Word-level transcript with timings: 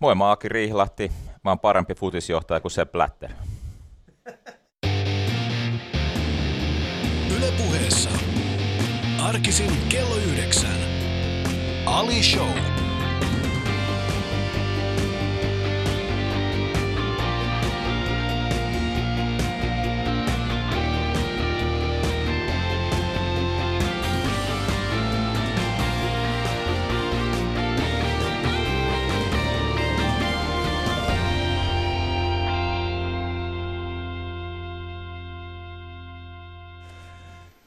Moi, 0.00 0.14
mä 0.14 0.30
Aki 0.30 0.48
Riihlahti. 0.48 1.12
Mä 1.44 1.50
oon 1.50 1.58
parempi 1.58 1.94
futisjohtaja 1.94 2.60
kuin 2.60 2.72
Sepp 2.72 2.92
Blatter. 2.92 3.30
Yle 7.36 7.52
puheessa. 7.58 8.10
Arkisin 9.22 9.72
kello 9.88 10.16
yhdeksän. 10.16 10.76
Ali 11.86 12.22
Show. 12.22 12.79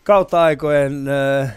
Kautta 0.04 0.44
aikojen, 0.44 1.08
äh, 1.42 1.54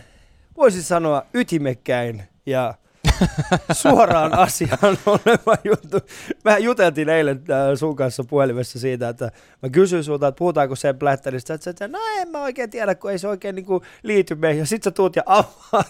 voisi 0.56 0.82
sanoa, 0.82 1.23
ytimekkäin 1.34 2.23
ja 2.46 2.74
suoraan 3.82 4.34
asiaan 4.34 4.98
oleva 5.06 5.56
juttu. 5.64 5.98
Mehän 6.45 6.62
juteltiin 6.62 7.09
eilen 7.09 7.36
äh, 7.50 7.78
sun 7.78 7.96
kanssa 7.96 8.24
puhelimessa 8.24 8.78
siitä, 8.78 9.09
että 9.09 9.30
mä 9.62 9.69
kysyin 9.69 10.05
sulta, 10.05 10.28
että 10.28 10.38
puhutaanko 10.38 10.77
sen 10.77 10.98
Blatterista, 10.98 11.55
että 11.55 11.72
sä, 11.78 11.88
no 11.88 11.98
en 12.19 12.28
mä 12.28 12.42
oikein 12.42 12.70
tiedä, 12.70 12.95
kun 12.95 13.10
ei 13.10 13.19
se 13.19 13.28
oikein 13.28 13.55
niin 13.55 13.66
kuin 13.66 13.82
liity 14.02 14.34
meihin. 14.34 14.58
Ja 14.58 14.66
sit 14.66 14.83
sä 14.83 14.91
tuut 14.91 15.16
ja 15.16 15.22
avaat. 15.27 15.86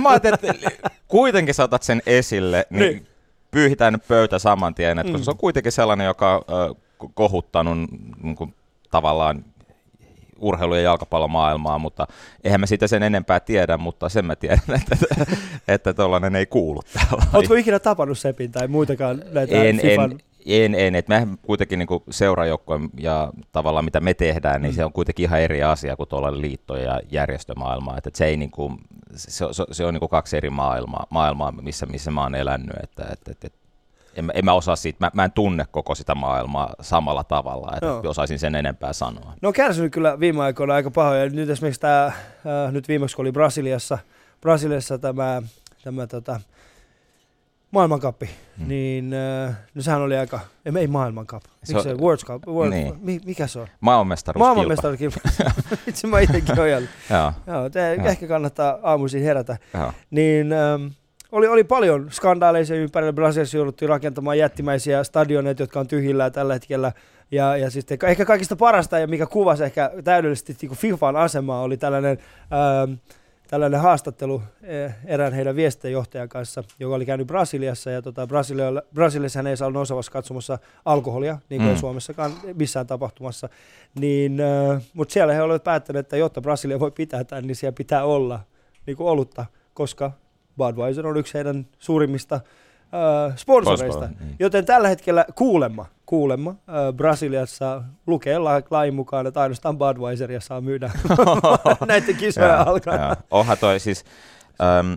Mä 0.00 0.08
ajattelin, 0.08 0.34
että 0.34 0.90
kuitenkin 1.08 1.54
saatat 1.54 1.82
sen 1.82 2.02
esille, 2.06 2.66
niin, 2.70 2.80
niin. 2.80 3.06
pyyhitään 3.50 3.92
nyt 3.92 4.08
pöytä 4.08 4.38
saman 4.38 4.74
tien, 4.74 4.98
että 4.98 5.18
mm. 5.18 5.22
se 5.22 5.30
on 5.30 5.36
kuitenkin 5.36 5.72
sellainen, 5.72 6.06
joka 6.06 6.34
on 6.34 6.70
äh, 6.70 6.76
kohuttanut 7.14 7.78
niin 8.22 8.36
kuin, 8.36 8.54
tavallaan 8.90 9.44
urheilu- 10.42 10.74
ja 10.74 10.80
jalkapallomaailmaa, 10.80 11.78
mutta 11.78 12.06
eihän 12.44 12.60
mä 12.60 12.66
sitä 12.66 12.86
sen 12.86 13.02
enempää 13.02 13.40
tiedä, 13.40 13.78
mutta 13.78 14.08
sen 14.08 14.24
mä 14.24 14.36
tiedän, 14.36 14.58
että, 14.82 14.96
että 15.68 15.94
tuollainen 15.94 16.36
ei 16.36 16.46
kuulu 16.46 16.80
täällä. 16.92 17.22
Oletko 17.32 17.54
ikinä 17.54 17.78
tapannut 17.78 18.18
Sepin 18.18 18.52
tai 18.52 18.68
muitakaan 18.68 19.22
näitä 19.32 19.62
en, 19.62 19.80
FIFAn... 19.80 20.12
En, 20.12 20.18
en, 20.46 20.74
en. 20.74 20.94
että 20.94 21.20
me 21.20 21.38
kuitenkin 21.42 21.78
niin 21.78 21.88
seurajoukkoja 22.10 22.80
ja 23.00 23.32
tavallaan 23.52 23.84
mitä 23.84 24.00
me 24.00 24.14
tehdään, 24.14 24.62
niin 24.62 24.72
mm. 24.72 24.76
se 24.76 24.84
on 24.84 24.92
kuitenkin 24.92 25.24
ihan 25.24 25.40
eri 25.40 25.62
asia 25.62 25.96
kuin 25.96 26.08
tuolla 26.08 26.40
liitto- 26.40 26.76
ja 26.76 27.00
järjestömaailma. 27.10 27.96
Että 27.98 28.10
se, 28.14 28.24
ei 28.24 28.36
niin 28.36 28.50
kuin, 28.50 28.78
se, 29.14 29.30
se, 29.52 29.64
se 29.72 29.84
on 29.84 29.94
niin 29.94 29.98
kuin 29.98 30.10
kaksi 30.10 30.36
eri 30.36 30.50
maailmaa, 30.50 31.06
maailmaa 31.10 31.52
missä, 31.52 31.86
missä 31.86 32.10
mä 32.10 32.22
oon 32.22 32.34
elänyt. 32.34 32.76
Että, 32.82 33.04
että, 33.12 33.30
että, 33.30 33.61
en, 34.16 34.30
en 34.34 34.44
mä 34.44 34.52
osaa 34.52 34.76
siitä, 34.76 34.96
mä, 35.00 35.10
mä 35.14 35.24
en 35.24 35.32
tunne 35.32 35.64
koko 35.70 35.94
sitä 35.94 36.14
maailmaa 36.14 36.74
samalla 36.80 37.24
tavalla, 37.24 37.72
että 37.74 37.86
Joo. 37.86 38.02
osaisin 38.06 38.38
sen 38.38 38.54
enempää 38.54 38.92
sanoa. 38.92 39.32
No 39.42 39.48
on 39.48 39.52
kärsinyt 39.52 39.92
kyllä 39.92 40.20
viime 40.20 40.42
aikoina 40.42 40.74
aika 40.74 40.90
pahoja. 40.90 41.28
Nyt 41.28 41.50
esimerkiksi 41.50 41.80
tämä, 41.80 42.04
äh, 42.06 42.72
nyt 42.72 42.88
viimeksi 42.88 43.16
kun 43.16 43.22
oli 43.22 43.32
Brasiliassa, 43.32 43.98
Brasiliassa 44.40 44.98
tämä, 44.98 45.42
tämä 45.84 46.06
tota, 46.06 46.40
maailmankappi, 47.70 48.30
hmm. 48.58 48.68
niin 48.68 49.12
äh, 49.48 49.56
no 49.74 49.82
sehän 49.82 50.02
oli 50.02 50.16
aika, 50.16 50.40
ei, 50.64 50.72
ei 50.76 50.86
maailmankap, 50.86 51.42
se, 51.64 51.76
on, 51.76 51.82
se 51.82 51.94
World 51.94 52.20
Cup, 52.24 52.46
World, 52.46 52.70
niin. 52.70 53.20
mikä 53.24 53.46
se 53.46 53.58
on? 53.58 53.68
Maailmanmestaruuskilpa. 53.80 54.54
Maailmanmestaruuskilpa, 54.54 55.20
itse 55.86 56.06
mä 56.06 56.20
itsekin 56.20 56.60
ojalla. 56.60 56.88
Joo. 57.10 57.32
Joo, 57.46 57.70
te, 57.70 57.94
Joo. 57.94 58.06
ehkä 58.06 58.26
kannattaa 58.26 58.78
aamuisin 58.82 59.22
herätä. 59.22 59.56
Joo. 59.74 59.92
Niin, 60.10 60.52
ähm, 60.52 60.86
oli, 61.32 61.46
oli 61.48 61.64
paljon 61.64 62.08
skandaaleja 62.10 62.74
ympärillä. 62.74 63.12
Brasiliassa 63.12 63.56
jouduttiin 63.56 63.88
rakentamaan 63.88 64.38
jättimäisiä 64.38 65.04
stadioneita, 65.04 65.62
jotka 65.62 65.80
on 65.80 65.88
tyhjillään 65.88 66.32
tällä 66.32 66.52
hetkellä. 66.52 66.92
Ja, 67.30 67.56
ja 67.56 67.70
sitten 67.70 67.98
ehkä 68.02 68.24
kaikista 68.24 68.56
parasta, 68.56 68.98
ja 68.98 69.06
mikä 69.06 69.26
kuvasi 69.26 69.64
ehkä 69.64 69.90
täydellisesti 70.04 70.56
niin 70.62 70.76
FIFAn 70.76 71.16
asemaa, 71.16 71.62
oli 71.62 71.76
tällainen, 71.76 72.18
ää, 72.50 72.82
ähm, 72.82 72.92
tällainen 73.48 73.80
haastattelu 73.80 74.42
eh, 74.62 74.94
erään 75.04 75.32
heidän 75.32 75.56
viestintäjohtajan 75.56 76.28
kanssa, 76.28 76.64
joka 76.78 76.94
oli 76.94 77.06
käynyt 77.06 77.26
Brasiliassa. 77.26 77.90
Ja 77.90 78.02
tota, 78.02 78.26
Brasilia, 78.26 78.82
Brasiliassa 78.94 79.38
hän 79.38 79.46
ei 79.46 79.56
saa 79.56 79.66
olla 79.68 79.78
nousavassa 79.78 80.12
katsomassa 80.12 80.58
alkoholia, 80.84 81.38
niin 81.48 81.62
kuin 81.62 81.72
mm. 81.72 81.78
Suomessakaan 81.78 82.32
missään 82.54 82.86
tapahtumassa. 82.86 83.48
Niin, 84.00 84.40
äh, 84.40 84.82
mutta 84.94 85.12
siellä 85.12 85.34
he 85.34 85.42
olivat 85.42 85.64
päättäneet, 85.64 86.06
että 86.06 86.16
jotta 86.16 86.40
Brasilia 86.40 86.80
voi 86.80 86.90
pitää 86.90 87.24
tämän, 87.24 87.46
niin 87.46 87.56
siellä 87.56 87.76
pitää 87.76 88.04
olla 88.04 88.40
niin 88.86 88.96
kuin 88.96 89.08
olutta, 89.08 89.46
koska 89.74 90.12
Budweiser 90.58 91.06
on 91.06 91.16
yksi 91.16 91.34
heidän 91.34 91.66
suurimmista 91.78 92.34
äh, 92.34 93.36
sponsoreista. 93.36 94.08
Niin. 94.20 94.36
Joten 94.38 94.64
tällä 94.64 94.88
hetkellä 94.88 95.24
kuulemma, 95.34 95.86
kuulemma 96.06 96.50
äh, 96.50 96.94
Brasiliassa 96.96 97.82
lukee 98.06 98.38
la- 98.38 98.62
lain 98.70 98.94
mukaan, 98.94 99.26
että 99.26 99.40
ainoastaan 99.40 99.78
Budweiseria 99.78 100.40
saa 100.40 100.60
myydä 100.60 100.90
näiden 101.88 102.16
kisojen 102.16 102.58
alkaen. 102.58 103.16
Onhan 103.30 103.58
toi 103.58 103.80
siis, 103.80 104.04
ähm, 104.62 104.92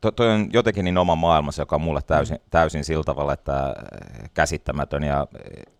to, 0.00 0.10
toi 0.10 0.28
on 0.28 0.48
jotenkin 0.52 0.84
niin 0.84 0.98
oma 0.98 1.14
maailmassa, 1.14 1.62
joka 1.62 1.76
on 1.76 1.82
mulle 1.82 2.00
täysin, 2.06 2.38
täysin 2.50 2.84
sillä 2.84 3.04
tavalla, 3.04 3.32
että 3.32 3.74
käsittämätön 4.34 5.02
ja 5.02 5.26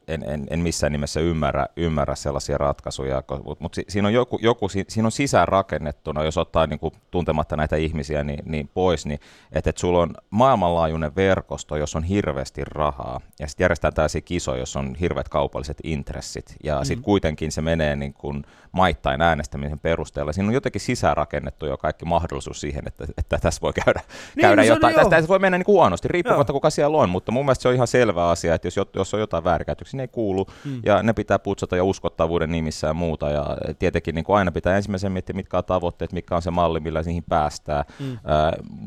en, 0.08 0.24
en, 0.26 0.46
en 0.50 0.60
missään 0.60 0.92
nimessä 0.92 1.20
ymmärrä, 1.20 1.66
ymmärrä 1.76 2.14
sellaisia 2.14 2.58
ratkaisuja, 2.58 3.22
mutta 3.44 3.64
mut 3.64 3.76
siinä 3.88 4.08
on 4.08 4.14
joku, 4.14 4.38
joku 4.42 4.68
siinä 4.68 5.06
on 5.06 5.12
sisään 5.12 5.48
rakennettuna, 5.48 6.24
jos 6.24 6.38
ottaa 6.38 6.66
niin 6.66 6.78
kuin, 6.78 6.94
tuntematta 7.10 7.56
näitä 7.56 7.76
ihmisiä 7.76 8.24
niin, 8.24 8.42
niin 8.44 8.68
pois, 8.74 9.06
niin 9.06 9.20
että 9.52 9.70
et 9.70 9.78
sulla 9.78 9.98
on 9.98 10.14
maailmanlaajuinen 10.30 11.16
verkosto, 11.16 11.76
jos 11.76 11.96
on 11.96 12.04
hirveästi 12.04 12.64
rahaa, 12.64 13.20
ja 13.40 13.48
sitten 13.48 13.64
järjestetään 13.64 13.94
tällaisia 13.94 14.20
kisoja, 14.20 14.60
jos 14.60 14.76
on 14.76 14.94
hirveät 14.94 15.28
kaupalliset 15.28 15.78
intressit, 15.82 16.56
ja 16.64 16.78
mm. 16.78 16.84
sitten 16.84 17.04
kuitenkin 17.04 17.52
se 17.52 17.60
menee 17.60 17.96
niin 17.96 18.14
kuin, 18.14 18.44
maittain 18.76 19.22
äänestämisen 19.22 19.78
perusteella. 19.78 20.32
Siinä 20.32 20.48
on 20.48 20.54
jotenkin 20.54 20.80
sisäänrakennettu 20.80 21.66
jo 21.66 21.76
kaikki 21.76 22.04
mahdollisuus 22.04 22.60
siihen, 22.60 22.82
että, 22.86 23.04
että 23.18 23.38
tässä 23.38 23.60
voi 23.60 23.72
käydä, 23.84 24.00
niin, 24.34 24.42
käydä 24.42 24.62
no 24.62 24.68
jotain. 24.68 25.10
Tästä 25.10 25.28
voi 25.28 25.38
mennä 25.38 25.58
niin 25.58 25.64
kuin 25.64 25.74
huonosti, 25.74 26.08
riippumatta 26.08 26.52
kuka 26.52 26.70
siellä 26.70 26.96
on, 26.96 27.08
mutta 27.08 27.32
mun 27.32 27.44
mielestä 27.44 27.62
se 27.62 27.68
on 27.68 27.74
ihan 27.74 27.86
selvä 27.86 28.28
asia, 28.28 28.54
että 28.54 28.66
jos, 28.66 28.80
jos 28.94 29.14
on 29.14 29.20
jotain 29.20 29.44
väärinkäytöksiä, 29.44 29.95
sinne 29.96 30.02
ei 30.02 30.08
kuulu, 30.08 30.46
mm. 30.64 30.80
ja 30.84 31.02
ne 31.02 31.12
pitää 31.12 31.38
putsata 31.38 31.76
ja 31.76 31.84
uskottavuuden 31.84 32.52
nimissä 32.52 32.86
ja 32.86 32.94
muuta, 32.94 33.30
ja 33.30 33.56
tietenkin 33.78 34.14
niin 34.14 34.24
kuin 34.24 34.36
aina 34.36 34.52
pitää 34.52 34.76
ensimmäisen 34.76 35.12
miettiä, 35.12 35.36
mitkä 35.36 35.58
on 35.58 35.64
tavoitteet, 35.64 36.12
mikä 36.12 36.36
on 36.36 36.42
se 36.42 36.50
malli, 36.50 36.80
millä 36.80 37.02
niihin 37.02 37.24
päästään. 37.28 37.84
Mm. 38.00 38.12
Äh, 38.12 38.18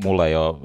mulla 0.04 0.26
ei 0.26 0.36
ole 0.36 0.56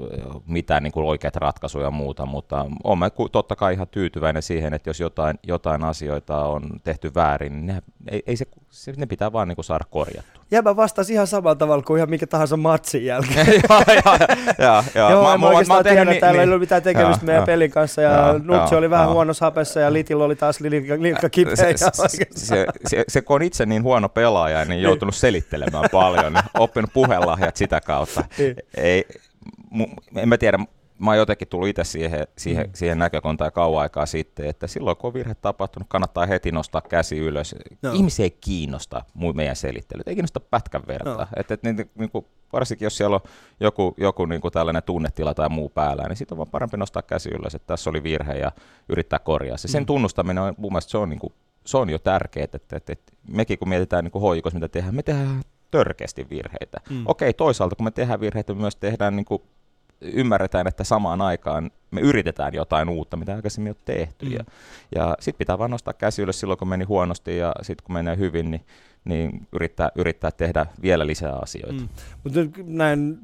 mitään 0.46 0.82
niin 0.82 0.92
kuin 0.92 1.06
oikeita 1.06 1.38
ratkaisuja 1.38 1.84
ja 1.84 1.90
muuta, 1.90 2.26
mutta 2.26 2.66
olen 2.84 3.10
totta 3.32 3.56
kai 3.56 3.74
ihan 3.74 3.88
tyytyväinen 3.88 4.42
siihen, 4.42 4.74
että 4.74 4.90
jos 4.90 5.00
jotain, 5.00 5.38
jotain 5.46 5.84
asioita 5.84 6.44
on 6.44 6.62
tehty 6.84 7.14
väärin, 7.14 7.52
niin 7.52 7.66
ne, 7.66 7.82
ei, 8.10 8.22
ei 8.26 8.36
se, 8.36 8.46
se, 8.76 8.92
ne 8.96 9.06
pitää 9.06 9.32
vaan 9.32 9.48
niin 9.48 9.56
kuin 9.56 9.64
saada 9.64 9.84
korjattua. 9.90 10.62
mä 10.64 10.76
vastasi 10.76 11.12
ihan 11.12 11.26
samalla 11.26 11.54
tavalla 11.54 11.82
kuin 11.82 11.98
ihan 11.98 12.10
mikä 12.10 12.26
tahansa 12.26 12.56
matsin 12.56 13.04
jälkeen. 13.04 13.46
joo, 13.68 13.82
joo, 14.58 14.82
joo. 14.94 15.10
joo, 15.10 15.22
mä, 15.22 15.38
mä, 15.38 15.52
mä, 15.52 15.74
mä 15.74 15.82
tiedä, 15.82 16.04
niin, 16.04 16.20
täällä 16.20 16.32
niin, 16.32 16.40
ei 16.40 16.48
ollut 16.48 16.60
mitään 16.60 16.82
tekemistä 16.82 17.24
meidän 17.24 17.40
joo, 17.40 17.46
pelin 17.46 17.70
kanssa, 17.70 18.02
ja 18.02 18.34
Nutsi 18.42 18.74
oli 18.74 18.90
vähän 18.90 19.10
huonossa 19.10 19.44
hapessa, 19.44 19.80
ja 19.80 19.92
Litillä 19.92 20.24
oli 20.24 20.36
taas 20.36 20.60
lilkka 20.60 21.28
kipeä. 21.30 21.56
Se, 21.56 21.74
se, 21.76 22.26
se, 22.34 22.66
se, 22.86 23.04
se, 23.08 23.22
kun 23.22 23.36
on 23.36 23.42
itse 23.42 23.66
niin 23.66 23.82
huono 23.82 24.08
pelaaja, 24.08 24.64
niin 24.64 24.82
joutunut 24.82 25.14
selittelemään 25.14 25.84
paljon, 25.92 26.38
oppinut 26.58 26.92
puhelahjat 26.92 27.56
sitä 27.56 27.80
kautta. 27.80 28.24
Niin. 28.38 28.56
Ei, 28.76 29.04
en 30.16 30.28
mä 30.28 30.38
tiedä, 30.38 30.58
mä 30.98 31.10
oon 31.10 31.18
jotenkin 31.18 31.48
tullut 31.48 31.68
itse 31.68 31.84
siihen, 31.84 32.26
siihen, 32.38 32.66
mm. 32.66 32.72
siihen 32.74 32.98
näkökuntaan 32.98 33.52
kauan 33.52 33.82
aikaa 33.82 34.06
sitten, 34.06 34.46
että 34.46 34.66
silloin 34.66 34.96
kun 34.96 35.08
on 35.08 35.14
virhe 35.14 35.34
tapahtunut, 35.34 35.88
kannattaa 35.88 36.26
heti 36.26 36.52
nostaa 36.52 36.80
käsi 36.80 37.18
ylös. 37.18 37.54
No. 37.82 37.92
Ihmisiä 37.92 38.24
ei 38.24 38.30
kiinnosta 38.30 39.04
meidän 39.34 39.56
selittelyt, 39.56 40.08
ei 40.08 40.14
kiinnosta 40.14 40.40
pätkän 40.40 40.82
verta. 40.86 41.14
No. 41.14 41.26
Et, 41.36 41.50
et, 41.50 41.62
niin, 41.62 41.90
niin 41.94 42.10
kuin, 42.10 42.26
varsinkin 42.52 42.86
jos 42.86 42.96
siellä 42.96 43.14
on 43.14 43.20
joku, 43.60 43.94
joku 43.96 44.24
niin 44.24 44.40
kuin 44.40 44.52
tällainen 44.52 44.82
tunnetila 44.82 45.34
tai 45.34 45.48
muu 45.48 45.68
päällä, 45.68 46.08
niin 46.08 46.16
sitten 46.16 46.34
on 46.34 46.38
vaan 46.38 46.50
parempi 46.50 46.76
nostaa 46.76 47.02
käsi 47.02 47.28
ylös, 47.28 47.54
että 47.54 47.66
tässä 47.66 47.90
oli 47.90 48.02
virhe 48.02 48.32
ja 48.32 48.52
yrittää 48.88 49.18
korjaa 49.18 49.56
se. 49.56 49.68
Sen 49.68 49.82
mm. 49.82 49.86
tunnustaminen 49.86 50.42
on 50.42 50.54
mun 50.56 50.72
mielestä 50.72 50.90
se 50.90 50.98
on, 50.98 51.08
niin 51.08 51.20
kuin, 51.20 51.32
se 51.64 51.76
on 51.76 51.90
jo 51.90 51.98
tärkeää, 51.98 52.44
että, 52.44 52.56
että, 52.56 52.76
että, 52.76 52.92
että 52.92 53.12
mekin 53.28 53.58
kun 53.58 53.68
mietitään 53.68 54.04
niin 54.04 54.22
hoikossa, 54.22 54.56
mitä 54.56 54.68
tehdään, 54.68 54.94
me 54.94 55.02
tehdään 55.02 55.42
törkeästi 55.70 56.26
virheitä. 56.30 56.80
Mm. 56.90 57.02
Okei, 57.06 57.32
toisaalta 57.32 57.76
kun 57.76 57.84
me 57.84 57.90
tehdään 57.90 58.20
virheitä, 58.20 58.54
me 58.54 58.60
myös 58.60 58.76
tehdään 58.76 59.16
niin 59.16 59.24
kuin 59.24 59.42
ymmärretään, 60.00 60.66
että 60.66 60.84
samaan 60.84 61.20
aikaan 61.20 61.70
me 61.90 62.00
yritetään 62.00 62.54
jotain 62.54 62.88
uutta, 62.88 63.16
mitä 63.16 63.34
aikaisemmin 63.34 63.68
ei 63.68 63.70
ole 63.70 63.82
tehty. 63.98 64.26
Mm. 64.26 64.32
Ja, 64.32 64.44
ja 64.94 65.16
sitten 65.20 65.38
pitää 65.38 65.58
vaan 65.58 65.70
nostaa 65.70 65.94
käsi 65.94 66.22
ylös 66.22 66.40
silloin, 66.40 66.58
kun 66.58 66.68
meni 66.68 66.84
huonosti 66.84 67.36
ja 67.36 67.54
sitten 67.62 67.84
kun 67.84 67.92
menee 67.92 68.16
hyvin, 68.16 68.50
niin, 68.50 68.66
niin 69.04 69.46
yrittää, 69.52 69.90
yrittää 69.94 70.30
tehdä 70.30 70.66
vielä 70.82 71.06
lisää 71.06 71.38
asioita. 71.42 71.82
Mm. 71.82 71.88
Mutta 72.24 72.40
näin 72.64 73.18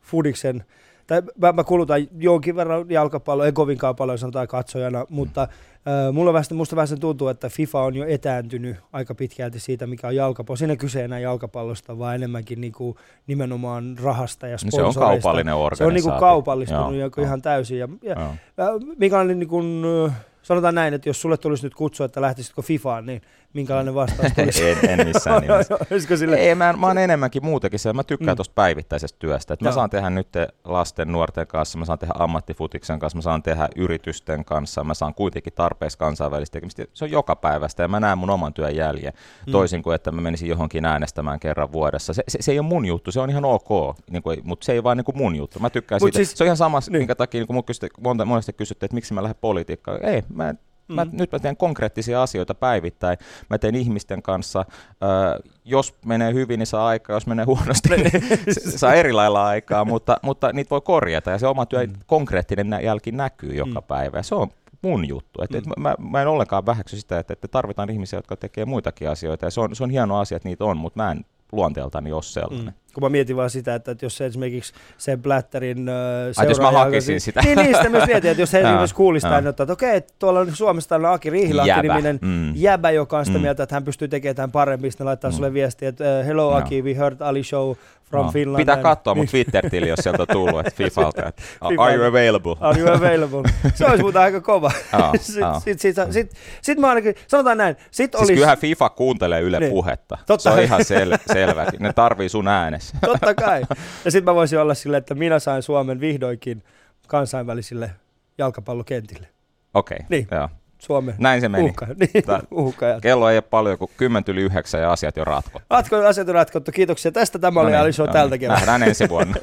Fudiksen 0.00 0.64
tai 1.06 1.22
mä, 1.38 1.52
mä 1.52 1.64
kulutan 1.64 2.06
jonkin 2.18 2.56
verran 2.56 2.90
jalkapalloa, 2.90 3.46
ei 3.46 3.52
kovinkaan 3.52 3.96
paljon 3.96 4.18
sanotaan 4.18 4.48
katsojana, 4.48 5.06
mutta 5.08 5.48
mm. 5.86 5.92
äh, 5.92 6.12
mulla 6.12 6.32
vähän, 6.32 6.44
musta 6.54 6.76
vähän 6.76 7.00
tuntuu, 7.00 7.28
että 7.28 7.48
FIFA 7.48 7.82
on 7.82 7.96
jo 7.96 8.04
etääntynyt 8.06 8.76
aika 8.92 9.14
pitkälti 9.14 9.60
siitä, 9.60 9.86
mikä 9.86 10.06
on 10.06 10.16
jalkapallo. 10.16 10.56
Siinä 10.56 10.76
kyse 10.76 11.04
enää 11.04 11.18
jalkapallosta, 11.18 11.98
vaan 11.98 12.14
enemmänkin 12.14 12.60
niinku 12.60 12.96
nimenomaan 13.26 13.96
rahasta 14.02 14.46
ja 14.46 14.58
sponsoreista. 14.58 14.88
No 14.88 14.92
se 14.92 14.98
on 14.98 15.12
kaupallinen 15.12 15.54
organisaatio. 15.54 15.76
Se 15.76 15.88
on 15.88 15.94
niinku 15.94 16.20
kaupallistunut 16.20 16.94
Joo, 16.94 17.10
ihan 17.18 17.42
täysin. 17.42 17.78
Ja, 17.78 17.88
ja, 18.02 18.16
ja, 18.56 18.66
mikä 18.98 19.18
on 19.18 19.26
niin 19.26 19.48
kuin, 19.48 19.82
sanotaan 20.44 20.74
näin, 20.74 20.94
että 20.94 21.08
jos 21.08 21.20
sulle 21.20 21.36
tulisi 21.36 21.66
nyt 21.66 21.74
kutsua, 21.74 22.06
että 22.06 22.20
lähtisitkö 22.20 22.62
FIFAan, 22.62 23.06
niin 23.06 23.22
minkälainen 23.52 23.94
vastaus 23.94 24.32
tulisi? 24.36 24.70
en, 24.70 24.78
en 25.00 25.06
missään 25.06 25.42
nimessä. 25.42 26.16
sille... 26.16 26.36
Ei, 26.36 26.54
mä, 26.54 26.72
mä 26.72 26.86
oon 26.86 26.98
enemmänkin 26.98 27.44
muutenkin 27.44 27.80
se, 27.80 27.92
mä 27.92 28.04
tykkään 28.04 28.34
mm. 28.34 28.36
tuosta 28.36 28.54
päivättäisestä 28.54 29.18
työstä. 29.18 29.54
Että 29.54 29.64
mä 29.64 29.72
saan 29.72 29.90
tehdä 29.90 30.10
nyt 30.10 30.28
lasten, 30.64 31.12
nuorten 31.12 31.46
kanssa, 31.46 31.78
mä 31.78 31.84
saan 31.84 31.98
tehdä 31.98 32.14
ammattifutiksen 32.18 32.98
kanssa, 32.98 33.16
mä 33.16 33.22
saan 33.22 33.42
tehdä 33.42 33.68
yritysten 33.76 34.44
kanssa, 34.44 34.84
mä 34.84 34.94
saan 34.94 35.14
kuitenkin 35.14 35.52
tarpeeksi 35.52 35.98
kansainvälistä 35.98 36.52
tekemistä. 36.52 36.84
Se 36.92 37.04
on 37.04 37.10
joka 37.10 37.36
päivästä 37.36 37.82
ja 37.82 37.88
mä 37.88 38.00
näen 38.00 38.18
mun 38.18 38.30
oman 38.30 38.54
työn 38.54 38.76
jäljen, 38.76 39.12
mm. 39.46 39.52
toisin 39.52 39.82
kuin 39.82 39.94
että 39.94 40.10
mä 40.10 40.20
menisin 40.20 40.48
johonkin 40.48 40.84
äänestämään 40.84 41.40
kerran 41.40 41.72
vuodessa. 41.72 42.12
Se, 42.12 42.22
se, 42.28 42.38
se 42.42 42.52
ei 42.52 42.58
ole 42.58 42.66
mun 42.66 42.86
juttu, 42.86 43.12
se 43.12 43.20
on 43.20 43.30
ihan 43.30 43.44
ok, 43.44 43.96
niin 44.10 44.22
kuin, 44.22 44.40
mutta 44.44 44.64
se 44.64 44.72
ei 44.72 44.82
vaan 44.82 44.96
niin 44.96 45.04
kuin 45.04 45.18
mun 45.18 45.36
juttu. 45.36 45.58
Mä 45.58 45.70
tykkään 45.70 45.98
Mut 46.02 46.06
siitä. 46.06 46.16
Siis, 46.16 46.38
se 46.38 46.44
on 46.44 46.46
ihan 46.46 46.56
sama, 46.56 46.80
niin. 46.88 46.98
minkä 46.98 47.14
takia 47.14 47.40
niin 47.40 47.46
kun 47.46 47.64
kysytte, 47.64 47.88
monta, 48.00 48.24
monesti 48.24 48.52
kysytte, 48.52 48.86
että 48.86 48.94
miksi 48.94 49.14
mä 49.14 49.22
lähden 49.22 49.38
politiikkaan. 49.40 50.04
Ei, 50.04 50.22
mä 50.34 50.54
Mm. 50.88 50.94
Mä, 50.94 51.06
nyt 51.12 51.32
mä 51.32 51.38
teen 51.38 51.56
konkreettisia 51.56 52.22
asioita 52.22 52.54
päivittäin. 52.54 53.18
Mä 53.50 53.58
teen 53.58 53.74
ihmisten 53.74 54.22
kanssa. 54.22 54.60
Äh, 54.60 55.52
jos 55.64 55.94
menee 56.04 56.32
hyvin, 56.32 56.58
niin 56.58 56.66
saa 56.66 56.86
aikaa. 56.86 57.16
Jos 57.16 57.26
menee 57.26 57.44
huonosti, 57.44 57.88
niin 57.88 58.10
saa 58.76 58.94
eri 58.94 59.12
lailla 59.12 59.46
aikaa. 59.46 59.84
Mutta, 59.84 60.16
mutta 60.22 60.52
niitä 60.52 60.70
voi 60.70 60.80
korjata. 60.80 61.30
Ja 61.30 61.38
se 61.38 61.46
oma 61.46 61.66
työ, 61.66 61.86
mm. 61.86 61.92
konkreettinen 62.06 62.78
jälki 62.82 63.12
näkyy 63.12 63.54
joka 63.54 63.80
mm. 63.80 63.86
päivä. 63.86 64.18
Ja 64.18 64.22
se 64.22 64.34
on 64.34 64.48
mun 64.82 65.08
juttu. 65.08 65.42
Et, 65.42 65.50
mm. 65.50 65.58
et 65.58 65.64
mä, 65.76 65.94
mä 65.98 66.22
en 66.22 66.28
ollenkaan 66.28 66.66
vähäksy 66.66 66.96
sitä, 67.00 67.18
että, 67.18 67.32
että 67.32 67.48
tarvitaan 67.48 67.90
ihmisiä, 67.90 68.18
jotka 68.18 68.36
tekee 68.36 68.64
muitakin 68.64 69.10
asioita. 69.10 69.46
Ja 69.46 69.50
se 69.50 69.60
on, 69.60 69.76
se 69.76 69.84
on 69.84 69.90
hieno 69.90 70.18
asia, 70.18 70.36
että 70.36 70.48
niitä 70.48 70.64
on, 70.64 70.76
mutta 70.76 71.02
mä 71.02 71.10
en 71.10 71.24
luonteeltani 71.52 72.12
ole 72.12 72.22
sellainen. 72.22 72.74
Mm. 72.74 72.83
Kun 72.94 73.02
mä 73.02 73.08
mietin 73.08 73.36
vaan 73.36 73.50
sitä, 73.50 73.74
että, 73.74 73.90
että 73.90 74.04
jos 74.04 74.16
se 74.16 74.26
esimerkiksi 74.26 74.72
sen 74.98 75.22
Blatterin 75.22 75.88
äh, 75.88 75.94
seuraaja... 76.32 76.50
jos 76.50 76.60
mä 76.60 76.70
hakisin 76.70 77.20
sitä. 77.20 77.40
Niin, 77.44 77.58
niin 77.58 77.76
sitä 77.76 77.88
myös 77.88 78.06
mietin, 78.06 78.30
että 78.30 78.42
jos 78.42 78.52
he 78.52 78.60
esimerkiksi 78.60 78.94
kuulisi 78.94 79.26
tämän, 79.26 79.46
että 79.46 79.62
okei, 79.62 79.96
okay, 79.96 80.08
tuolla 80.18 80.40
on 80.40 80.56
Suomesta 80.56 80.94
on 80.94 81.06
Aki 81.06 81.30
Riihilahti-niminen 81.30 82.18
mm. 82.22 82.52
jäbä, 82.54 82.90
joka 82.90 83.18
on 83.18 83.26
sitä 83.26 83.38
mm. 83.38 83.42
mieltä, 83.42 83.62
että 83.62 83.76
hän 83.76 83.84
pystyy 83.84 84.08
tekemään 84.08 84.36
tämän 84.36 84.52
paremmin, 84.52 84.92
sitten 84.92 85.06
laittaa 85.06 85.30
mm. 85.30 85.34
sulle 85.34 85.52
viestiä, 85.52 85.88
että 85.88 86.04
uh, 86.20 86.26
hello 86.26 86.52
Aki, 86.52 86.82
we 86.82 86.96
heard 86.96 87.16
Ali 87.20 87.44
show 87.44 87.74
from 88.14 88.26
no. 88.26 88.32
Finland. 88.32 88.56
Pitää 88.56 88.76
katsoa 88.76 89.14
mun 89.14 89.26
Twitter-tili, 89.26 89.88
jos 89.88 89.98
sieltä 90.02 90.22
on 90.22 90.28
tullut, 90.32 90.60
että 90.60 90.72
Fifalta, 90.84 91.26
että 91.28 91.42
are 91.78 91.94
you 91.94 92.04
available? 92.04 92.56
Are 92.60 92.80
you 92.80 92.92
available? 92.92 93.42
Se 93.74 93.84
olisi 93.84 94.02
muuten 94.02 94.22
aika 94.22 94.40
kova. 94.40 94.70
Sitten 95.20 95.60
sit, 95.60 95.80
sit, 95.80 95.96
sit, 96.10 96.30
sit 96.62 96.78
mä 96.78 96.88
ainakin, 96.88 97.14
sanotaan 97.26 97.58
näin, 97.58 97.76
sit 97.90 98.12
siis 98.12 98.20
olisi... 98.20 98.34
kyllähän 98.34 98.58
FIFA 98.58 98.88
kuuntelee 98.88 99.40
Yle 99.40 99.60
niin. 99.60 99.70
puhetta. 99.70 100.18
Totta. 100.26 100.42
Se 100.42 100.50
on 100.50 100.62
ihan 100.62 100.80
sel- 100.80 101.32
selväkin. 101.32 101.82
Ne 101.82 101.92
tarvii 101.92 102.28
sun 102.28 102.48
äänessä. 102.84 102.96
Totta 103.12 103.34
kai. 103.34 103.62
Ja 104.04 104.10
sitten 104.10 104.24
mä 104.24 104.34
voisin 104.34 104.58
olla 104.58 104.74
silleen, 104.74 104.98
että 104.98 105.14
minä 105.14 105.38
sain 105.38 105.62
Suomen 105.62 106.00
vihdoinkin 106.00 106.62
kansainvälisille 107.08 107.90
jalkapallokentille. 108.38 109.28
Okei, 109.74 109.96
okay. 109.96 110.06
niin. 110.08 110.28
joo. 110.30 110.48
Suomen 110.78 111.14
Näin 111.18 111.40
se 111.40 111.48
meni. 111.48 111.64
Uhka. 111.64 111.86
Niin, 112.00 112.24
uhka 112.50 112.86
Kello 113.02 113.30
ei 113.30 113.36
ole 113.36 113.42
paljon 113.42 113.78
kuin 113.78 113.90
10 113.96 114.24
yli 114.28 114.42
9 114.42 114.80
ja 114.80 114.92
asiat 114.92 115.16
jo 115.16 115.24
ratkottu. 115.24 115.66
Ratko, 115.70 115.96
asiat 115.96 116.28
on 116.28 116.34
ratkottu. 116.34 116.72
Kiitoksia 116.72 117.12
tästä. 117.12 117.38
Tämä 117.38 117.60
oli 117.60 117.70
no 117.70 117.76
niin, 117.76 117.80
Ali 117.80 117.92
Show 117.92 118.06
no 118.06 118.12
tältä 118.12 118.36
niin. 118.36 118.48
Nähdään 118.48 118.82
ensi 118.82 119.08
vuonna. 119.14 119.34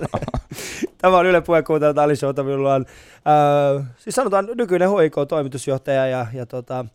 Tämä 0.97 1.17
on 1.17 1.25
Yle 1.25 1.41
Puheen 1.41 1.63
kuuntelta 1.63 2.03
Ali 2.03 2.15
Showta. 2.15 2.43
Minulla 2.43 2.75
on, 2.75 2.85
äh, 3.79 3.85
siis 3.97 4.15
sanotaan 4.15 4.47
nykyinen 4.55 4.89
HIK-toimitusjohtaja 4.89 6.07
ja, 6.07 6.25
ja 6.33 6.45
tota, 6.45 6.85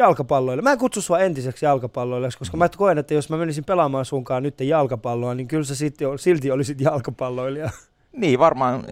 jalkapalloille. 0.00 0.62
Mä 0.62 0.72
en 0.72 0.78
kutsu 0.78 1.02
sua 1.02 1.18
entiseksi 1.18 1.64
jalkapalloille, 1.64 2.28
koska 2.38 2.56
mä 2.56 2.68
koen, 2.76 2.98
että 2.98 3.14
jos 3.14 3.30
mä 3.30 3.36
menisin 3.36 3.64
pelaamaan 3.64 4.04
sunkaan 4.04 4.42
nyt 4.42 4.60
jalkapalloa, 4.60 5.34
niin 5.34 5.48
kyllä 5.48 5.64
sä 5.64 5.74
silti, 5.74 6.04
silti 6.16 6.50
olisit 6.50 6.80
jalkapalloilija. 6.80 7.70
Niin, 8.12 8.38
varmaan 8.38 8.84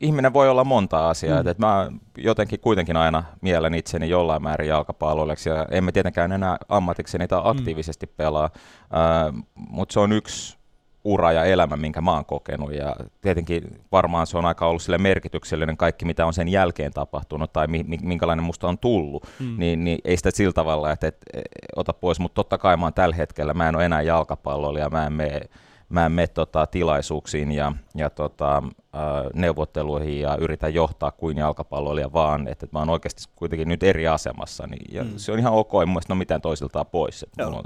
ihminen 0.00 0.32
voi 0.32 0.48
olla 0.48 0.64
monta 0.64 1.08
asiaa. 1.08 1.42
Mm. 1.42 1.48
että 1.48 1.66
mä 1.66 1.90
jotenkin 2.16 2.60
kuitenkin 2.60 2.96
aina 2.96 3.24
mielen 3.40 3.74
itseni 3.74 4.08
jollain 4.08 4.42
määrin 4.42 4.68
jalkapalloilleksi, 4.68 5.48
ja 5.48 5.66
emme 5.70 5.92
tietenkään 5.92 6.32
enää 6.32 6.56
ammatikseni 6.68 7.28
tai 7.28 7.40
mm. 7.40 7.50
aktiivisesti 7.50 8.06
pelaa, 8.06 8.44
äh, 8.44 9.44
mutta 9.54 9.92
se 9.92 10.00
on 10.00 10.12
yksi 10.12 10.57
ura 11.04 11.32
ja 11.32 11.44
elämä, 11.44 11.76
minkä 11.76 12.00
mä 12.00 12.12
oon 12.12 12.24
kokenut. 12.24 12.72
Ja 12.72 12.96
tietenkin 13.20 13.80
varmaan 13.92 14.26
se 14.26 14.38
on 14.38 14.46
aika 14.46 14.66
ollut 14.66 14.82
sille 14.82 14.98
merkityksellinen 14.98 15.76
kaikki, 15.76 16.04
mitä 16.04 16.26
on 16.26 16.32
sen 16.32 16.48
jälkeen 16.48 16.92
tapahtunut 16.92 17.52
tai 17.52 17.66
mi- 17.66 17.84
minkälainen 18.02 18.44
musta 18.44 18.68
on 18.68 18.78
tullut. 18.78 19.26
Mm. 19.40 19.54
Niin, 19.58 19.84
niin 19.84 19.98
ei 20.04 20.16
sitä 20.16 20.30
sillä 20.30 20.52
tavalla, 20.52 20.92
että, 20.92 21.06
että 21.06 21.26
ota 21.76 21.92
pois. 21.92 22.20
Mutta 22.20 22.34
totta 22.34 22.58
kai 22.58 22.76
mä 22.76 22.86
oon 22.86 22.94
tällä 22.94 23.16
hetkellä, 23.16 23.54
mä 23.54 23.68
en 23.68 23.76
ole 23.76 23.84
enää 23.84 24.02
jalkapalloilija, 24.02 24.90
mä 24.90 25.06
en 25.06 25.12
mene 25.12 25.40
mä 25.88 26.06
en 26.06 26.12
mene 26.12 26.26
tota, 26.26 26.66
tilaisuuksiin 26.66 27.52
ja, 27.52 27.72
ja 27.94 28.10
tota, 28.10 28.62
neuvotteluihin 29.34 30.20
ja 30.20 30.36
yritän 30.40 30.74
johtaa 30.74 31.10
kuin 31.10 31.36
jalkapalloilija 31.36 32.12
vaan, 32.12 32.40
että, 32.40 32.66
että 32.66 32.76
mä 32.76 32.78
oon 32.78 32.90
oikeasti 32.90 33.24
kuitenkin 33.36 33.68
nyt 33.68 33.82
eri 33.82 34.08
asemassa, 34.08 34.66
niin, 34.66 34.94
ja 34.94 35.04
mm. 35.04 35.10
se 35.16 35.32
on 35.32 35.38
ihan 35.38 35.52
ok, 35.52 35.74
ei 35.74 35.86
mun 35.86 35.88
mielestä 35.88 36.12
ole 36.12 36.18
mitään 36.18 36.40
toisiltaan 36.40 36.86
pois. 36.86 37.22
Että 37.22 37.46
on, 37.46 37.64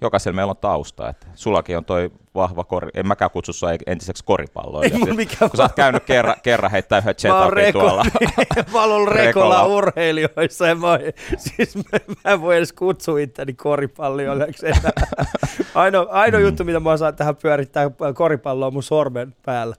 jokaisella 0.00 0.36
meillä 0.36 0.50
on 0.50 0.56
tausta, 0.56 1.08
että 1.08 1.26
sullakin 1.34 1.76
on 1.76 1.84
toi 1.84 2.10
vahva 2.34 2.64
kori, 2.64 2.88
en 2.94 3.06
mäkään 3.06 3.30
kutsu 3.30 3.52
sua 3.52 3.70
entiseksi 3.86 4.24
koripalloilijaksi. 4.24 5.08
Ei 5.10 5.16
mikään 5.16 5.50
kun 5.50 5.56
sä 5.56 5.62
oot 5.62 5.72
käynyt 5.72 6.04
kerran, 6.04 6.34
kerran 6.42 6.70
heittää 6.70 6.98
yhden 6.98 7.14
chetapin 7.16 7.72
tuolla. 7.72 8.04
mä 8.72 8.80
oon 8.80 8.92
ollut 8.92 9.08
rekola 9.08 9.66
urheilijoissa, 9.66 10.66
ja 10.66 10.74
mä, 10.74 10.98
siis 11.36 11.76
mä, 11.76 11.82
mä 12.24 12.32
en 12.32 12.40
voi 12.40 12.56
edes 12.56 12.72
kutsua 12.72 13.18
itteni 13.18 13.52
koripalloilijaksi. 13.52 14.66
ainoa, 15.74 16.06
ainoa 16.10 16.40
mm. 16.40 16.46
juttu, 16.46 16.64
mitä 16.64 16.80
mä 16.80 16.96
saan 16.96 17.16
tähän 17.16 17.36
pyörittää 17.36 17.90
koripalloa 18.14 18.70
mun 18.70 18.82
sormen 18.82 19.34
päällä. 19.44 19.74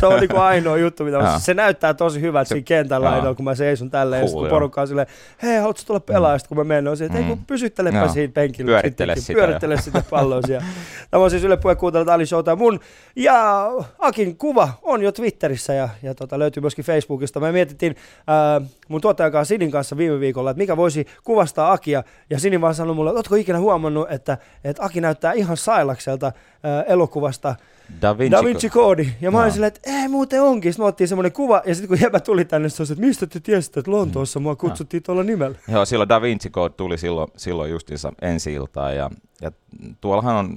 Se 0.00 0.06
on 0.06 0.20
niin 0.20 0.36
ainoa 0.36 0.76
juttu, 0.76 1.04
mitä 1.04 1.18
mä, 1.18 1.38
se 1.38 1.54
näyttää 1.54 1.94
tosi 1.94 2.20
hyvältä 2.20 2.48
siinä 2.48 2.64
kentällä 2.64 3.10
ainoa, 3.10 3.34
kun 3.34 3.44
mä 3.44 3.54
seison 3.54 3.90
tälleen, 3.90 4.26
cool, 4.26 4.40
kun 4.40 4.50
porukka 4.50 4.80
on 4.80 4.88
silleen, 4.88 5.06
hei, 5.42 5.56
haluatko 5.56 5.82
tulla 5.86 6.00
pelaa, 6.00 6.36
mm. 6.36 6.40
kun 6.48 6.56
mä 6.56 6.64
menen, 6.64 6.88
on 6.88 6.96
se, 6.96 7.04
että 7.04 7.18
ei 7.18 7.24
kun 7.24 7.38
mm. 7.38 7.44
pysyttelepä 7.46 8.08
siinä 8.08 8.32
penkillä. 8.32 8.68
Pyörittele 8.68 9.16
sitä. 9.16 9.32
Pyörittele 9.32 9.80
sitä 9.80 10.02
palloa 10.10 10.42
siellä. 10.42 10.66
Tämä 11.10 11.24
on 11.24 11.30
siis 11.30 11.44
Yle 11.44 11.56
Puhe 11.56 11.74
kuuntelemaan 12.00 12.14
Ali 12.14 12.26
Showta. 12.26 12.56
Mun 12.56 12.80
ja 13.16 13.68
Akin 13.98 14.36
kuva 14.36 14.68
on 14.82 15.02
jo 15.02 15.12
Twitterissä 15.12 15.74
ja, 15.74 15.88
ja 16.02 16.14
tota, 16.14 16.38
löytyy 16.38 16.60
myöskin 16.60 16.84
Facebookista. 16.84 17.40
Me 17.40 17.52
mietittiin 17.52 17.96
ää, 18.26 18.60
mun 18.88 19.00
tuottajan 19.00 19.32
kanssa 19.32 19.48
Sinin 19.48 19.70
kanssa 19.70 19.96
viime 19.96 20.20
viikolla, 20.20 20.50
että 20.50 20.58
mikä 20.58 20.76
voisi 20.76 21.06
kuvastaa 21.24 21.72
Akia. 21.72 22.04
Ja 22.30 22.38
Sinin 22.38 22.60
vaan 22.60 22.74
sanoi 22.74 22.94
mulle, 22.94 23.10
että 23.10 23.18
ootko 23.18 23.34
ikinä 23.34 23.58
huomannut, 23.58 24.10
että, 24.10 24.38
että 24.64 24.84
Aki 24.84 25.00
näyttää 25.00 25.32
ihan 25.32 25.56
sailakselta 25.56 26.32
ää, 26.62 26.82
elokuvasta 26.82 27.54
Da 28.02 28.18
Vinci, 28.18 28.36
da 28.36 28.44
Vinci 28.44 28.70
Code. 28.70 29.06
Ja 29.20 29.30
mä 29.30 29.38
no. 29.38 29.42
olin 29.42 29.52
silleen, 29.52 29.72
että 29.74 29.90
ei 30.02 30.08
muuten 30.08 30.42
onkin. 30.42 30.72
Sitten 30.72 30.84
me 30.84 30.88
otettiin 30.88 31.08
semmoinen 31.08 31.32
kuva, 31.32 31.62
ja 31.66 31.74
sitten 31.74 31.88
kun 31.88 32.00
jäbä 32.00 32.20
tuli 32.20 32.44
tänne, 32.44 32.68
se 32.68 32.82
että 32.82 32.94
mistä 32.94 33.26
te 33.26 33.40
tiesitte, 33.40 33.80
että 33.80 33.90
Lontoossa 33.90 34.40
mua 34.40 34.56
kutsuttiin 34.56 35.00
no. 35.00 35.04
tuolla 35.04 35.22
nimellä. 35.22 35.58
Joo, 35.68 35.84
silloin 35.84 36.08
Da 36.08 36.22
Vinci 36.22 36.50
Code 36.50 36.74
tuli 36.76 36.98
silloin, 36.98 37.28
silloin 37.36 37.70
justiinsa 37.70 38.12
ensi 38.22 38.52
iltaan, 38.52 38.96
ja, 38.96 39.10
ja 39.40 39.52
tuollahan 40.00 40.36
on 40.36 40.56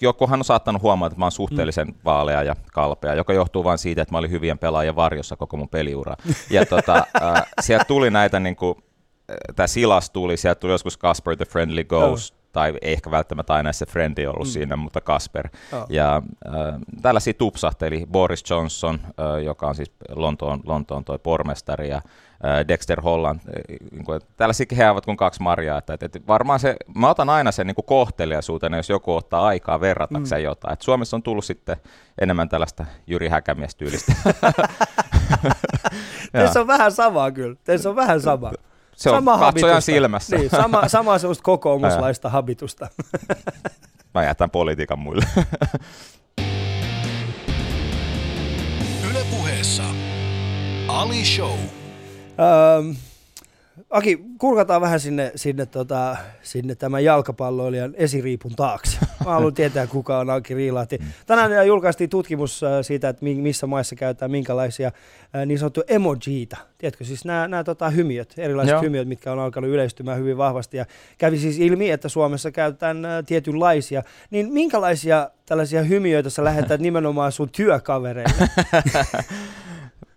jokuhan 0.00 0.40
on 0.40 0.44
saattanut 0.44 0.82
huomata, 0.82 1.06
että 1.06 1.18
mä 1.18 1.24
oon 1.24 1.32
suhteellisen 1.32 1.86
mm. 1.86 1.94
vaalea 2.04 2.42
ja 2.42 2.56
kalpea, 2.72 3.14
joka 3.14 3.32
johtuu 3.32 3.64
vain 3.64 3.78
siitä, 3.78 4.02
että 4.02 4.14
mä 4.14 4.18
olin 4.18 4.30
hyvien 4.30 4.58
pelaajien 4.58 4.96
varjossa 4.96 5.36
koko 5.36 5.56
mun 5.56 5.68
peliura. 5.68 6.16
Ja 6.50 6.66
tota, 6.76 7.06
äh, 7.22 7.42
sieltä 7.60 7.84
tuli 7.84 8.10
näitä, 8.10 8.40
niin 8.40 8.56
kuin, 8.56 8.74
tämä 9.56 9.66
Silas 9.66 10.10
tuli, 10.10 10.36
sieltä 10.36 10.60
tuli 10.60 10.72
joskus 10.72 10.98
Casper 10.98 11.36
the 11.36 11.44
Friendly 11.44 11.84
Ghost, 11.84 12.34
oh. 12.34 12.43
Tai 12.54 12.74
ei 12.82 12.92
ehkä 12.92 13.10
välttämättä 13.10 13.54
aina 13.54 13.72
se 13.72 13.86
Friendly 13.86 14.26
ollut 14.26 14.46
mm. 14.46 14.50
siinä, 14.50 14.76
mutta 14.76 15.00
Casper. 15.00 15.48
Oh. 15.72 15.86
Ja 15.88 16.22
äh, 16.46 16.52
tällaisia 17.02 17.34
tupsahteli 17.34 18.06
Boris 18.12 18.50
Johnson, 18.50 18.98
äh, 19.04 19.42
joka 19.42 19.66
on 19.66 19.74
siis 19.74 19.92
Lontoon, 20.08 20.60
Lontoon 20.64 21.04
toi 21.04 21.18
pormestari, 21.18 21.88
ja 21.88 22.02
Dexter 22.68 23.00
Holland. 23.00 23.40
Niin 23.90 24.04
kuin, 24.04 24.20
tällaisiakin 24.36 24.78
he 24.78 24.90
ovat 24.90 25.04
kuin 25.04 25.16
kaksi 25.16 25.42
marjaa. 25.42 25.78
Että, 25.78 25.96
että, 26.00 26.20
varmaan 26.26 26.60
se, 26.60 26.76
mä 26.94 27.10
otan 27.10 27.30
aina 27.30 27.52
sen 27.52 27.66
niin 27.66 27.74
kuin 27.74 27.84
kohteliaisuutena, 27.86 28.76
jos 28.76 28.90
joku 28.90 29.14
ottaa 29.14 29.46
aikaa 29.46 29.80
verratakseen 29.80 30.40
mm. 30.40 30.44
jotain. 30.44 30.72
Että 30.72 30.84
Suomessa 30.84 31.16
on 31.16 31.22
tullut 31.22 31.44
sitten 31.44 31.76
enemmän 32.20 32.48
tällaista 32.48 32.86
Jyri 33.06 33.28
Häkämies-tyylistä. 33.28 34.12
Tässä 36.32 36.60
on 36.60 36.66
vähän 36.66 36.92
samaa 36.92 37.30
kyllä. 37.30 37.56
Tässä 37.64 37.90
on 37.90 37.96
vähän 37.96 38.20
samaa. 38.20 38.52
Se 38.96 39.10
on 39.10 39.16
sama 39.16 39.30
katsojan 39.38 39.74
habitusta. 39.74 39.80
silmässä. 39.80 40.36
Niin, 40.36 40.50
sama, 40.50 40.88
sama 40.88 41.18
semmoista 41.18 41.42
kokoomuslaista 41.42 42.28
habitusta. 42.38 42.88
Mä 44.14 44.24
jätän 44.24 44.50
politiikan 44.50 44.98
muille. 44.98 45.26
Yle 49.10 49.24
puheessa 49.30 49.82
Ali 50.88 51.24
Show. 51.24 51.58
Ähm, 51.58 52.90
Aki, 53.94 54.24
kurkataan 54.38 54.80
vähän 54.80 55.00
sinne, 55.00 55.32
sinne, 55.36 55.66
tota, 55.66 56.16
sinne 56.42 56.74
tämän 56.74 57.04
jalkapalloilijan 57.04 57.94
esiriipun 57.96 58.52
taakse. 58.56 58.98
Mä 59.24 59.30
haluan 59.30 59.54
tietää, 59.64 59.86
kuka 59.86 60.18
on 60.18 60.30
Aki 60.30 60.54
Riilahti. 60.54 60.98
Tänään 61.26 61.66
julkaistiin 61.66 62.10
tutkimus 62.10 62.62
äh, 62.62 62.70
siitä, 62.82 63.08
että 63.08 63.24
missä 63.24 63.66
maissa 63.66 63.96
käytetään 63.96 64.30
minkälaisia 64.30 64.86
äh, 65.36 65.46
niin 65.46 65.58
sanottuja 65.58 65.84
emojiita. 65.88 66.56
Tiedätkö, 66.78 67.04
siis 67.04 67.24
nämä, 67.24 67.48
nämä 67.48 67.64
tota, 67.64 67.90
hymiöt, 67.90 68.34
erilaiset 68.38 68.72
Joo. 68.72 68.82
hymiöt, 68.82 69.08
mitkä 69.08 69.32
on 69.32 69.38
alkanut 69.38 69.70
yleistymään 69.70 70.18
hyvin 70.18 70.36
vahvasti. 70.36 70.76
Ja 70.76 70.86
kävi 71.18 71.38
siis 71.38 71.58
ilmi, 71.58 71.90
että 71.90 72.08
Suomessa 72.08 72.50
käytetään 72.50 73.04
äh, 73.04 73.24
tietynlaisia. 73.26 74.02
Niin 74.30 74.52
minkälaisia 74.52 75.30
tällaisia 75.46 75.82
hymiöitä 75.82 76.30
sä 76.30 76.44
lähetät 76.44 76.80
nimenomaan 76.88 77.32
sun 77.32 77.48
työkavereille? 77.50 78.48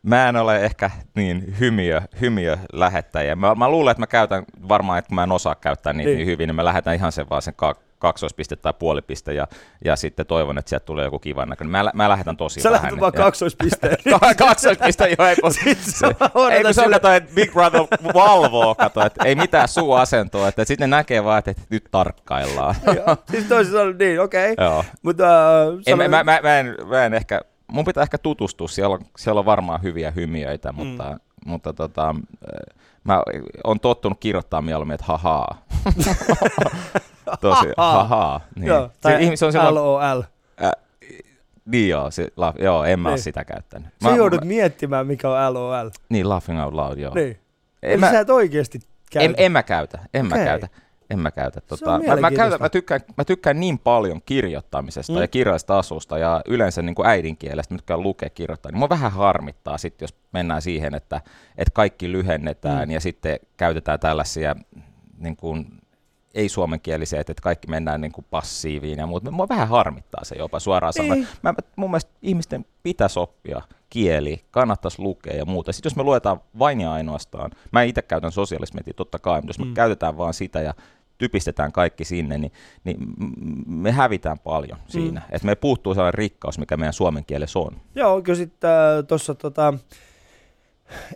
Mä 0.08 0.30
en 0.30 0.36
ole 0.36 0.66
ehkä 0.66 0.92
niin 1.16 1.56
hymiö, 1.60 2.02
hymiö 2.22 2.58
lähettäjä. 2.74 3.36
Mä, 3.36 3.56
mä 3.56 3.70
luulen, 3.70 3.92
että 3.92 4.02
mä 4.02 4.08
käytän 4.08 4.44
varmaan, 4.70 5.00
että 5.00 5.08
kun 5.08 5.16
mä 5.16 5.24
en 5.24 5.32
osaa 5.32 5.56
käyttää 5.56 5.94
niitä 5.94 6.10
niin, 6.10 6.18
niin 6.18 6.28
hyvin, 6.28 6.48
niin 6.48 6.56
mä 6.56 6.66
lähetän 6.66 6.96
ihan 6.96 7.12
sen 7.12 7.30
vaan 7.30 7.42
sen 7.42 7.54
kaksoispiste 8.00 8.56
tai 8.56 8.74
puolipiste 8.80 9.34
ja, 9.34 9.48
ja 9.86 9.96
sitten 9.96 10.26
toivon, 10.26 10.58
että 10.58 10.70
sieltä 10.70 10.86
tulee 10.86 11.06
joku 11.06 11.20
kiva 11.20 11.46
näköinen. 11.46 11.72
Mä, 11.72 11.92
mä 11.94 12.10
lähetän 12.10 12.38
tosi 12.38 12.62
Sä 12.62 12.70
vähän. 12.70 12.80
Sä 12.80 12.84
lähetät 12.84 13.00
vaan 13.00 13.14
kaksoispisteen. 13.14 13.98
kaksoispiste, 14.38 15.16
joo, 15.18 15.28
ei 15.28 15.36
kun, 15.36 15.54
se, 15.54 15.60
ei 16.52 16.64
kun 16.64 16.74
se 16.74 16.82
on, 16.82 16.92
kato, 16.92 17.12
että 17.12 17.36
Big 17.36 17.54
Brother 17.54 17.82
valvoo, 18.14 18.76
kato, 18.76 19.06
että 19.06 19.24
ei 19.26 19.36
mitään 19.36 19.68
suuasentoa, 19.68 20.48
että 20.48 20.66
sitten 20.66 20.90
ne 20.90 20.98
näkee 20.98 21.24
vaan, 21.24 21.40
että, 21.40 21.52
että 21.52 21.64
nyt 21.70 21.84
tarkkaillaan. 21.92 22.76
siis 23.32 23.46
toisin 23.46 23.74
sanoen 23.74 23.98
niin, 23.98 24.22
okei. 24.22 24.54
Okay. 24.54 24.84
Mutta, 25.02 25.26
uh, 25.68 25.82
ei, 25.86 25.96
mä, 25.96 26.08
mä, 26.08 26.24
mä, 26.24 26.40
mä, 26.44 26.60
en, 26.60 26.76
mä 26.90 27.06
en 27.06 27.14
ehkä 27.14 27.42
mun 27.72 27.86
pitää 27.86 28.04
ehkä 28.04 28.18
tutustua, 28.18 28.68
siellä 28.68 28.94
on, 28.94 29.00
siellä 29.18 29.40
on 29.40 29.46
varmaan 29.46 29.82
hyviä 29.84 30.12
hymiöitä, 30.12 30.72
mutta, 30.72 31.12
mm. 31.12 31.20
mutta 31.46 31.74
tota, 31.74 32.16
mä 33.04 33.24
oon 33.64 33.80
tottunut 33.80 34.20
kirjoittaa 34.20 34.62
mieluummin, 34.62 34.96
että 34.96 35.06
hahaa. 35.06 35.66
Tosi, 37.42 37.68
hahaa. 37.78 38.42
Niin. 38.56 38.68
Joo, 38.68 38.92
tai 39.02 39.38
se 39.38 39.46
on 39.46 39.52
silloin, 39.52 39.76
LOL. 39.76 40.24
Äh, 40.64 40.72
niin 41.66 41.90
joo, 41.90 42.12
se, 42.12 42.28
la, 42.38 42.54
joo 42.60 42.84
en 42.84 43.00
mä 43.00 43.10
niin. 43.10 43.20
sitä 43.20 43.46
käyttänyt. 43.46 43.88
Sä 44.04 44.10
mä, 44.10 44.16
joudut 44.16 44.42
mä, 44.42 44.48
miettimään, 44.48 45.08
mikä 45.08 45.30
on 45.30 45.54
LOL. 45.54 45.90
Niin, 46.10 46.30
laughing 46.30 46.64
out 46.64 46.74
loud, 46.74 46.98
joo. 46.98 47.14
Niin. 47.14 47.40
En 47.84 48.00
mä, 48.00 48.12
sä 48.12 48.20
et 48.20 48.30
oikeasti 48.30 48.80
käytä. 49.12 49.26
En, 49.26 49.36
en 49.38 49.52
mä 49.52 49.64
käytä, 49.64 50.00
en 50.14 50.26
okay. 50.26 50.40
mä 50.40 50.46
käytä. 50.46 50.68
En 51.10 51.20
mä 51.20 51.32
käytä. 51.32 51.62
Tota, 51.62 52.00
mä, 52.08 52.16
mä, 52.16 52.32
käytän, 52.32 52.60
mä, 52.60 52.70
tykkään, 52.70 53.02
mä 53.18 53.26
tykkään 53.26 53.60
niin 53.60 53.80
paljon 53.80 54.22
kirjoittamisesta 54.26 55.14
mm. 55.14 55.20
ja 55.20 55.28
kirjallisesta 55.28 55.80
asusta 55.80 56.18
ja 56.18 56.42
yleensä 56.48 56.82
niin 56.82 56.96
kuin 56.96 57.08
äidinkielestä, 57.08 57.74
mä 57.74 57.78
tykkään 57.78 58.04
lukea 58.04 58.30
kirjoittaa. 58.30 58.72
Niin 58.72 58.80
mua 58.80 58.90
vähän 58.90 59.12
harmittaa 59.12 59.78
sitten, 59.78 60.04
jos 60.04 60.16
mennään 60.32 60.62
siihen, 60.62 60.96
että, 60.96 61.22
että 61.58 61.72
kaikki 61.74 62.12
lyhennetään 62.12 62.88
mm. 62.88 62.92
ja 62.92 63.00
sitten 63.00 63.40
käytetään 63.58 64.00
tällaisia 64.00 64.56
niin 65.18 65.36
kuin, 65.36 65.68
ei-suomenkielisiä, 66.34 67.20
että 67.20 67.34
kaikki 67.42 67.68
mennään 67.68 68.02
niin 68.02 68.12
kuin 68.12 68.26
passiiviin 68.30 69.00
ja 69.00 69.08
muuta. 69.08 69.32
Mua 69.32 69.50
vähän 69.50 69.68
harmittaa 69.68 70.24
se 70.24 70.36
jopa 70.36 70.60
suoraan 70.60 70.94
sanoen. 70.94 71.20
Niin. 71.20 71.28
Mä, 71.42 71.54
mun 71.76 71.90
mielestä 71.90 72.12
ihmisten 72.22 72.66
pitäisi 72.84 73.20
oppia 73.20 73.62
kieli, 73.90 74.46
kannattaisi 74.52 75.02
lukea 75.02 75.36
ja 75.36 75.46
muuta. 75.46 75.72
Sitten 75.72 75.90
jos 75.90 75.96
me 75.96 76.04
luetaan 76.04 76.42
vain 76.60 76.82
ja 76.82 76.94
ainoastaan, 76.94 77.52
mä 77.72 77.84
itse 77.84 78.02
käytän 78.02 78.32
sosiaalismedia 78.32 78.94
totta 78.94 79.20
kai, 79.20 79.42
mutta 79.42 79.50
jos 79.50 79.60
me 79.60 79.66
mm. 79.66 79.74
käytetään 79.74 80.18
vaan 80.18 80.34
sitä 80.34 80.62
ja 80.62 80.74
typistetään 81.18 81.72
kaikki 81.72 82.06
sinne, 82.06 82.38
niin, 82.38 82.52
niin 82.84 82.98
me 83.68 83.92
hävitään 83.92 84.40
paljon 84.40 84.78
mm. 84.78 84.88
siinä. 84.88 85.22
Että 85.32 85.46
me 85.46 85.56
puuttuu 85.56 85.94
sellainen 85.94 86.18
rikkaus, 86.18 86.60
mikä 86.60 86.78
meidän 86.78 86.94
suomen 86.94 87.26
kielessä 87.26 87.60
on. 87.60 87.82
Joo, 87.96 88.22
kyllä 88.22 88.38
sitten 88.38 88.70
äh, 88.70 89.06
tuossa 89.08 89.36
tota, 89.36 89.74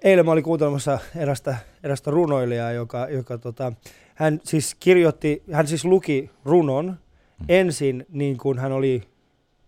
eilen 0.03 0.25
mä 0.25 0.31
olin 0.31 0.43
kuuntelemassa 0.43 0.99
erästä, 1.15 1.57
erästä 1.83 2.11
runoilijaa, 2.11 2.71
joka, 2.71 3.07
joka 3.09 3.37
tota, 3.37 3.73
hän 4.15 4.39
siis 4.43 4.75
kirjoitti, 4.79 5.43
hän 5.51 5.67
siis 5.67 5.85
luki 5.85 6.29
runon 6.45 6.85
mm. 6.85 7.45
ensin 7.49 8.05
niin 8.09 8.37
kuin 8.37 8.59
hän 8.59 8.71
oli 8.71 9.03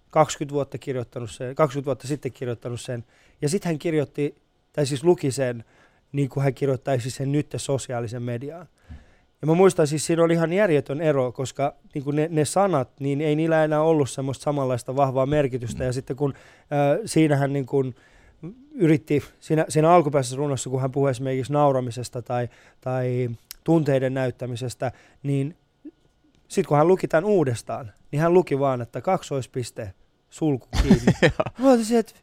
20 0.10 0.54
vuotta, 0.54 0.78
kirjoittanut 0.78 1.32
sen, 1.32 1.56
20 1.56 1.86
vuotta 1.86 2.08
sitten 2.08 2.32
kirjoittanut 2.32 2.82
sen, 2.82 3.06
ja 3.42 3.50
sitten 3.50 3.70
hän 3.70 3.80
kirjoitti, 3.80 4.36
tai 4.74 4.86
siis 4.86 5.04
luki 5.04 5.32
sen, 5.32 5.64
niin 6.12 6.30
kuin 6.30 6.44
hän 6.44 6.54
kirjoittaisi 6.54 7.10
sen 7.10 7.32
nyt 7.32 7.54
sosiaalisen 7.58 8.24
mediaan. 8.24 8.68
Ja 9.44 9.48
mä 9.48 9.54
muistan 9.54 9.88
siis, 9.88 10.06
siinä 10.06 10.24
oli 10.24 10.34
ihan 10.34 10.54
järjetön 10.54 11.02
ero, 11.02 11.32
koska 11.32 11.76
niin 11.94 12.04
kuin 12.04 12.16
ne, 12.16 12.28
ne 12.32 12.46
sanat, 12.46 12.90
niin 13.00 13.22
ei 13.22 13.36
niillä 13.36 13.64
enää 13.64 13.82
ollut 13.82 14.10
semmoista 14.10 14.44
samanlaista 14.44 14.96
vahvaa 14.96 15.26
merkitystä. 15.26 15.84
Ja 15.84 15.94
sitten 15.94 16.16
kun 16.16 16.34
äh, 16.34 17.00
siinähän 17.06 17.54
niin 17.54 17.66
kuin 17.66 17.96
yritti, 18.72 19.24
siinä, 19.40 19.66
siinä 19.70 19.92
alkuperäisessä 19.92 20.38
runossa, 20.38 20.70
kun 20.70 20.82
hän 20.82 20.92
puhui 20.92 21.12
esimerkiksi 21.12 21.54
nauramisesta 21.54 22.22
tai, 22.22 22.50
tai 22.82 23.30
tunteiden 23.64 24.14
näyttämisestä, 24.14 24.92
niin 25.24 25.58
sitten 26.48 26.68
kun 26.68 26.78
hän 26.78 26.88
luki 26.88 27.08
tämän 27.08 27.26
uudestaan, 27.26 27.92
niin 28.12 28.22
hän 28.22 28.34
luki 28.34 28.60
vaan, 28.60 28.82
että 28.82 29.02
kaksoispiste, 29.02 29.94
sulku 30.30 30.68
kiinni. 30.82 31.14
mä 31.60 31.72
olisin, 31.72 31.98
että 31.98 32.14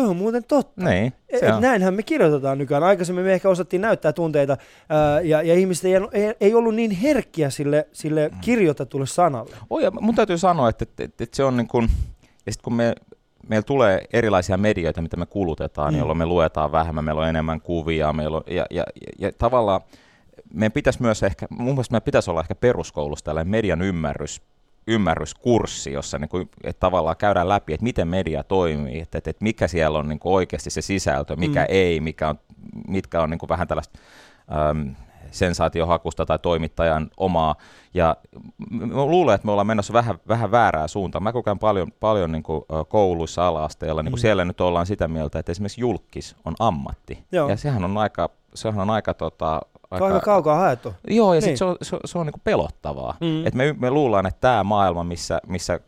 toi 0.00 0.08
on 0.08 0.16
muuten 0.16 0.44
totta. 0.44 0.84
Niin, 0.84 1.12
e, 1.28 1.38
se 1.38 1.52
on. 1.52 1.62
Näinhän 1.62 1.94
me 1.94 2.02
kirjoitetaan 2.02 2.58
nykyään. 2.58 2.82
Aikaisemmin 2.82 3.24
me 3.24 3.32
ehkä 3.32 3.48
osattiin 3.48 3.82
näyttää 3.82 4.12
tunteita, 4.12 4.56
ää, 4.88 5.20
ja, 5.20 5.42
ja 5.42 5.54
ihmiset 5.54 5.84
ei, 5.84 6.34
ei, 6.40 6.54
ollut 6.54 6.74
niin 6.74 6.90
herkkiä 6.90 7.50
sille, 7.50 7.88
sille 7.92 8.28
mm. 8.28 8.40
kirjoitetulle 8.40 9.06
sanalle. 9.06 9.56
Oh, 9.70 9.80
ja 9.80 9.90
mun 9.90 10.14
täytyy 10.14 10.38
sanoa, 10.38 10.68
että, 10.68 10.82
että, 10.82 11.04
että, 11.04 11.24
että 11.24 11.36
se 11.36 11.44
on 11.44 11.56
niin 11.56 11.68
kuin, 11.68 11.88
ja 12.46 12.52
sitten 12.52 12.64
kun 12.64 12.74
me, 12.74 12.94
meillä 13.48 13.62
tulee 13.62 14.04
erilaisia 14.12 14.56
medioita, 14.56 15.02
mitä 15.02 15.16
me 15.16 15.26
kulutetaan, 15.26 15.94
mm. 15.94 15.98
jolloin 15.98 16.18
me 16.18 16.26
luetaan 16.26 16.72
vähemmän, 16.72 17.04
meillä 17.04 17.20
on 17.20 17.28
enemmän 17.28 17.60
kuvia, 17.60 18.12
meillä 18.12 18.36
on, 18.36 18.42
ja, 18.46 18.66
ja, 18.70 18.84
ja, 19.00 19.12
ja 19.18 19.32
tavallaan 19.38 19.80
meidän 20.54 20.72
pitäisi 20.72 21.02
myös 21.02 21.22
ehkä, 21.22 21.46
mun 21.50 21.66
mielestä 21.66 21.92
meidän 21.92 22.04
pitäisi 22.04 22.30
olla 22.30 22.40
ehkä 22.40 22.54
peruskoulussa 22.54 23.24
tällainen 23.24 23.50
median 23.50 23.82
ymmärrys, 23.82 24.42
ymmärryskurssi, 24.86 25.92
jossa 25.92 26.18
niin 26.18 26.28
kuin, 26.28 26.50
että 26.64 26.80
tavallaan 26.80 27.16
käydään 27.16 27.48
läpi, 27.48 27.74
että 27.74 27.84
miten 27.84 28.08
media 28.08 28.42
toimii, 28.44 29.00
että, 29.00 29.18
että, 29.18 29.30
että 29.30 29.44
mikä 29.44 29.68
siellä 29.68 29.98
on 29.98 30.08
niin 30.08 30.18
kuin 30.18 30.32
oikeasti 30.32 30.70
se 30.70 30.80
sisältö, 30.80 31.36
mikä 31.36 31.60
mm. 31.60 31.66
ei, 31.68 32.00
mikä 32.00 32.28
on, 32.28 32.38
mitkä 32.88 33.22
on 33.22 33.30
niin 33.30 33.38
kuin 33.38 33.48
vähän 33.48 33.68
tällaista 33.68 33.98
äm, 34.70 34.94
sensaatiohakusta 35.30 36.26
tai 36.26 36.38
toimittajan 36.38 37.10
omaa. 37.16 37.54
Ja 37.94 38.16
mä 38.70 39.04
luulen, 39.04 39.34
että 39.34 39.46
me 39.46 39.50
ollaan 39.50 39.66
menossa 39.66 39.92
vähän, 39.92 40.18
vähän 40.28 40.50
väärää 40.50 40.88
suuntaan. 40.88 41.22
Mä 41.22 41.32
kokeen 41.32 41.58
paljon, 41.58 41.92
paljon 42.00 42.32
niin 42.32 42.42
kuin 42.42 42.62
kouluissa 42.88 43.48
ala-asteella, 43.48 44.02
niin 44.02 44.12
kuin 44.12 44.18
mm. 44.18 44.22
siellä 44.22 44.44
nyt 44.44 44.60
ollaan 44.60 44.86
sitä 44.86 45.08
mieltä, 45.08 45.38
että 45.38 45.52
esimerkiksi 45.52 45.80
julkis 45.80 46.36
on 46.44 46.54
ammatti. 46.58 47.24
Joo. 47.32 47.48
Ja 47.48 47.56
sehän 47.56 47.84
on 47.84 47.98
aika, 47.98 48.30
sehän 48.54 48.80
on 48.80 48.90
aika 48.90 49.14
tota, 49.14 49.60
aika, 49.90 50.06
aika 50.06 50.20
kaukaa 50.20 50.56
haettu. 50.56 50.94
Joo, 51.08 51.34
ja 51.34 51.40
niin. 51.40 51.42
sitten 51.42 51.56
se 51.56 51.64
on, 51.64 51.76
se, 51.82 51.96
se 52.04 52.18
on 52.18 52.26
niin 52.26 52.40
pelottavaa. 52.44 53.16
Mm. 53.20 53.46
Et 53.46 53.54
me, 53.54 53.74
me 53.78 53.90
luullaan, 53.90 54.26
että 54.26 54.40
tämä 54.40 54.64
maailma, 54.64 55.04
missä, 55.04 55.40
missä 55.46 55.80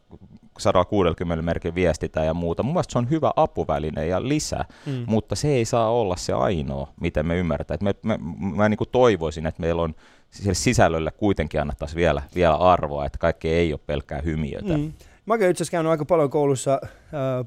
160 0.59 1.43
merkin 1.43 1.75
viestitä 1.75 2.25
ja 2.25 2.35
muuta. 2.35 2.63
Mun 2.63 2.75
mielestä 2.75 2.93
se 2.93 2.99
on 2.99 3.11
hyvä 3.11 3.31
apuväline 3.37 4.07
ja 4.07 4.29
lisä, 4.29 4.65
mm. 4.87 5.05
mutta 5.07 5.35
se 5.35 5.49
ei 5.49 5.65
saa 5.65 5.91
olla 5.91 6.17
se 6.17 6.33
ainoa, 6.33 6.93
miten 7.01 7.27
me 7.27 7.37
ymmärretään. 7.39 7.79
me, 7.83 7.95
me, 8.03 8.19
mä 8.57 8.69
niin 8.69 8.79
kuin 8.79 8.91
toivoisin, 8.93 9.47
että 9.47 9.61
meillä 9.61 9.83
on 9.83 9.95
sille 10.31 10.55
sisällölle 10.55 11.11
kuitenkin 11.11 11.61
annettaisiin 11.61 11.97
vielä, 11.97 12.23
vielä 12.35 12.55
arvoa, 12.55 13.07
että 13.07 13.19
kaikki 13.19 13.49
ei 13.49 13.73
ole 13.73 13.81
pelkkää 13.87 14.21
hymiötä. 14.21 14.77
Mm. 14.77 14.93
Mä 15.27 15.35
oon 15.35 15.43
itse 15.43 15.63
asiassa 15.63 15.71
käynyt 15.71 15.91
aika 15.91 16.05
paljon 16.05 16.31
koulussa 16.31 16.81
äh, 16.83 16.91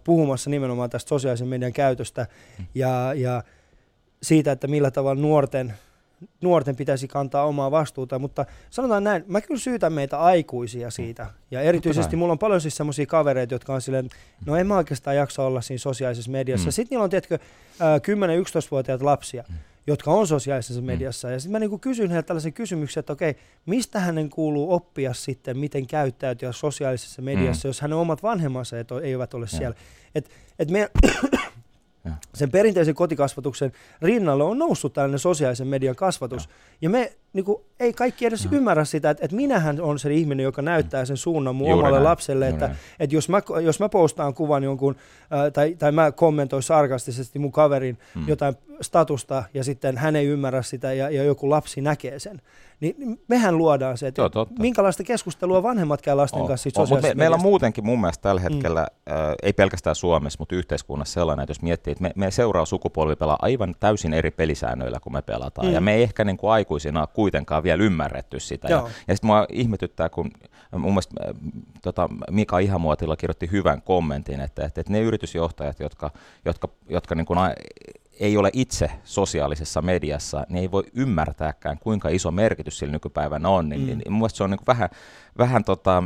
puhumassa 0.03 0.49
nimenomaan 0.49 0.89
tästä 0.89 1.09
sosiaalisen 1.09 1.47
median 1.47 1.73
käytöstä 1.73 2.27
mm. 2.59 2.65
ja, 2.75 3.13
ja 3.13 3.43
siitä, 4.23 4.51
että 4.51 4.67
millä 4.67 4.91
tavalla 4.91 5.21
nuorten 5.21 5.73
nuorten 6.41 6.75
pitäisi 6.75 7.07
kantaa 7.07 7.45
omaa 7.45 7.71
vastuuta, 7.71 8.19
mutta 8.19 8.45
sanotaan 8.69 9.03
näin, 9.03 9.23
mä 9.27 9.41
kyllä 9.41 9.59
syytän 9.59 9.93
meitä 9.93 10.19
aikuisia 10.19 10.91
siitä. 10.91 11.27
Ja 11.51 11.61
erityisesti 11.61 12.15
mulla 12.15 12.31
on 12.31 12.39
paljon 12.39 12.61
siis 12.61 12.77
semmoisia 12.77 13.05
kavereita, 13.05 13.53
jotka 13.53 13.73
on 13.73 13.81
silleen, 13.81 14.09
no 14.45 14.55
en 14.55 14.67
mä 14.67 14.77
oikeastaan 14.77 15.15
jaksa 15.15 15.43
olla 15.43 15.61
siinä 15.61 15.77
sosiaalisessa 15.77 16.31
mediassa. 16.31 16.67
Mm. 16.67 16.71
Sitten 16.71 16.95
niillä 16.95 17.03
on, 17.03 17.09
tiedätkö, 17.09 17.39
10-11-vuotiaat 17.79 19.01
lapsia, 19.01 19.43
mm. 19.49 19.55
jotka 19.87 20.11
on 20.11 20.27
sosiaalisessa 20.27 20.81
mm. 20.81 20.87
mediassa. 20.87 21.31
Ja 21.31 21.39
sitten 21.39 21.51
mä 21.51 21.59
niinku 21.59 21.77
kysyn 21.77 22.11
heiltä 22.11 22.27
tällaisen 22.27 22.53
kysymyksen, 22.53 23.01
että 23.01 23.13
okei, 23.13 23.35
mistä 23.65 23.99
hänen 23.99 24.29
kuuluu 24.29 24.73
oppia 24.73 25.13
sitten, 25.13 25.57
miten 25.57 25.87
käyttäytyä 25.87 26.51
sosiaalisessa 26.51 27.21
mediassa, 27.21 27.67
mm. 27.67 27.69
jos 27.69 27.81
hänen 27.81 27.97
omat 27.97 28.23
vanhemmansa 28.23 28.75
eivät 29.03 29.33
ole 29.33 29.47
siellä. 29.47 29.75
Et, 30.15 30.29
et 30.59 30.69
me, 30.69 30.91
sen 32.33 32.51
perinteisen 32.51 32.95
kotikasvatuksen 32.95 33.71
rinnalle 34.01 34.43
on 34.43 34.59
noussut 34.59 34.93
tällainen 34.93 35.19
sosiaalisen 35.19 35.67
median 35.67 35.95
kasvatus. 35.95 36.45
Ja, 36.45 36.51
ja 36.81 36.89
me 36.89 37.13
niin 37.33 37.45
kuin, 37.45 37.57
ei 37.79 37.93
kaikki 37.93 38.25
edes 38.25 38.45
no. 38.45 38.57
ymmärrä 38.57 38.85
sitä, 38.85 39.09
että, 39.09 39.25
että 39.25 39.35
minähän 39.35 39.81
on 39.81 39.99
se 39.99 40.13
ihminen, 40.13 40.43
joka 40.43 40.61
näyttää 40.61 41.05
sen 41.05 41.17
suunnan 41.17 41.55
mun 41.55 41.67
Juuri 41.67 41.79
omalle 41.79 41.97
näin. 41.97 42.03
lapselle, 42.03 42.47
että, 42.47 42.75
että 42.99 43.15
jos, 43.15 43.29
mä, 43.29 43.41
jos 43.63 43.79
mä 43.79 43.89
postaan 43.89 44.33
kuvan 44.33 44.63
jonkun, 44.63 44.95
äh, 45.21 45.51
tai, 45.53 45.75
tai 45.79 45.91
mä 45.91 46.11
kommentoin 46.11 46.63
sarkastisesti 46.63 47.39
mun 47.39 47.51
kaverin 47.51 47.97
mm. 48.15 48.27
jotain 48.27 48.55
statusta, 48.81 49.43
ja 49.53 49.63
sitten 49.63 49.97
hän 49.97 50.15
ei 50.15 50.25
ymmärrä 50.25 50.61
sitä, 50.61 50.93
ja, 50.93 51.09
ja 51.09 51.23
joku 51.23 51.49
lapsi 51.49 51.81
näkee 51.81 52.19
sen, 52.19 52.41
niin 52.81 53.21
mehän 53.27 53.57
luodaan 53.57 53.97
se, 53.97 54.07
että 54.07 54.21
Joo, 54.21 54.47
minkälaista 54.59 55.03
keskustelua 55.03 55.63
vanhemmat 55.63 56.01
käy 56.01 56.15
lasten 56.15 56.41
oh, 56.41 56.47
kanssa 56.47 56.69
oh, 56.77 56.89
mutta 56.89 57.07
me, 57.07 57.13
Meillä 57.13 57.35
on 57.35 57.41
muutenkin 57.41 57.85
mun 57.85 58.01
mielestä 58.01 58.21
tällä 58.21 58.41
mm. 58.41 58.43
hetkellä, 58.43 58.87
mm. 59.09 59.13
äh, 59.13 59.35
ei 59.43 59.53
pelkästään 59.53 59.95
Suomessa, 59.95 60.37
mutta 60.39 60.55
yhteiskunnassa 60.55 61.13
sellainen, 61.13 61.43
että 61.43 61.51
jos 61.51 61.61
miettii, 61.61 61.91
että 61.91 62.01
me, 62.01 62.11
me 62.15 62.31
seuraa 62.31 62.65
sukupolvi 62.65 63.15
pelaa 63.15 63.37
aivan 63.41 63.75
täysin 63.79 64.13
eri 64.13 64.31
pelisäännöillä 64.31 64.99
kuin 64.99 65.13
me 65.13 65.21
pelataan, 65.21 65.67
mm. 65.67 65.73
ja 65.73 65.81
me 65.81 65.93
ei 65.93 66.03
ehkä 66.03 66.23
niin 66.23 66.37
kuin 66.37 66.51
aikuisina 66.51 67.07
kuitenkaan 67.21 67.63
vielä 67.63 67.83
ymmärretty 67.83 68.39
sitä. 68.39 68.67
Joo. 68.67 68.87
Ja, 68.87 68.93
ja 69.07 69.15
sitten 69.15 69.27
mua 69.27 69.45
ihmetyttää, 69.49 70.09
kun 70.09 70.31
mun 70.71 70.91
mielestä 70.91 71.15
äh, 71.27 71.35
tota, 71.81 72.09
Mika 72.31 72.59
Ihamuotila 72.59 73.15
kirjoitti 73.15 73.51
hyvän 73.51 73.81
kommentin, 73.81 74.41
että, 74.41 74.65
että, 74.65 74.81
että 74.81 74.93
ne 74.93 75.01
yritysjohtajat, 75.01 75.79
jotka, 75.79 76.11
jotka, 76.45 76.67
jotka 76.89 77.15
niin 77.15 77.25
kuin 77.25 77.39
ei 78.19 78.37
ole 78.37 78.49
itse 78.53 78.91
sosiaalisessa 79.03 79.81
mediassa, 79.81 80.45
niin 80.49 80.61
ei 80.61 80.71
voi 80.71 80.83
ymmärtääkään, 80.93 81.79
kuinka 81.79 82.09
iso 82.09 82.31
merkitys 82.31 82.79
sillä 82.79 82.91
nykypäivänä 82.91 83.49
on. 83.49 83.69
Niin, 83.69 83.81
mm. 83.81 83.87
niin, 83.87 83.97
niin 83.97 84.29
se 84.29 84.43
on 84.43 84.49
niin 84.49 84.57
kuin 84.57 84.67
vähän, 84.67 84.89
vähän 85.37 85.63
tota, 85.63 86.03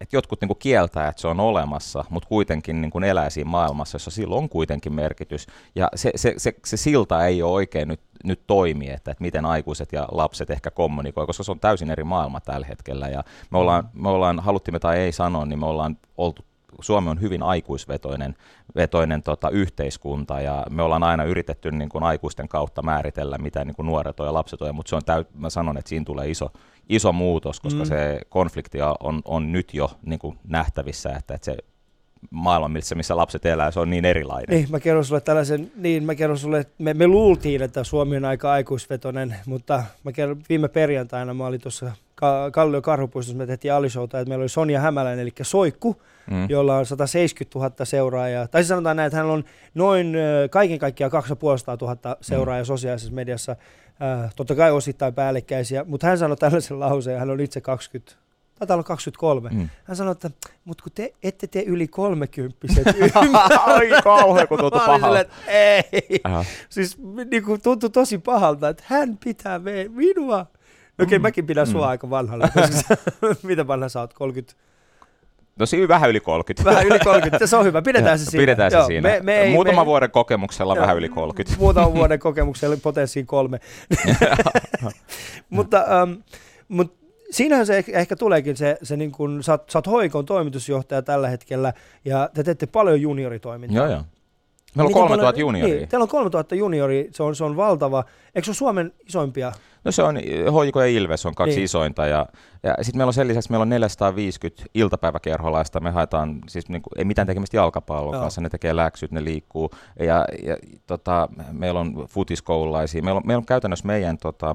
että 0.00 0.16
jotkut 0.16 0.40
niin 0.40 0.48
kuin 0.48 0.58
kieltää, 0.58 1.08
että 1.08 1.20
se 1.20 1.28
on 1.28 1.40
olemassa, 1.40 2.04
mutta 2.10 2.28
kuitenkin 2.28 2.80
niin 2.80 2.90
kuin 2.90 3.04
elää 3.04 3.30
siinä 3.30 3.50
maailmassa, 3.50 3.94
jossa 3.94 4.10
sillä 4.10 4.36
on 4.36 4.48
kuitenkin 4.48 4.92
merkitys. 4.92 5.46
Ja 5.74 5.88
se, 5.94 6.12
se, 6.16 6.34
se, 6.36 6.54
se 6.64 6.76
silta 6.76 7.26
ei 7.26 7.42
ole 7.42 7.52
oikein 7.52 7.88
nyt, 7.88 8.00
nyt 8.24 8.46
toimi, 8.46 8.90
että, 8.90 9.10
että 9.10 9.22
miten 9.22 9.44
aikuiset 9.44 9.92
ja 9.92 10.08
lapset 10.12 10.50
ehkä 10.50 10.70
kommunikoi, 10.70 11.26
koska 11.26 11.42
se 11.42 11.50
on 11.50 11.60
täysin 11.60 11.90
eri 11.90 12.04
maailma 12.04 12.40
tällä 12.40 12.66
hetkellä. 12.66 13.08
Ja 13.08 13.24
me 13.50 13.58
ollaan, 13.58 13.88
me 13.92 14.08
ollaan 14.08 14.40
haluttimme 14.40 14.78
tai 14.78 14.98
ei 14.98 15.12
sanoa, 15.12 15.46
niin 15.46 15.58
me 15.58 15.66
ollaan 15.66 15.96
oltu 16.16 16.44
Suomi 16.80 17.10
on 17.10 17.20
hyvin 17.20 17.42
aikuisvetoinen 17.42 18.34
vetoinen 18.76 19.22
tota, 19.22 19.50
yhteiskunta 19.50 20.40
ja 20.40 20.66
me 20.70 20.82
ollaan 20.82 21.02
aina 21.02 21.24
yritetty 21.24 21.70
niin 21.70 21.88
kuin 21.88 22.04
aikuisten 22.04 22.48
kautta 22.48 22.82
määritellä, 22.82 23.38
mitä 23.38 23.64
niin 23.64 23.74
kuin 23.74 23.86
nuoret 23.86 24.20
on 24.20 24.26
ja 24.26 24.34
lapset 24.34 24.62
on, 24.62 24.74
mutta 24.74 24.90
se 24.90 24.96
on 24.96 25.04
täyt, 25.04 25.28
mä 25.34 25.50
sanon, 25.50 25.78
että 25.78 25.88
siinä 25.88 26.04
tulee 26.04 26.30
iso, 26.30 26.52
iso 26.88 27.12
muutos, 27.12 27.60
koska 27.60 27.82
mm. 27.82 27.88
se 27.88 28.20
konflikti 28.28 28.78
on, 29.00 29.22
on 29.24 29.52
nyt 29.52 29.74
jo 29.74 29.90
niin 30.02 30.18
kuin 30.18 30.38
nähtävissä, 30.48 31.10
että, 31.10 31.34
että 31.34 31.44
se 31.44 31.56
maailma, 32.30 32.68
missä, 32.68 32.94
missä 32.94 33.16
lapset 33.16 33.46
elää, 33.46 33.70
se 33.70 33.80
on 33.80 33.90
niin 33.90 34.04
erilainen. 34.04 34.56
Niin, 34.56 34.70
mä 34.70 34.80
kerron 34.80 35.04
sulle 35.04 35.20
tällaisen, 35.20 35.72
niin 35.76 36.04
mä 36.04 36.14
kerron 36.14 36.38
sulle, 36.38 36.58
että 36.58 36.74
me, 36.78 36.94
me 36.94 37.06
luultiin, 37.06 37.62
että 37.62 37.84
Suomi 37.84 38.16
on 38.16 38.24
aika 38.24 38.52
aikuisvetoinen, 38.52 39.36
mutta 39.46 39.84
mä 40.04 40.12
kerron, 40.12 40.42
viime 40.48 40.68
perjantaina 40.68 41.34
mä 41.34 41.46
olin 41.46 41.60
tuossa 41.60 41.92
Kallio 42.52 42.82
Karhupuistossa, 42.82 43.38
me 43.38 43.46
tehtiin 43.46 43.72
Alishouta, 43.72 44.20
että 44.20 44.28
meillä 44.28 44.42
oli 44.42 44.48
Sonja 44.48 44.80
Hämäläinen, 44.80 45.22
eli 45.22 45.32
Soikku, 45.42 46.02
mm. 46.30 46.46
jolla 46.48 46.76
on 46.76 46.86
170 46.86 47.58
000 47.58 47.84
seuraajaa. 47.84 48.48
Tai 48.48 48.62
siis 48.62 48.68
sanotaan 48.68 48.96
näin, 48.96 49.06
että 49.06 49.16
hän 49.16 49.26
on 49.26 49.44
noin 49.74 50.16
kaiken 50.50 50.78
kaikkiaan 50.78 51.10
2500 51.10 51.76
000 51.80 52.16
seuraajaa 52.20 52.62
mm. 52.62 52.66
sosiaalisessa 52.66 53.14
mediassa. 53.14 53.56
Äh, 54.02 54.34
totta 54.36 54.54
kai 54.54 54.70
osittain 54.70 55.14
päällekkäisiä, 55.14 55.84
mutta 55.84 56.06
hän 56.06 56.18
sanoi 56.18 56.36
tällaisen 56.36 56.80
lauseen, 56.80 57.18
hän 57.18 57.30
on 57.30 57.40
itse 57.40 57.60
20, 57.60 58.12
taitaa 58.58 58.74
olla 58.74 58.84
23. 58.84 59.50
Mm. 59.52 59.68
Hän 59.84 59.96
sanoi, 59.96 60.12
että 60.12 60.30
mutta 60.64 60.82
kun 60.82 60.92
te 60.94 61.14
ette 61.22 61.46
te 61.46 61.62
yli 61.62 61.88
kolmekymppiset 61.88 62.86
Ai 63.66 63.90
kauhean, 64.04 64.48
kun 64.48 64.58
tuntui 64.58 64.80
pahalta. 64.86 65.24
ei. 65.46 66.20
Aha. 66.24 66.44
Siis 66.68 66.98
niin 67.30 67.44
kuin, 67.44 67.60
tuntui 67.60 67.90
tosi 67.90 68.18
pahalta, 68.18 68.68
että 68.68 68.84
hän 68.86 69.18
pitää 69.24 69.58
me, 69.58 69.86
minua. 69.88 70.40
Okei, 70.40 71.04
okay, 71.04 71.18
mm. 71.18 71.22
mäkin 71.22 71.46
pidän 71.46 71.66
sua 71.66 71.86
mm. 71.86 71.90
aika 71.90 72.10
vanhalla. 72.10 72.48
Mitä 73.42 73.66
vanha 73.66 73.88
sä 73.88 74.00
oot? 74.00 74.14
30? 74.14 74.69
No 75.58 75.66
siinä 75.66 75.88
vähän 75.88 76.10
yli 76.10 76.20
30. 76.20 76.70
Vähän 76.70 76.86
yli 76.86 76.98
30, 76.98 77.46
se 77.46 77.56
on 77.56 77.64
hyvä, 77.64 77.82
pidetään 77.82 78.18
se 78.18 78.24
siinä. 78.24 78.42
Pidetään 78.42 78.70
se 78.70 78.76
Joo, 78.76 78.86
siinä. 78.86 79.08
Me, 79.08 79.20
me 79.22 79.40
ei, 79.40 79.52
Muutaman 79.52 79.84
me, 79.84 79.86
vuoden 79.86 80.10
kokemuksella 80.10 80.74
jo, 80.74 80.80
vähän 80.80 80.96
yli 80.96 81.08
30. 81.08 81.60
Muutaman 81.60 81.94
vuoden 81.94 82.18
kokemuksella 82.18 82.76
potenssiin 82.82 83.26
kolme. 83.26 83.60
mutta, 85.50 85.84
um, 86.02 86.22
mutta 86.68 87.00
siinähän 87.30 87.66
se 87.66 87.84
ehkä, 87.92 88.16
tuleekin 88.16 88.56
se, 88.56 88.76
se 88.82 88.96
niin 88.96 89.12
kun, 89.12 89.42
sä, 89.42 89.58
sä 89.68 89.78
oot 89.78 89.86
Hoikon 89.86 90.26
toimitusjohtaja 90.26 91.02
tällä 91.02 91.28
hetkellä 91.28 91.72
ja 92.04 92.30
te 92.34 92.42
teette 92.44 92.66
paljon 92.66 93.00
junioritoimintaa. 93.00 93.76
Joo, 93.76 93.92
joo. 93.92 94.04
Meillä 94.74 94.88
on 94.88 94.92
3000 94.92 95.40
junioria. 95.40 95.74
Niin, 95.74 95.88
teillä 95.88 96.02
on 96.02 96.08
3000 96.08 96.54
junioria, 96.54 97.04
se 97.12 97.22
on, 97.22 97.36
se 97.36 97.44
on 97.44 97.56
valtava. 97.56 98.04
Eikö 98.34 98.44
se 98.44 98.50
ole 98.50 98.56
Suomen 98.56 98.92
isoimpia? 99.06 99.52
No 99.84 99.92
se 99.92 100.02
on, 100.02 100.16
Hoiko 100.52 100.80
ja 100.80 100.86
Ilves 100.86 101.26
on 101.26 101.34
kaksi 101.34 101.56
niin. 101.56 101.64
isointa 101.64 102.06
ja, 102.06 102.26
ja 102.62 102.74
sitten 102.82 102.98
meillä 102.98 103.08
on 103.08 103.14
sen 103.14 103.28
lisäksi 103.28 103.50
meillä 103.50 103.62
on 103.62 103.68
450 103.68 104.62
iltapäiväkerholaista, 104.74 105.80
me 105.80 105.90
haetaan 105.90 106.38
siis 106.48 106.68
niin 106.68 106.82
kuin, 106.82 106.98
ei 106.98 107.04
mitään 107.04 107.26
tekemistä 107.26 107.56
jalkapallon 107.56 108.14
no. 108.14 108.20
kanssa, 108.20 108.40
ne 108.40 108.48
tekee 108.48 108.76
läksyt, 108.76 109.10
ne 109.12 109.24
liikkuu 109.24 109.70
ja, 109.98 110.24
ja 110.42 110.56
tota, 110.86 111.28
meillä 111.52 111.80
on 111.80 112.06
futiskoululaisia, 112.08 113.02
meillä 113.02 113.18
on, 113.18 113.26
meillä 113.26 113.40
on 113.40 113.46
käytännössä 113.46 113.86
meidän 113.86 114.18
tota, 114.18 114.54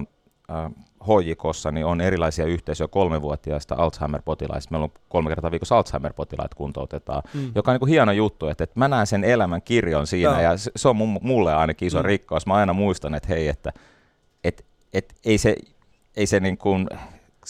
äh, 0.51 0.72
hoijikossa 1.08 1.72
niin 1.72 1.86
on 1.86 2.01
erilaisia 2.01 2.46
yhteisöjä 2.46 2.88
kolmevuotiaista 2.88 3.75
Alzheimer-potilaista. 3.75 4.72
Meillä 4.72 4.84
on 4.84 4.91
kolme 5.10 5.29
kertaa 5.29 5.51
viikossa 5.51 5.77
Alzheimer-potilaita 5.77 6.55
kuntoutetaan, 6.55 7.24
mm. 7.34 7.51
joka 7.55 7.72
on 7.72 7.74
niin 7.74 7.79
kuin 7.79 7.89
hieno 7.89 8.12
juttu, 8.12 8.48
että, 8.48 8.63
että 8.63 8.79
mä 8.79 8.88
näen 8.88 9.08
sen 9.08 9.24
elämän 9.24 9.62
kirjon 9.62 10.08
siinä 10.08 10.32
Joo. 10.32 10.41
ja 10.41 10.58
se, 10.58 10.72
se 10.75 10.88
on 10.88 10.96
mulle 11.22 11.53
ainakin 11.53 11.88
iso 11.88 12.00
mm. 12.00 12.05
rikkaus. 12.05 12.48
Mä 12.48 12.53
aina 12.53 12.74
muistan, 12.74 13.15
että 13.15 13.29
hei, 13.29 13.48
että, 13.48 13.74
että 14.98 15.16
ei 15.25 15.38
se, 15.38 15.56
ei 16.16 16.28
se 16.28 16.40
niin 16.40 16.58
kuin, 16.58 16.88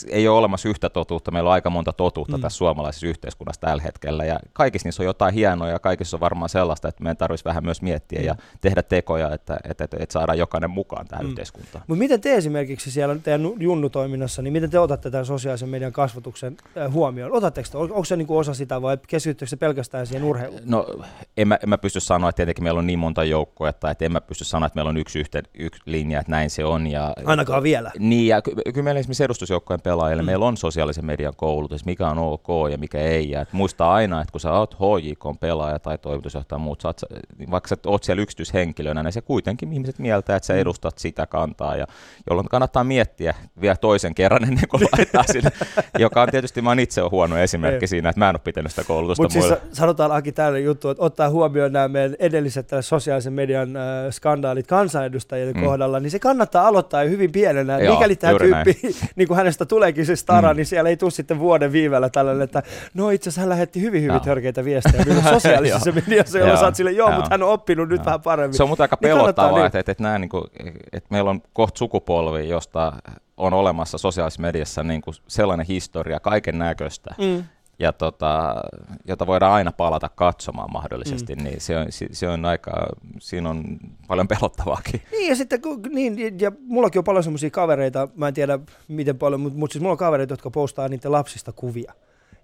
ei 0.09 0.27
ole 0.27 0.37
olemassa 0.37 0.69
yhtä 0.69 0.89
totuutta, 0.89 1.31
meillä 1.31 1.47
on 1.47 1.53
aika 1.53 1.69
monta 1.69 1.93
totuutta 1.93 2.37
mm. 2.37 2.41
tässä 2.41 2.57
suomalaisessa 2.57 3.07
yhteiskunnassa 3.07 3.61
tällä 3.61 3.83
hetkellä, 3.83 4.25
ja 4.25 4.39
kaikissa 4.53 4.87
niissä 4.87 5.03
on 5.03 5.07
jotain 5.07 5.33
hienoa, 5.33 5.69
ja 5.69 5.79
kaikissa 5.79 6.17
on 6.17 6.21
varmaan 6.21 6.49
sellaista, 6.49 6.87
että 6.87 7.03
meidän 7.03 7.17
tarvitsisi 7.17 7.45
vähän 7.45 7.63
myös 7.63 7.81
miettiä 7.81 8.19
mm. 8.19 8.25
ja 8.25 8.35
tehdä 8.61 8.83
tekoja, 8.83 9.33
että, 9.33 9.57
että, 9.69 9.83
että, 9.83 9.97
että 9.99 10.13
saadaan 10.13 10.37
jokainen 10.37 10.69
mukaan 10.69 11.07
tähän 11.07 11.25
mm. 11.25 11.29
yhteiskuntaan. 11.29 11.83
Mutta 11.87 11.99
miten 11.99 12.21
te 12.21 12.35
esimerkiksi 12.35 12.91
siellä 12.91 13.15
teidän 13.15 13.49
junnutoiminnassa, 13.59 14.41
niin 14.41 14.53
miten 14.53 14.69
te 14.69 14.79
otatte 14.79 15.11
tämän 15.11 15.25
sosiaalisen 15.25 15.69
median 15.69 15.91
kasvatuksen 15.91 16.57
äh, 16.77 16.93
huomioon? 16.93 17.31
Otatteko 17.31 17.69
te, 17.71 17.77
onko 17.77 18.05
se 18.05 18.15
niinku 18.15 18.37
osa 18.37 18.53
sitä 18.53 18.81
vai 18.81 18.97
keskityttekö 19.07 19.49
se 19.49 19.55
pelkästään 19.57 20.07
siihen 20.07 20.23
urheiluun? 20.23 20.61
No 20.65 20.87
en 21.37 21.47
mä, 21.47 21.59
en 21.63 21.69
mä 21.69 21.77
pysty 21.77 21.99
sanoa, 21.99 22.29
että 22.29 22.37
tietenkin 22.37 22.63
meillä 22.63 22.79
on 22.79 22.87
niin 22.87 22.99
monta 22.99 23.23
joukkoa, 23.23 23.69
että, 23.69 23.91
että 23.91 24.05
en 24.05 24.11
mä 24.11 24.21
pysty 24.21 24.43
sanoa, 24.43 24.67
että 24.67 24.77
meillä 24.77 24.89
on 24.89 24.97
yksi, 24.97 25.19
yhten, 25.19 25.43
yksi 25.53 25.81
linja, 25.85 26.19
että 26.19 26.31
näin 26.31 26.49
se 26.49 26.65
on. 26.65 26.87
Ja, 26.87 27.13
Ainakaan 27.25 27.63
vielä. 27.63 27.91
Niin, 27.99 28.27
ja 28.27 28.41
kyllä 28.41 28.83
meillä 28.83 28.99
esimerkiksi 28.99 29.23
edustusjoukkojen 29.23 29.81
pelaajille, 29.85 30.23
mm. 30.23 30.25
meillä 30.25 30.45
on 30.45 30.57
sosiaalisen 30.57 31.05
median 31.05 31.33
koulutus, 31.35 31.85
mikä 31.85 32.07
on 32.07 32.17
ok 32.17 32.47
ja 32.71 32.77
mikä 32.77 32.97
ei. 32.97 33.29
Ja 33.29 33.45
muistaa 33.51 33.93
aina, 33.93 34.21
että 34.21 34.31
kun 34.31 34.41
sä 34.41 34.51
oot 34.51 34.75
HJK 34.75 35.39
pelaaja 35.39 35.79
tai 35.79 35.97
toimitusjohtaja 35.97 36.59
muut, 36.59 36.81
sä 36.81 36.87
oot, 36.87 37.01
vaikka 37.51 37.67
sä 37.67 37.75
oot 37.85 38.03
siellä 38.03 38.21
yksityishenkilönä, 38.21 39.03
niin 39.03 39.13
se 39.13 39.21
kuitenkin 39.21 39.73
ihmiset 39.73 39.99
mieltää, 39.99 40.35
että 40.35 40.47
sä 40.47 40.53
mm. 40.53 40.59
edustat 40.59 40.97
sitä 40.97 41.25
kantaa, 41.25 41.75
ja 41.75 41.87
jolloin 42.29 42.49
kannattaa 42.49 42.83
miettiä 42.83 43.33
vielä 43.61 43.75
toisen 43.75 44.15
kerran 44.15 44.43
ennen 44.43 44.67
kuin 44.69 44.87
laittaa 44.91 45.23
sinne, 45.23 45.51
joka 45.99 46.21
on 46.21 46.29
tietysti, 46.29 46.61
mä 46.61 46.75
itse 46.79 47.03
on 47.03 47.11
huono 47.11 47.37
esimerkki 47.37 47.87
siinä, 47.87 48.09
että 48.09 48.19
mä 48.19 48.29
en 48.29 48.35
ole 48.35 48.41
pitänyt 48.43 48.71
sitä 48.71 48.83
koulutusta 48.83 49.23
Mutta 49.23 49.41
siis 49.41 49.53
sanotaan 49.71 50.11
Aki 50.11 50.31
tällainen 50.31 50.63
juttu, 50.63 50.89
että 50.89 51.03
ottaa 51.03 51.29
huomioon 51.29 51.73
nämä 51.73 51.87
meidän 51.87 52.15
edelliset 52.19 52.69
sosiaalisen 52.81 53.33
median 53.33 53.75
äh, 53.75 53.83
skandaalit 54.11 54.67
kansanedustajien 54.67 55.55
mm. 55.55 55.63
kohdalla, 55.63 55.99
niin 55.99 56.11
se 56.11 56.19
kannattaa 56.19 56.67
aloittaa 56.67 57.03
hyvin 57.03 57.31
pienenä, 57.31 57.79
Joo, 57.79 57.95
mikäli 57.95 58.15
tämä 58.15 58.39
tyyppi, 58.39 58.95
niin 59.15 59.27
kuin 59.27 59.37
hänestä 59.37 59.65
tuleekin 59.75 60.05
se 60.05 60.15
stara, 60.15 60.53
mm. 60.53 60.57
niin 60.57 60.65
siellä 60.65 60.89
ei 60.89 60.97
tule 60.97 61.11
sitten 61.11 61.39
vuoden 61.39 61.71
viivellä 61.71 62.09
tällainen, 62.09 62.41
että 62.41 62.63
no 62.93 63.09
itse 63.09 63.29
asiassa 63.29 63.41
hän 63.41 63.49
lähetti 63.49 63.81
hyvin 63.81 64.03
hyvin 64.03 64.21
törkeitä 64.21 64.65
viestejä. 64.65 65.05
Sosiaalisessa 65.29 65.91
mediassa, 65.91 66.39
jolla 66.39 66.57
saat 66.57 66.75
sille, 66.75 66.91
joo, 66.91 67.11
mutta 67.11 67.29
hän 67.31 67.43
on 67.43 67.49
oppinut 67.49 67.89
nyt 67.89 68.05
vähän 68.05 68.21
paremmin. 68.21 68.53
Se 68.53 68.63
on 68.63 68.69
mutta 68.69 68.83
aika 68.83 68.97
niin 69.01 69.17
pelottavaa, 69.17 69.51
niin 69.51 69.65
että, 69.65 69.79
että, 69.79 69.91
että, 69.91 70.19
niin 70.19 70.29
kuin, 70.29 70.43
että 70.93 71.07
meillä 71.09 71.29
on 71.29 71.41
kohta 71.53 71.77
sukupolvi, 71.77 72.49
josta 72.49 72.93
on 73.37 73.53
olemassa 73.53 73.97
sosiaalisessa 73.97 74.41
mediassa 74.41 74.83
niin 74.83 75.01
kuin 75.01 75.15
sellainen 75.27 75.65
historia, 75.65 76.19
kaiken 76.19 76.59
näköistä, 76.59 77.15
mm 77.17 77.43
tota, 77.97 78.55
jota 79.05 79.27
voidaan 79.27 79.53
aina 79.53 79.71
palata 79.71 80.09
katsomaan 80.09 80.71
mahdollisesti, 80.73 81.35
mm. 81.35 81.43
niin 81.43 81.61
se 81.61 81.77
on, 81.77 81.85
se 82.11 82.27
on 82.27 82.45
aika, 82.45 82.71
siinä 83.19 83.49
on 83.49 83.63
paljon 84.07 84.27
pelottavaakin. 84.27 85.01
Niin 85.11 85.29
ja 85.29 85.35
sitten, 85.35 85.61
niin, 85.89 86.39
ja 86.39 86.51
mullakin 86.59 86.99
on 86.99 87.03
paljon 87.03 87.23
semmoisia 87.23 87.49
kavereita, 87.49 88.07
mä 88.15 88.27
en 88.27 88.33
tiedä 88.33 88.59
miten 88.87 89.17
paljon, 89.17 89.41
mutta, 89.41 89.59
mutta 89.59 89.73
siis 89.73 89.81
mulla 89.81 89.91
on 89.91 89.97
kavereita, 89.97 90.33
jotka 90.33 90.49
postaa 90.51 90.87
niiden 90.87 91.11
lapsista 91.11 91.51
kuvia. 91.51 91.93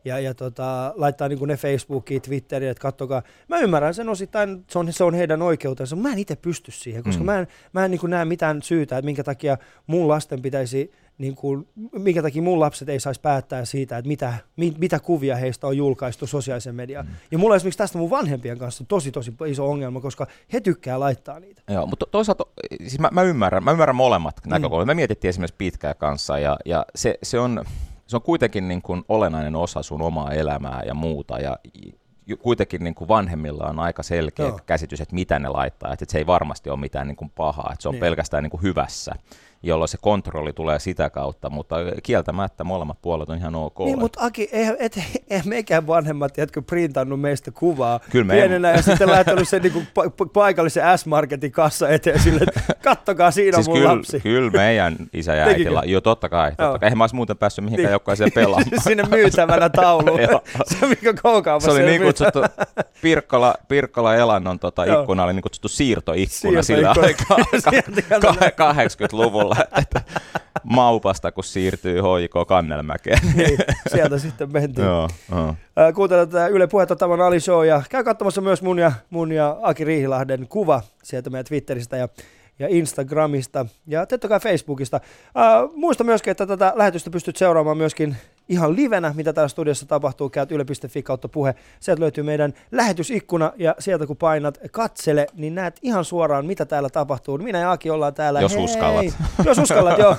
Ja, 0.05 0.19
ja 0.19 0.33
tota, 0.33 0.93
laittaa 0.95 1.27
niin 1.27 1.47
ne 1.47 1.57
Facebookiin, 1.57 2.21
Twitteriin, 2.21 2.71
että 2.71 2.81
kattokaa. 2.81 3.23
Mä 3.47 3.59
ymmärrän 3.59 3.93
sen 3.93 4.09
osittain, 4.09 4.63
se 4.69 4.79
on, 4.79 4.93
se 4.93 5.03
on 5.03 5.13
heidän 5.13 5.41
oikeutensa, 5.41 5.95
mutta 5.95 6.09
mä 6.09 6.13
en 6.13 6.19
itse 6.19 6.35
pysty 6.35 6.71
siihen, 6.71 7.03
koska 7.03 7.23
mm. 7.23 7.25
mä 7.25 7.39
en, 7.39 7.47
mä 7.73 7.85
en 7.85 7.91
niin 7.91 8.01
näe 8.07 8.25
mitään 8.25 8.61
syytä, 8.61 8.97
että 8.97 9.05
minkä 9.05 9.23
takia 9.23 9.57
mun 9.87 10.07
lasten 10.07 10.41
pitäisi 10.41 10.91
niin 11.17 11.35
kuin, 11.35 11.67
minkä 11.91 12.21
takia 12.21 12.41
mun 12.41 12.59
lapset 12.59 12.89
ei 12.89 12.99
saisi 12.99 13.21
päättää 13.21 13.65
siitä, 13.65 13.97
että 13.97 14.07
mitä, 14.07 14.33
mit, 14.57 14.77
mitä 14.77 14.99
kuvia 14.99 15.35
heistä 15.35 15.67
on 15.67 15.77
julkaistu 15.77 16.27
sosiaalisen 16.27 16.75
mediaan. 16.75 17.05
Mm. 17.05 17.11
Ja 17.31 17.37
mulla 17.37 17.55
esimerkiksi 17.55 17.77
tästä 17.77 17.97
mun 17.97 18.09
vanhempien 18.09 18.57
kanssa 18.57 18.83
tosi 18.87 19.11
tosi 19.11 19.33
iso 19.47 19.69
ongelma, 19.69 20.01
koska 20.01 20.27
he 20.53 20.59
tykkää 20.59 20.99
laittaa 20.99 21.39
niitä. 21.39 21.61
Joo, 21.69 21.87
mutta 21.87 22.05
toisaalta, 22.11 22.45
siis 22.79 22.99
mä, 22.99 23.09
mä, 23.11 23.23
ymmärrän, 23.23 23.63
mä 23.63 23.71
ymmärrän 23.71 23.95
molemmat 23.95 24.35
mm. 24.45 24.49
näkökulmat. 24.49 24.87
Me 24.87 24.93
mietittiin 24.93 25.29
esimerkiksi 25.29 25.55
pitkää 25.57 25.93
kanssa, 25.93 26.39
ja, 26.39 26.57
ja 26.65 26.85
se, 26.95 27.17
se, 27.23 27.39
on, 27.39 27.65
se 28.11 28.17
on 28.17 28.21
kuitenkin 28.21 28.67
niin 28.67 28.81
kuin 28.81 29.03
olennainen 29.09 29.55
osa 29.55 29.83
sun 29.83 30.01
omaa 30.01 30.31
elämää 30.31 30.81
ja 30.85 30.93
muuta, 30.93 31.39
ja 31.39 31.57
kuitenkin 32.41 32.83
niin 32.83 32.95
kuin 32.95 33.07
vanhemmilla 33.07 33.67
on 33.67 33.79
aika 33.79 34.03
selkeä 34.03 34.45
Joo. 34.45 34.59
käsitys, 34.65 35.01
että 35.01 35.15
mitä 35.15 35.39
ne 35.39 35.49
laittaa, 35.49 35.93
että 35.93 36.05
se 36.07 36.17
ei 36.17 36.27
varmasti 36.27 36.69
ole 36.69 36.79
mitään 36.79 37.07
niin 37.07 37.15
kuin 37.15 37.31
pahaa, 37.35 37.69
että 37.73 37.83
se 37.83 37.89
on 37.89 37.93
niin. 37.93 37.99
pelkästään 37.99 38.43
niin 38.43 38.51
kuin 38.51 38.63
hyvässä 38.63 39.11
jolloin 39.63 39.89
se 39.89 39.97
kontrolli 40.01 40.53
tulee 40.53 40.79
sitä 40.79 41.09
kautta, 41.09 41.49
mutta 41.49 41.75
kieltämättä 42.03 42.63
molemmat 42.63 43.01
puolet 43.01 43.29
on 43.29 43.37
ihan 43.37 43.55
ok. 43.55 43.79
Niin, 43.79 43.99
mutta 43.99 44.25
Aki, 44.25 44.49
eihän, 44.51 44.75
et, 44.79 44.99
eihän 45.29 45.47
mekään 45.47 45.87
vanhemmat, 45.87 46.37
jätkö 46.37 46.61
printannut 46.61 47.21
meistä 47.21 47.51
kuvaa 47.51 47.99
Kyllä 48.09 48.25
me 48.25 48.33
pienenä 48.33 48.69
en... 48.71 48.75
ja 48.75 48.81
sitten 48.81 49.09
lähtenyt 49.09 49.49
sen 49.49 49.61
niin 49.61 49.87
pa- 49.99 50.29
paikallisen 50.33 50.97
S-Marketin 50.97 51.51
kassa 51.51 51.89
eteen 51.89 52.19
sille, 52.19 52.43
että 52.47 52.61
kattokaa 52.83 53.31
siinä 53.31 53.55
siis 53.55 53.67
on 53.67 53.71
mun 53.71 53.79
kyllä, 53.79 53.95
lapsi. 53.95 54.19
Kyllä 54.19 54.51
meidän 54.51 54.95
isä 55.13 55.35
ja 55.35 55.45
äiti, 55.45 55.65
joo 55.85 56.01
totta 56.01 56.29
kai, 56.29 56.49
totta 56.49 56.79
kai. 56.79 56.87
eihän 56.87 56.97
mä 56.97 57.03
olisi 57.03 57.15
muuten 57.15 57.37
päässyt 57.37 57.65
mihinkään 57.65 57.87
niin. 57.87 57.93
jokaiseen 57.93 58.31
pelaamaan. 58.31 58.81
Sinne 58.87 59.03
myytävänä 59.03 59.69
tauluun, 59.69 60.19
se 60.79 60.87
mikä. 60.87 61.13
Se 61.59 61.71
oli 61.71 61.85
niin 61.85 62.01
kutsuttu 62.01 62.39
Pirkkola, 63.01 63.55
Pirkkola 63.67 64.15
Elannon 64.15 64.59
tota, 64.59 64.83
ikkuna, 64.83 65.23
oli 65.23 65.33
niin 65.33 65.43
kutsuttu 65.43 65.67
siirtoikkuna, 65.67 66.61
siirtoikkuna. 66.61 67.43
sillä 67.51 68.35
aikaa 68.41 68.73
80-luvulla 68.73 69.50
olla, 69.51 69.65
että 69.81 70.01
Maupasta, 70.63 71.31
kun 71.31 71.43
siirtyy 71.43 72.01
HJK 72.01 72.47
Kannelmäkeen. 72.47 73.19
Niin, 73.35 73.57
sieltä 73.91 74.17
sitten 74.17 74.51
mentiin. 74.51 74.85
Joo, 74.85 75.09
joo. 75.31 75.55
Kuuntelet 75.95 76.29
tätä 76.29 76.47
Yle 76.47 76.67
Puhetta 76.67 76.95
Tavan 76.95 77.21
Ali 77.21 77.39
Show 77.39 77.65
ja 77.65 77.81
käy 77.89 78.03
katsomassa 78.03 78.41
myös 78.41 78.61
mun 78.61 78.79
ja, 78.79 78.91
mun 79.09 79.31
ja 79.31 79.57
Aki 79.61 79.83
Riihilahden 79.83 80.47
kuva 80.47 80.81
sieltä 81.03 81.29
meidän 81.29 81.45
Twitteristä 81.45 81.97
ja 81.97 82.07
ja 82.59 82.67
Instagramista 82.69 83.65
ja 83.87 84.05
totta 84.05 84.27
kai 84.27 84.39
Facebookista. 84.39 84.99
Uh, 85.35 85.77
muista 85.77 86.03
myöskin, 86.03 86.31
että 86.31 86.47
tätä 86.47 86.73
lähetystä 86.75 87.09
pystyt 87.09 87.37
seuraamaan 87.37 87.77
myöskin 87.77 88.17
ihan 88.51 88.75
livenä, 88.75 89.13
mitä 89.15 89.33
täällä 89.33 89.47
studiossa 89.47 89.85
tapahtuu. 89.85 90.29
Käyt 90.29 90.51
yle.fi 90.51 91.03
kautta 91.03 91.27
puhe. 91.27 91.55
Sieltä 91.79 92.01
löytyy 92.01 92.23
meidän 92.23 92.53
lähetysikkuna 92.71 93.53
ja 93.57 93.75
sieltä 93.79 94.07
kun 94.07 94.17
painat 94.17 94.59
katsele, 94.71 95.27
niin 95.33 95.55
näet 95.55 95.79
ihan 95.81 96.05
suoraan, 96.05 96.45
mitä 96.45 96.65
täällä 96.65 96.89
tapahtuu. 96.89 97.37
Minä 97.37 97.59
ja 97.59 97.71
Aki 97.71 97.89
ollaan 97.89 98.13
täällä. 98.13 98.41
Jos 98.41 98.55
Hei. 98.55 98.63
uskallat. 98.63 99.05
Jos 99.45 99.57
uskallat, 99.57 99.97
joo. 99.97 100.15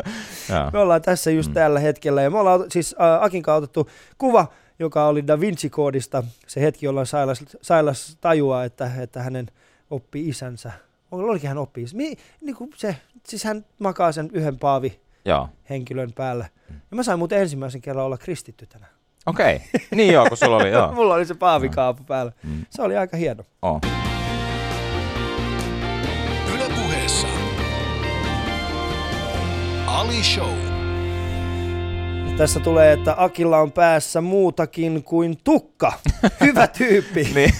me 0.72 0.78
ollaan 0.78 1.02
tässä 1.02 1.30
just 1.30 1.48
mm. 1.48 1.54
tällä 1.54 1.80
hetkellä 1.80 2.22
ja 2.22 2.30
me 2.30 2.38
ollaan 2.38 2.64
siis 2.70 2.92
uh, 2.92 3.24
Akin 3.24 3.50
otettu 3.50 3.90
kuva, 4.18 4.46
joka 4.78 5.06
oli 5.06 5.26
Da 5.26 5.40
Vinci-koodista. 5.40 6.22
Se 6.46 6.60
hetki, 6.60 6.86
jolloin 6.86 7.06
Sailas, 7.06 7.44
Sailas 7.62 8.16
tajuaa, 8.20 8.64
että, 8.64 8.90
että 9.00 9.22
hänen 9.22 9.46
oppi 9.90 10.28
isänsä 10.28 10.72
olikin 11.10 11.48
hän 11.48 11.58
oppii. 11.58 11.86
Mi, 11.94 12.16
niin 12.40 12.56
kuin 12.56 12.70
se, 12.76 12.96
siis 13.24 13.44
hän 13.44 13.64
makaa 13.78 14.12
sen 14.12 14.30
yhden 14.32 14.58
paavi 14.58 15.00
joo. 15.26 15.48
henkilön 15.70 16.12
päällä. 16.12 16.46
Ja 16.70 16.96
mä 16.96 17.02
sain 17.02 17.18
muuten 17.18 17.40
ensimmäisen 17.40 17.80
kerran 17.80 18.04
olla 18.04 18.18
kristitty 18.18 18.66
tänään. 18.66 18.92
Okei, 19.26 19.56
okay. 19.56 19.86
niin 19.94 20.12
joo, 20.12 20.26
kun 20.28 20.36
sulla 20.36 20.56
oli, 20.56 20.70
joo. 20.70 20.92
Mulla 20.94 21.14
oli 21.14 21.26
se 21.26 21.34
paavikaapu 21.34 22.04
päällä. 22.04 22.32
Mm. 22.42 22.64
Se 22.70 22.82
oli 22.82 22.96
aika 22.96 23.16
hieno. 23.16 23.44
Oh. 23.62 23.80
Yle 26.54 26.64
puheessa. 26.74 27.28
Ali 29.86 30.22
Show. 30.22 30.76
Tässä 32.36 32.60
tulee, 32.60 32.92
että 32.92 33.14
Akilla 33.18 33.58
on 33.58 33.72
päässä 33.72 34.20
muutakin 34.20 35.04
kuin 35.04 35.36
tukka. 35.44 35.92
Hyvä 36.44 36.66
tyyppi. 36.66 37.28
niin. 37.34 37.50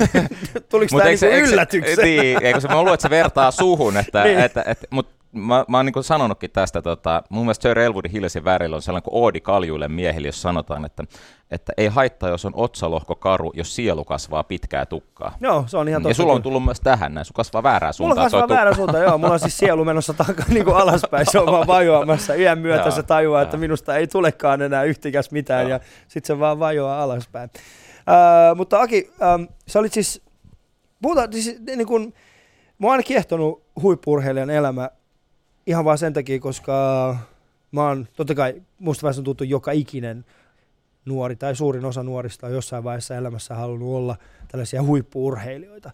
Tuliko 0.68 0.98
tämä 0.98 1.10
niinku 1.10 1.26
yllätyksenä? 1.26 2.02
Niin, 2.02 2.38
eikö 2.42 2.60
se, 2.60 2.68
mä 2.68 2.76
luulen, 2.76 2.94
että 2.94 3.02
se 3.02 3.10
vertaa 3.10 3.50
suhun, 3.50 3.96
että, 3.96 4.24
niin. 4.24 4.38
että, 4.38 4.64
että, 4.66 4.86
mutta 4.90 5.14
mä, 5.32 5.64
mä 5.68 5.76
oon 5.78 5.86
niin 5.86 6.04
sanonutkin 6.04 6.50
tästä, 6.50 6.82
tota, 6.82 7.22
mun 7.28 7.44
mielestä 7.44 7.68
Sir 7.68 7.78
Elwoodin 7.78 8.10
Hillsin 8.10 8.44
värillä 8.44 8.76
on 8.76 8.82
sellainen 8.82 9.10
kuin 9.10 9.22
Oodi 9.22 9.40
kaljuille 9.40 9.88
miehille, 9.88 10.28
jos 10.28 10.42
sanotaan, 10.42 10.84
että, 10.84 11.04
että 11.50 11.72
ei 11.76 11.86
haittaa, 11.86 12.28
jos 12.28 12.44
on 12.44 12.52
otsalohko 12.54 13.14
karu, 13.14 13.52
jos 13.54 13.76
sielu 13.76 14.04
kasvaa 14.04 14.44
pitkää 14.44 14.86
tukkaa. 14.86 15.36
Joo, 15.40 15.64
se 15.66 15.76
on 15.76 15.88
ihan 15.88 16.02
totta. 16.02 16.10
Ja 16.10 16.14
sulla 16.14 16.32
on 16.32 16.42
tullut 16.42 16.64
myös 16.64 16.80
tähän 16.80 17.14
näin, 17.14 17.24
sun 17.24 17.34
kasvaa 17.34 17.62
väärää 17.62 17.92
suuntaan. 17.92 18.18
Mulla 18.18 18.40
kasvaa 18.40 18.56
väärää 18.56 18.74
suuntaan, 18.74 19.04
joo. 19.04 19.18
Mulla 19.18 19.32
on 19.32 19.40
siis 19.40 19.58
sielu 19.58 19.84
menossa 19.84 20.14
taka, 20.14 20.44
niin 20.54 20.64
kuin 20.64 20.76
alaspäin, 20.76 21.26
se 21.30 21.38
on 21.38 21.52
vaan 21.52 21.66
vajoamassa. 21.66 22.34
Iän 22.34 22.58
myötä 22.58 22.90
se 22.90 23.02
tajuaa, 23.02 23.42
että 23.42 23.56
minusta 23.56 23.96
ei 23.96 24.06
tulekaan 24.06 24.62
enää 24.62 24.82
yhtikäs 24.82 25.30
mitään, 25.30 25.68
ja 25.68 25.80
sitten 26.08 26.36
se 26.36 26.40
vaan 26.40 26.58
vajoaa 26.58 27.02
alaspäin. 27.02 27.50
Uh, 27.52 28.56
mutta 28.56 28.80
Aki, 28.80 29.10
um, 29.34 29.48
sä 29.66 29.78
olit 29.78 29.92
siis, 29.92 30.22
puhutaan, 31.02 31.32
siis 31.32 31.60
niin 31.60 31.86
kuin, 31.86 32.14
mua 32.78 32.94
on 32.94 33.04
kiehtonut 33.04 33.62
huippurheilijan 33.82 34.50
elämä 34.50 34.90
ihan 35.66 35.84
vaan 35.84 35.98
sen 35.98 36.12
takia, 36.12 36.40
koska 36.40 37.16
mä 37.72 37.88
oon, 37.88 38.08
totta 38.16 38.34
kai 38.34 38.62
musta 38.78 39.08
on 39.08 39.24
tuttu 39.24 39.44
joka 39.44 39.72
ikinen 39.72 40.24
nuori 41.04 41.36
tai 41.36 41.56
suurin 41.56 41.84
osa 41.84 42.02
nuorista 42.02 42.46
on 42.46 42.52
jossain 42.52 42.84
vaiheessa 42.84 43.16
elämässä 43.16 43.54
halunnut 43.54 43.94
olla 43.94 44.16
tällaisia 44.48 44.82
huippuurheilijoita. 44.82 45.90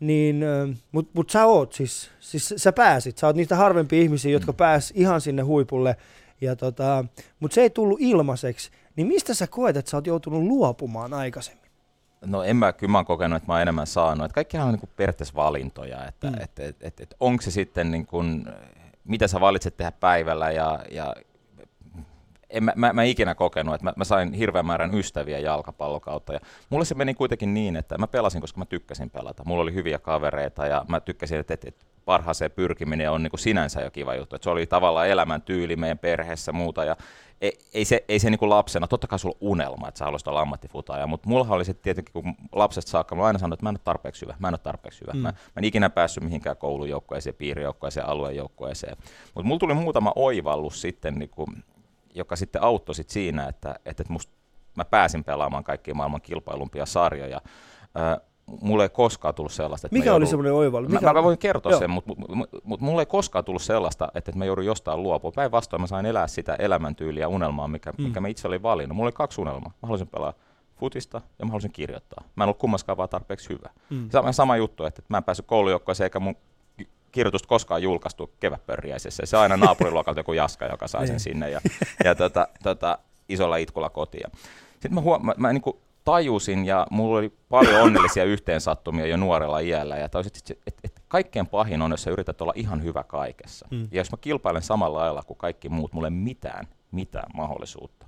Niin, 0.00 0.44
mutta 0.92 1.10
mut 1.14 1.30
sä 1.30 1.46
oot 1.46 1.72
siis, 1.72 2.10
siis 2.20 2.54
sä 2.56 2.72
pääsit, 2.72 3.18
sä 3.18 3.26
oot 3.26 3.36
niitä 3.36 3.56
harvempia 3.56 4.02
ihmisiä, 4.02 4.32
jotka 4.32 4.52
mm. 4.52 4.56
pääs 4.56 4.92
ihan 4.96 5.20
sinne 5.20 5.42
huipulle, 5.42 5.96
ja 6.40 6.56
tota, 6.56 7.04
mutta 7.40 7.54
se 7.54 7.60
ei 7.60 7.70
tullut 7.70 8.00
ilmaiseksi. 8.00 8.70
Niin 8.96 9.06
mistä 9.06 9.34
sä 9.34 9.46
koet, 9.46 9.76
että 9.76 9.90
sä 9.90 9.96
oot 9.96 10.06
joutunut 10.06 10.42
luopumaan 10.42 11.14
aikaisemmin? 11.14 11.68
No 12.26 12.42
en 12.42 12.56
mä, 12.56 12.72
kyllä 12.72 12.90
mä 12.90 12.98
oon 12.98 13.06
kokenut, 13.06 13.36
että 13.36 13.46
mä 13.46 13.54
oon 13.54 13.62
enemmän 13.62 13.86
saanut. 13.86 14.24
Että 14.24 14.34
kaikkihan 14.34 14.68
on 14.68 14.74
niin 14.74 14.90
periaatteessa 14.96 15.34
valintoja, 15.34 16.06
että 16.06 16.30
mm. 16.30 16.34
et, 16.40 16.58
et, 16.58 16.76
et, 16.80 17.00
et, 17.00 17.14
onko 17.20 17.42
se 17.42 17.50
sitten 17.50 17.90
niin 17.90 18.06
kuin, 18.06 18.46
mitä 19.08 19.28
sä 19.28 19.40
valitset 19.40 19.76
tehdä 19.76 19.92
päivällä 19.92 20.50
ja, 20.50 20.78
ja 20.90 21.14
en 22.50 22.64
mä, 22.64 22.72
mä, 22.76 22.92
mä 22.92 23.02
ikinä 23.02 23.34
kokenut, 23.34 23.74
että 23.74 23.84
mä, 23.84 23.92
mä 23.96 24.04
sain 24.04 24.32
hirveän 24.32 24.66
määrän 24.66 24.94
ystäviä 24.94 25.38
jalkapallokautta. 25.38 26.32
Ja 26.32 26.40
mulle 26.70 26.84
se 26.84 26.94
meni 26.94 27.14
kuitenkin 27.14 27.54
niin, 27.54 27.76
että 27.76 27.98
mä 27.98 28.06
pelasin, 28.06 28.40
koska 28.40 28.58
mä 28.58 28.64
tykkäsin 28.64 29.10
pelata. 29.10 29.42
Mulla 29.46 29.62
oli 29.62 29.74
hyviä 29.74 29.98
kavereita 29.98 30.66
ja 30.66 30.84
mä 30.88 31.00
tykkäsin, 31.00 31.38
että, 31.38 31.54
että, 31.54 31.68
että 31.68 31.86
parhaaseen 32.04 32.50
pyrkiminen 32.50 33.10
on 33.10 33.22
niin 33.22 33.30
kuin 33.30 33.40
sinänsä 33.40 33.80
jo 33.80 33.90
kiva 33.90 34.14
juttu. 34.14 34.36
Että 34.36 34.44
se 34.44 34.50
oli 34.50 34.66
tavallaan 34.66 35.08
elämäntyyli 35.08 35.76
meidän 35.76 35.98
perheessä 35.98 36.52
muuta. 36.52 36.84
Ja 36.84 36.96
ei, 37.40 37.58
ei 37.74 37.84
se, 37.84 38.04
ei 38.08 38.18
se 38.18 38.30
niin 38.30 38.38
kuin 38.38 38.50
lapsena, 38.50 38.86
totta 38.86 39.06
kai 39.06 39.18
sulla 39.18 39.36
on 39.40 39.48
unelma, 39.48 39.88
että 39.88 39.98
sä 39.98 40.04
haluaisit 40.04 40.28
olla 40.28 40.40
ammattifutaaja, 40.40 41.06
mutta 41.06 41.28
mulla 41.28 41.54
oli 41.54 41.64
se 41.64 41.74
tietenkin, 41.74 42.12
kun 42.12 42.34
lapsesta 42.52 42.90
saakka, 42.90 43.14
mä 43.14 43.24
aina 43.24 43.38
sanonut, 43.38 43.56
että 43.56 43.64
mä 43.64 43.68
en 43.68 43.72
ole 43.72 43.80
tarpeeksi 43.84 44.22
hyvä, 44.22 44.34
mä 44.38 44.48
en 44.48 44.54
ole 44.54 44.58
tarpeeksi 44.58 45.00
hyvä. 45.00 45.12
Mm. 45.12 45.18
Mä, 45.18 45.28
mä 45.28 45.52
en 45.56 45.64
ikinä 45.64 45.90
päässyt 45.90 46.24
mihinkään 46.24 46.56
koulujoukkueeseen, 46.56 47.34
piirijoukkueeseen, 47.34 48.06
aluejoukkueeseen. 48.06 48.96
Mutta 49.34 49.48
mulla 49.48 49.58
tuli 49.58 49.74
muutama 49.74 50.12
oivallus 50.16 50.80
sitten, 50.80 51.14
niin 51.14 51.30
kuin, 51.30 51.64
joka 52.14 52.36
sitten 52.36 52.62
auttoi 52.62 52.94
sit 52.94 53.10
siinä, 53.10 53.48
että, 53.48 53.74
että 53.84 54.04
musta, 54.08 54.32
mä 54.76 54.84
pääsin 54.84 55.24
pelaamaan 55.24 55.64
kaikkia 55.64 55.94
maailman 55.94 56.22
kilpailumpia 56.22 56.86
sarjoja. 56.86 57.40
Mulle 58.60 58.82
ei 58.82 58.88
koskaan 58.88 59.34
tullut 59.34 59.52
sellaista, 59.52 59.86
että 59.86 59.98
Mikä 59.98 60.14
oli 60.14 60.26
semmoinen 60.26 60.52
oivallus? 60.52 60.90
Mikä... 60.92 61.06
Mä, 61.06 61.12
mä, 61.12 61.22
voin 61.22 61.38
kertoa 61.38 61.72
Joo. 61.72 61.78
sen, 61.78 61.90
mutta 61.90 62.12
mut, 62.28 62.48
mut, 62.64 62.80
mulle 62.80 63.02
ei 63.02 63.06
koskaan 63.06 63.44
tullut 63.44 63.62
sellaista, 63.62 64.04
että, 64.14 64.18
että 64.18 64.38
mä 64.38 64.44
joudun 64.44 64.66
jostain 64.66 65.02
luopua. 65.02 65.32
Päinvastoin 65.32 65.80
mä 65.80 65.86
sain 65.86 66.06
elää 66.06 66.26
sitä 66.26 66.54
elämäntyyliä 66.54 67.28
unelmaa, 67.28 67.68
mikä, 67.68 67.92
mm. 67.98 68.04
mikä 68.04 68.20
mä 68.20 68.28
itse 68.28 68.48
olin 68.48 68.62
valinnut. 68.62 68.96
Mulla 68.96 69.06
oli 69.06 69.12
kaksi 69.12 69.40
unelmaa. 69.40 69.70
Mä 69.70 69.86
haluaisin 69.86 70.08
pelaa 70.08 70.34
futista 70.76 71.20
ja 71.38 71.44
mä 71.44 71.50
haluaisin 71.50 71.72
kirjoittaa. 71.72 72.24
Mä 72.36 72.44
en 72.44 72.46
ollut 72.46 72.58
kummaskaan 72.58 72.96
vaan 72.96 73.08
tarpeeksi 73.08 73.48
hyvä. 73.48 73.70
Mm. 73.90 74.10
Sama, 74.10 74.32
sama 74.32 74.56
juttu, 74.56 74.84
että, 74.84 75.00
että 75.00 75.14
mä 75.14 75.16
en 75.16 75.24
päässyt 75.24 75.46
koulujoukkoeseen 75.46 76.06
eikä 76.06 76.20
mun 76.20 76.36
kirjoitusta 77.12 77.48
koskaan 77.48 77.82
julkaistu 77.82 78.30
kevätpörriäisessä. 78.40 79.26
Se 79.26 79.36
on 79.36 79.42
aina 79.42 79.56
naapuriluokalta 79.56 80.20
joku 80.20 80.32
jaska, 80.32 80.66
joka 80.66 80.88
sai 80.88 81.06
sen 81.06 81.14
niin. 81.14 81.20
sinne 81.20 81.50
ja, 81.50 81.60
ja 82.04 82.14
tota, 82.14 82.48
tota, 82.62 82.98
isolla 83.28 83.56
itkulla 83.56 83.90
kotiin. 83.90 84.30
Sitten 84.72 84.94
mä, 84.94 85.00
huom- 85.00 85.26
mä, 85.26 85.34
mä 85.36 85.52
niin 85.52 85.62
kuin 85.62 85.76
tajusin 86.08 86.66
ja 86.66 86.86
mulla 86.90 87.18
oli 87.18 87.32
paljon 87.48 87.82
onnellisia 87.82 88.24
yhteensattumia 88.24 89.06
jo 89.06 89.16
nuorella 89.16 89.58
iällä 89.58 89.96
ja 89.96 90.08
tajusin, 90.08 90.32
että, 90.36 90.62
että, 90.66 90.80
että 90.84 91.00
kaikkein 91.08 91.46
pahin 91.46 91.82
on, 91.82 91.90
jos 91.90 92.02
sä 92.02 92.10
yrität 92.10 92.40
olla 92.40 92.52
ihan 92.56 92.82
hyvä 92.82 93.02
kaikessa. 93.04 93.68
Mm. 93.70 93.88
Ja 93.90 94.00
jos 94.00 94.10
mä 94.10 94.18
kilpailen 94.20 94.62
samalla 94.62 94.98
lailla 94.98 95.22
kuin 95.22 95.38
kaikki 95.38 95.68
muut, 95.68 95.92
mulle 95.92 96.06
ei 96.06 96.10
mitään, 96.10 96.66
mitään 96.92 97.30
mahdollisuutta. 97.34 98.06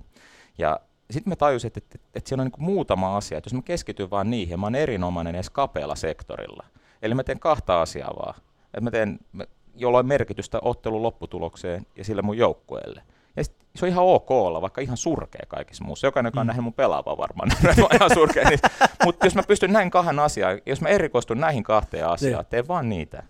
Ja 0.57 0.79
sitten 1.11 1.31
mä 1.31 1.35
tajusin, 1.35 1.67
että, 1.67 1.79
että, 1.83 1.99
että, 2.15 2.29
siinä 2.29 2.43
on 2.43 2.47
niin 2.47 2.65
muutama 2.65 3.17
asia, 3.17 3.37
että 3.37 3.47
jos 3.47 3.53
mä 3.53 3.61
keskityn 3.61 4.09
vaan 4.09 4.29
niihin, 4.29 4.59
mä 4.59 4.65
oon 4.65 4.75
erinomainen 4.75 5.35
edes 5.35 5.49
kapealla 5.49 5.95
sektorilla. 5.95 6.65
Eli 7.01 7.13
mä 7.13 7.23
teen 7.23 7.39
kahta 7.39 7.81
asiaa 7.81 8.13
vaan. 8.25 8.35
Että 8.65 8.81
mä 8.81 8.91
teen, 8.91 9.19
jollain 9.75 10.05
merkitystä 10.05 10.59
ottelun 10.61 11.03
lopputulokseen 11.03 11.85
ja 11.95 12.03
sille 12.03 12.21
mun 12.21 12.37
joukkueelle. 12.37 13.01
Se 13.75 13.85
on 13.85 13.89
ihan 13.89 14.05
ok 14.05 14.31
olla, 14.31 14.61
vaikka 14.61 14.81
ihan 14.81 14.97
surkea 14.97 15.45
kaikissa 15.47 15.83
muussa. 15.83 16.07
Jokainen, 16.07 16.27
joka 16.27 16.39
on 16.39 16.45
mm. 16.45 16.47
nähnyt 16.47 16.63
mun 16.63 16.73
pelaava 16.73 17.17
varmaan, 17.17 17.51
on 17.83 17.95
ihan 17.95 18.13
surkea. 18.13 18.49
Niin, 18.49 18.59
mutta 19.05 19.25
jos 19.25 19.35
mä 19.35 19.43
pystyn 19.47 19.73
näin 19.73 19.91
kahden 19.91 20.19
asiaan, 20.19 20.61
jos 20.65 20.81
mä 20.81 20.89
erikoistun 20.89 21.39
näihin 21.39 21.63
kahteen 21.63 22.07
asiaan, 22.07 22.41
niin. 22.43 22.49
teen 22.49 22.67
vaan 22.67 22.89
niitä, 22.89 23.23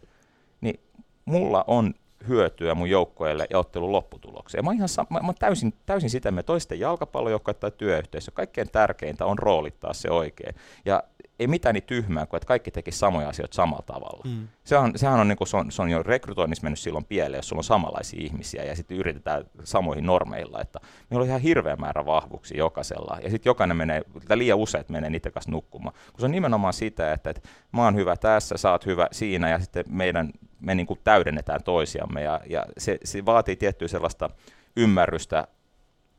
niin 0.62 0.80
mulla 1.26 1.64
on 1.68 1.94
hyötyä 2.28 2.76
mun 2.76 2.90
joukkoille 2.90 3.48
ja 3.50 3.60
ottelun 3.60 3.92
lopputulokseen. 3.92 4.66
Mä 4.66 4.70
oon, 4.70 4.76
ihan, 4.76 4.90
mä, 5.10 5.20
mä 5.20 5.34
täysin, 5.40 5.74
täysin 5.86 6.10
sitä, 6.10 6.32
me 6.32 6.44
toisten 6.44 6.80
jalkapallojoukkoja 6.80 7.54
tai 7.54 7.72
työyhteisö. 7.72 8.32
Kaikkein 8.32 8.72
tärkeintä 8.72 9.26
on 9.26 9.40
roolittaa 9.40 9.94
se 9.94 10.12
oikein. 10.12 10.56
Ja 10.86 11.04
ei 11.42 11.48
mitään 11.48 11.74
niin 11.74 11.84
tyhmää 11.84 12.26
kuin, 12.26 12.38
että 12.38 12.48
kaikki 12.48 12.72
teki 12.72 12.92
samoja 12.92 13.30
asioita 13.30 13.56
samalla 13.56 13.84
tavalla. 13.86 14.24
Mm. 14.26 14.48
Sehän, 14.64 14.92
sehän 14.96 15.20
on, 15.20 15.28
niin 15.28 15.38
kuin, 15.38 15.48
se 15.48 15.58
on, 15.58 15.72
se 15.72 15.82
on 15.82 15.90
jo 15.90 16.04
rekrytoinnissa 16.04 16.64
mennyt 16.64 16.80
silloin 16.80 17.06
pieleen, 17.06 17.38
jos 17.38 17.48
sulla 17.48 17.60
on 17.60 17.64
samanlaisia 17.64 18.22
ihmisiä 18.24 18.64
ja 18.64 18.76
sitten 18.76 18.98
yritetään 18.98 19.46
samoihin 19.64 20.06
normeilla. 20.06 20.62
Että 20.62 20.80
meillä 21.10 21.24
on 21.24 21.30
ihan 21.30 21.42
hirveä 21.42 21.76
määrä 21.76 22.06
vahvuuksia 22.06 22.58
jokaisella 22.58 23.18
ja 23.24 23.30
sitten 23.30 23.50
jokainen 23.50 23.78
menee, 23.78 24.02
liian 24.36 24.58
useat 24.58 24.90
menee 24.90 25.10
niiden 25.10 25.32
kanssa 25.32 25.52
nukkumaan. 25.52 25.96
Kun 26.14 26.20
se 26.20 26.26
on 26.26 26.32
nimenomaan 26.32 26.74
sitä, 26.74 27.14
että, 27.14 27.30
että 27.30 27.42
mä 27.72 27.84
oon 27.84 27.96
hyvä 27.96 28.16
tässä, 28.16 28.58
sä 28.58 28.72
oot 28.72 28.86
hyvä 28.86 29.08
siinä 29.12 29.50
ja 29.50 29.60
sitten 29.60 29.86
meidän, 29.88 30.32
me 30.60 30.76
niin 30.76 30.88
kuin 30.88 31.00
täydennetään 31.04 31.64
toisiamme 31.64 32.22
ja, 32.22 32.40
ja 32.50 32.66
se, 32.78 32.98
se 33.04 33.26
vaatii 33.26 33.56
tiettyä 33.56 33.88
sellaista 33.88 34.30
ymmärrystä, 34.76 35.48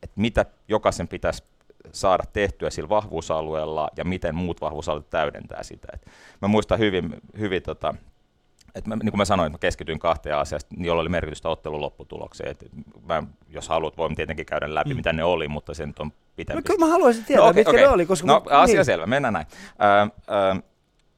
että 0.02 0.20
mitä 0.20 0.44
jokaisen 0.68 1.08
pitäisi 1.08 1.42
saada 1.92 2.22
tehtyä 2.32 2.70
sillä 2.70 2.88
vahvuusalueella 2.88 3.88
ja 3.96 4.04
miten 4.04 4.34
muut 4.34 4.60
vahvuusalueet 4.60 5.10
täydentää 5.10 5.62
sitä. 5.62 5.88
Et 5.92 6.06
mä 6.42 6.48
muistan 6.48 6.78
hyvin, 6.78 7.14
hyvin 7.38 7.62
tota, 7.62 7.94
et 8.74 8.86
mä, 8.86 8.96
niin 8.96 9.10
kuin 9.10 9.18
mä 9.18 9.24
sanoin, 9.24 9.46
että 9.46 9.54
mä 9.54 9.60
keskityin 9.60 9.98
kahteen 9.98 10.36
asiaan, 10.36 10.60
joilla 10.76 11.02
oli 11.02 11.08
merkitystä 11.08 11.48
ottelun 11.48 11.80
lopputulokseen. 11.80 12.50
Et 12.50 12.64
mä, 13.08 13.22
jos 13.48 13.68
haluat, 13.68 13.96
voin 13.96 14.16
tietenkin 14.16 14.46
käydä 14.46 14.74
läpi, 14.74 14.90
mm. 14.90 14.96
mitä 14.96 15.12
ne 15.12 15.24
oli, 15.24 15.48
mutta 15.48 15.74
se 15.74 15.86
nyt 15.86 15.98
on 15.98 16.12
pitempi. 16.36 16.60
No, 16.60 16.62
kyllä 16.66 16.86
mä 16.86 16.92
haluaisin 16.92 17.24
tietää, 17.24 17.44
no, 17.44 17.50
okay, 17.50 17.60
mitkä 17.60 17.70
okay. 17.70 17.82
ne 17.82 17.88
oli. 17.88 18.06
Koska 18.06 18.26
no, 18.26 18.42
mä, 18.50 18.60
asia 18.60 18.74
niin. 18.74 18.84
selvä, 18.84 19.06
mennään 19.06 19.34
näin. 19.34 19.46
Ö, 19.82 20.32
ö, 20.58 20.62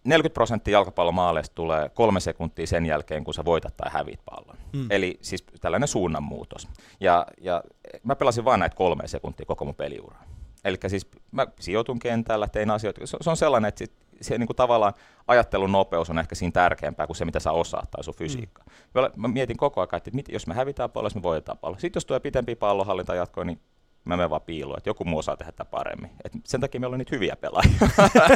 40 0.04 0.34
prosenttia 0.34 0.72
jalkapallomaaleista 0.72 1.54
tulee 1.54 1.88
kolme 1.88 2.20
sekuntia 2.20 2.66
sen 2.66 2.86
jälkeen, 2.86 3.24
kun 3.24 3.34
sä 3.34 3.44
voitat 3.44 3.76
tai 3.76 3.90
hävit 3.92 4.20
pallon. 4.24 4.56
Mm. 4.72 4.86
Eli 4.90 5.18
siis 5.22 5.44
tällainen 5.60 5.88
suunnanmuutos. 5.88 6.68
Ja, 7.00 7.26
ja 7.40 7.62
mä 8.02 8.16
pelasin 8.16 8.44
vain 8.44 8.60
näitä 8.60 8.76
kolme 8.76 9.08
sekuntia 9.08 9.46
koko 9.46 9.64
mun 9.64 9.74
peliuraa. 9.74 10.24
Eli 10.64 10.78
siis 10.86 11.06
mä 11.30 11.46
sijoitun 11.60 11.98
kentällä, 11.98 12.48
tein 12.48 12.70
asioita. 12.70 13.06
Se 13.06 13.30
on 13.30 13.36
sellainen, 13.36 13.68
että 13.68 13.84
se 14.20 14.38
niin 14.38 14.46
kuin 14.46 14.56
tavallaan 14.56 14.92
ajattelun 15.26 15.72
nopeus 15.72 16.10
on 16.10 16.18
ehkä 16.18 16.34
siinä 16.34 16.52
tärkeämpää 16.52 17.06
kuin 17.06 17.16
se, 17.16 17.24
mitä 17.24 17.40
sä 17.40 17.52
osaat 17.52 17.90
tai 17.90 18.04
sun 18.04 18.14
fysiikka. 18.14 18.62
Mm. 18.94 19.20
Mä 19.22 19.28
mietin 19.28 19.56
koko 19.56 19.80
ajan, 19.80 19.88
että 19.96 20.10
mit, 20.12 20.28
jos 20.28 20.46
me 20.46 20.54
hävitään 20.54 20.90
pallo, 20.90 21.06
jos 21.06 21.14
me 21.14 21.22
voitetaan 21.22 21.58
pallo. 21.58 21.76
Sitten 21.78 21.96
jos 21.96 22.04
tulee 22.04 22.20
pitempi 22.20 22.54
pallohallinta 22.54 23.14
jatkoon, 23.14 23.46
niin 23.46 23.60
mä 24.04 24.16
menen 24.16 24.30
vaan 24.30 24.42
piiloon, 24.42 24.78
että 24.78 24.90
joku 24.90 25.04
muu 25.04 25.18
osaa 25.18 25.36
tehdä 25.36 25.52
tätä 25.52 25.64
paremmin. 25.64 26.10
Et 26.24 26.32
sen 26.44 26.60
takia 26.60 26.80
meillä 26.80 26.94
on 26.94 26.98
niitä 26.98 27.16
hyviä 27.16 27.36
pelaajia. 27.40 27.72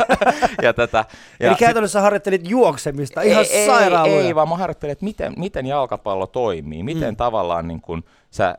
ja 0.63 0.73
tätä, 0.73 1.05
ja 1.41 1.49
Eli 1.49 1.57
käytännössä 1.57 1.99
sit, 1.99 2.05
harjoittelit 2.05 2.49
juoksemista 2.49 3.23
ihan 3.23 3.45
ei, 3.51 3.67
sairaan 3.67 4.09
ei, 4.09 4.19
ei, 4.19 4.35
vaan 4.35 4.49
mä 4.49 4.57
harjoittelin, 4.57 4.93
että 4.93 5.05
miten, 5.05 5.33
miten 5.37 5.67
jalkapallo 5.67 6.27
toimii, 6.27 6.83
miten 6.83 7.15
mm. 7.15 7.17
tavallaan 7.17 7.69
niin 7.69 7.81
kun 7.81 8.05
sä 8.31 8.59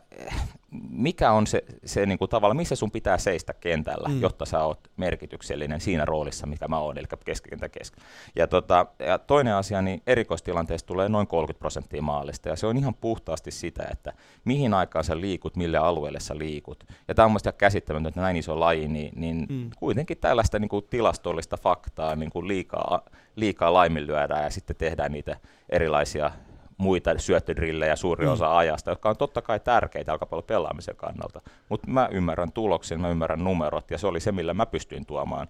mikä 0.89 1.31
on 1.31 1.47
se, 1.47 1.63
se 1.85 2.05
niin 2.05 2.17
kuin 2.17 2.29
tavalla, 2.29 2.53
missä 2.53 2.75
sun 2.75 2.91
pitää 2.91 3.17
seistä 3.17 3.53
kentällä, 3.53 4.09
mm. 4.09 4.21
jotta 4.21 4.45
sä 4.45 4.63
oot 4.63 4.79
merkityksellinen 4.97 5.81
siinä 5.81 6.05
roolissa, 6.05 6.47
mikä 6.47 6.67
mä 6.67 6.79
oon, 6.79 6.97
eli 6.97 7.07
keskikenttä 7.25 7.69
kesken. 7.69 8.03
Ja, 8.35 8.47
tota, 8.47 8.85
ja 8.99 9.17
toinen 9.17 9.55
asia, 9.55 9.81
niin 9.81 10.01
erikoistilanteesta 10.07 10.87
tulee 10.87 11.09
noin 11.09 11.27
30 11.27 11.59
prosenttia 11.59 12.01
maalista, 12.01 12.49
ja 12.49 12.55
se 12.55 12.67
on 12.67 12.77
ihan 12.77 12.95
puhtaasti 12.95 13.51
sitä, 13.51 13.87
että 13.91 14.13
mihin 14.45 14.73
aikaan 14.73 15.05
sä 15.05 15.21
liikut, 15.21 15.55
mille 15.55 15.77
alueelle 15.77 16.19
sä 16.19 16.37
liikut. 16.37 16.83
Ja 17.07 17.15
tämä 17.15 17.25
on 17.25 17.31
mielestäni 17.31 17.57
käsittämätöntä, 17.57 18.09
että 18.09 18.21
näin 18.21 18.37
iso 18.37 18.59
laji, 18.59 18.87
niin, 18.87 19.11
niin 19.15 19.45
mm. 19.49 19.69
kuitenkin 19.79 20.17
tällaista 20.17 20.59
niin 20.59 20.69
kuin 20.69 20.85
tilastollista 20.89 21.57
faktaa 21.57 22.15
niin 22.15 22.29
kuin 22.29 22.47
liikaa, 22.47 23.01
liikaa 23.35 23.73
laiminlyödään, 23.73 24.43
ja 24.43 24.49
sitten 24.49 24.75
tehdään 24.75 25.11
niitä 25.11 25.37
erilaisia 25.69 26.31
muita 26.79 27.17
syöttödrillejä 27.17 27.95
suuri 27.95 28.25
mm. 28.25 28.31
osa 28.31 28.57
ajasta, 28.57 28.91
jotka 28.91 29.09
on 29.09 29.17
totta 29.17 29.41
kai 29.41 29.59
tärkeitä 29.59 30.11
jalkapallon 30.11 30.43
pelaamisen 30.43 30.95
kannalta. 30.95 31.41
Mutta 31.69 31.87
mä 31.87 32.09
ymmärrän 32.11 32.51
tuloksen, 32.51 33.01
mä 33.01 33.09
ymmärrän 33.09 33.43
numerot, 33.43 33.91
ja 33.91 33.97
se 33.97 34.07
oli 34.07 34.19
se, 34.19 34.31
millä 34.31 34.53
mä 34.53 34.65
pystyin 34.65 35.05
tuomaan, 35.05 35.47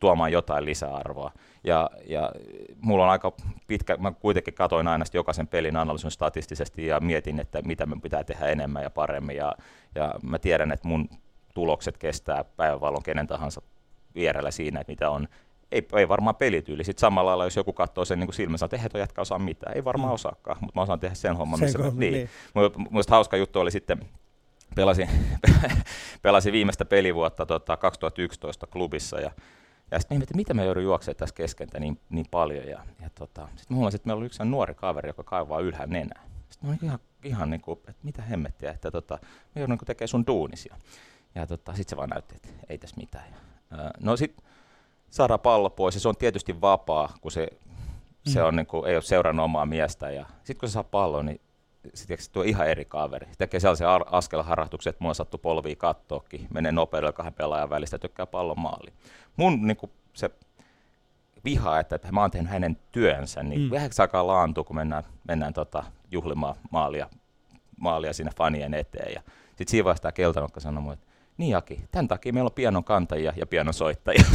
tuomaan 0.00 0.32
jotain 0.32 0.64
lisäarvoa. 0.64 1.32
Ja, 1.64 1.90
ja 2.06 2.30
mulla 2.80 3.04
on 3.04 3.10
aika 3.10 3.32
pitkä, 3.66 3.96
mä 3.96 4.12
kuitenkin 4.12 4.54
katoin 4.54 4.88
aina 4.88 5.04
jokaisen 5.14 5.48
pelin 5.48 5.76
analysoin 5.76 6.12
statistisesti 6.12 6.86
ja 6.86 7.00
mietin, 7.00 7.40
että 7.40 7.62
mitä 7.62 7.86
me 7.86 7.96
pitää 8.02 8.24
tehdä 8.24 8.46
enemmän 8.46 8.82
ja 8.82 8.90
paremmin. 8.90 9.36
Ja, 9.36 9.54
ja 9.94 10.14
mä 10.22 10.38
tiedän, 10.38 10.72
että 10.72 10.88
mun 10.88 11.08
tulokset 11.54 11.98
kestää 11.98 12.44
päivänvalon 12.44 13.02
kenen 13.02 13.26
tahansa 13.26 13.62
vierellä 14.14 14.50
siinä, 14.50 14.80
että 14.80 14.92
mitä 14.92 15.10
on 15.10 15.28
ei, 15.72 15.88
ei 15.96 16.08
varmaan 16.08 16.36
pelityyli. 16.36 16.84
Sitten 16.84 17.00
samalla 17.00 17.30
lailla, 17.30 17.44
jos 17.44 17.56
joku 17.56 17.72
katsoo 17.72 18.04
sen 18.04 18.20
niin 18.20 18.32
silmänsä, 18.32 18.66
että 18.66 18.76
eihän 18.76 18.90
tuo 18.90 19.00
jätkä 19.00 19.20
osaa 19.20 19.38
mitään. 19.38 19.76
Ei 19.76 19.84
varmaan 19.84 20.10
mm. 20.10 20.14
osaakaan, 20.14 20.58
mutta 20.60 20.78
mä 20.78 20.82
osaan 20.82 21.00
tehdä 21.00 21.14
sen 21.14 21.36
homman, 21.36 21.60
missä 21.60 21.82
sen 21.82 21.92
niin. 21.96 22.12
niin. 22.12 22.28
Mielestäni 22.90 23.14
hauska 23.14 23.36
juttu 23.36 23.60
oli 23.60 23.70
sitten, 23.70 24.00
pelasin, 24.74 25.08
pelasin 26.22 26.52
viimeistä 26.52 26.84
pelivuotta 26.84 27.46
tota, 27.46 27.76
2011 27.76 28.66
klubissa 28.66 29.20
ja 29.20 29.30
ja 29.92 29.98
sitten 29.98 30.18
mietin, 30.18 30.24
että 30.24 30.36
mitä 30.36 30.54
mä 30.54 30.64
joudun 30.64 30.82
juoksemaan 30.82 31.16
tässä 31.16 31.34
keskentä 31.34 31.80
niin, 31.80 32.00
niin 32.10 32.26
paljon. 32.30 32.66
Ja, 32.66 32.86
ja 33.00 33.10
tota, 33.14 33.48
sitten 33.56 33.76
huomasin, 33.76 33.96
että 33.96 34.06
meillä 34.06 34.18
oli 34.18 34.26
yksi 34.26 34.44
nuori 34.44 34.74
kaveri, 34.74 35.08
joka 35.08 35.24
kaivaa 35.24 35.60
ylhään 35.60 35.90
nenää. 35.90 36.22
Sitten 36.50 36.68
mä 36.68 36.72
olin 36.72 36.84
ihan, 36.84 36.98
ihan 37.24 37.50
niin 37.50 37.60
kuin, 37.60 37.78
että 37.78 38.00
mitä 38.02 38.22
hemmettiä, 38.22 38.70
että 38.70 38.90
tota, 38.90 39.18
mä 39.22 39.60
joudun 39.62 39.76
niin 39.76 39.86
tekemään 39.86 40.08
sun 40.08 40.26
duunisia. 40.26 40.76
Ja 41.34 41.46
tota, 41.46 41.74
sitten 41.74 41.90
se 41.90 41.96
vaan 41.96 42.08
näytti, 42.08 42.34
että 42.36 42.48
ei 42.68 42.78
tässä 42.78 42.96
mitään. 42.96 43.24
Ja, 43.70 43.90
no 44.00 44.16
sitten 44.16 44.46
saada 45.12 45.38
pallo 45.38 45.70
pois 45.70 45.94
ja 45.94 46.00
se 46.00 46.08
on 46.08 46.16
tietysti 46.16 46.60
vapaa, 46.60 47.12
kun 47.20 47.30
se, 47.30 47.48
mm. 48.26 48.32
se 48.32 48.42
on, 48.42 48.56
niin 48.56 48.66
kuin, 48.66 48.86
ei 48.86 48.96
ole 48.96 49.02
seurannut 49.02 49.44
omaa 49.44 49.66
miestä. 49.66 50.10
Ja 50.10 50.26
sitten 50.36 50.56
kun 50.56 50.68
se 50.68 50.72
saa 50.72 50.84
pallon, 50.84 51.26
niin 51.26 51.40
sitten 51.94 52.18
tuo 52.32 52.42
ihan 52.42 52.68
eri 52.68 52.84
kaveri. 52.84 53.26
Se 53.26 53.38
tekee 53.38 53.60
sellaisen 53.60 53.86
askelharrastuksen, 54.06 54.90
että 54.90 55.04
mua 55.04 55.14
sattuu 55.14 55.38
polvia 55.38 55.76
kattoakin, 55.76 56.46
menee 56.54 56.72
nopeudella 56.72 57.12
kahden 57.12 57.34
pelaajan 57.34 57.70
välistä 57.70 57.94
ja 57.94 57.98
tykkää 57.98 58.26
pallon 58.26 58.60
maali. 58.60 58.92
Mun 59.36 59.66
niin 59.66 59.76
kuin, 59.76 59.90
se 60.12 60.30
viha, 61.44 61.80
että, 61.80 61.96
että 61.96 62.12
mä 62.12 62.20
oon 62.20 62.30
tehnyt 62.30 62.50
hänen 62.50 62.76
työnsä, 62.92 63.42
niin 63.42 63.60
mm. 63.60 63.70
vähäksi 63.70 64.02
aikaa 64.02 64.26
laantuu, 64.26 64.64
kun 64.64 64.76
mennään, 64.76 65.04
mennään 65.28 65.52
tota, 65.52 65.84
juhlimaan 66.10 66.54
maalia, 66.70 67.08
maalia 67.80 68.12
sinne 68.12 68.32
fanien 68.36 68.74
eteen. 68.74 69.12
Ja 69.14 69.22
sitten 69.48 69.68
siinä 69.68 69.84
vaiheessa 69.84 70.02
tämä 70.02 70.12
keltanokka 70.12 70.60
sanoi 70.60 70.92
että 70.92 71.11
niin 71.38 71.50
Jaki, 71.50 71.80
tämän 71.90 72.08
takia 72.08 72.32
meillä 72.32 72.48
on 72.48 72.54
pianon 72.54 72.84
kantajia 72.84 73.32
ja 73.36 73.46
pianon 73.46 73.74
soittajia. 73.74 74.24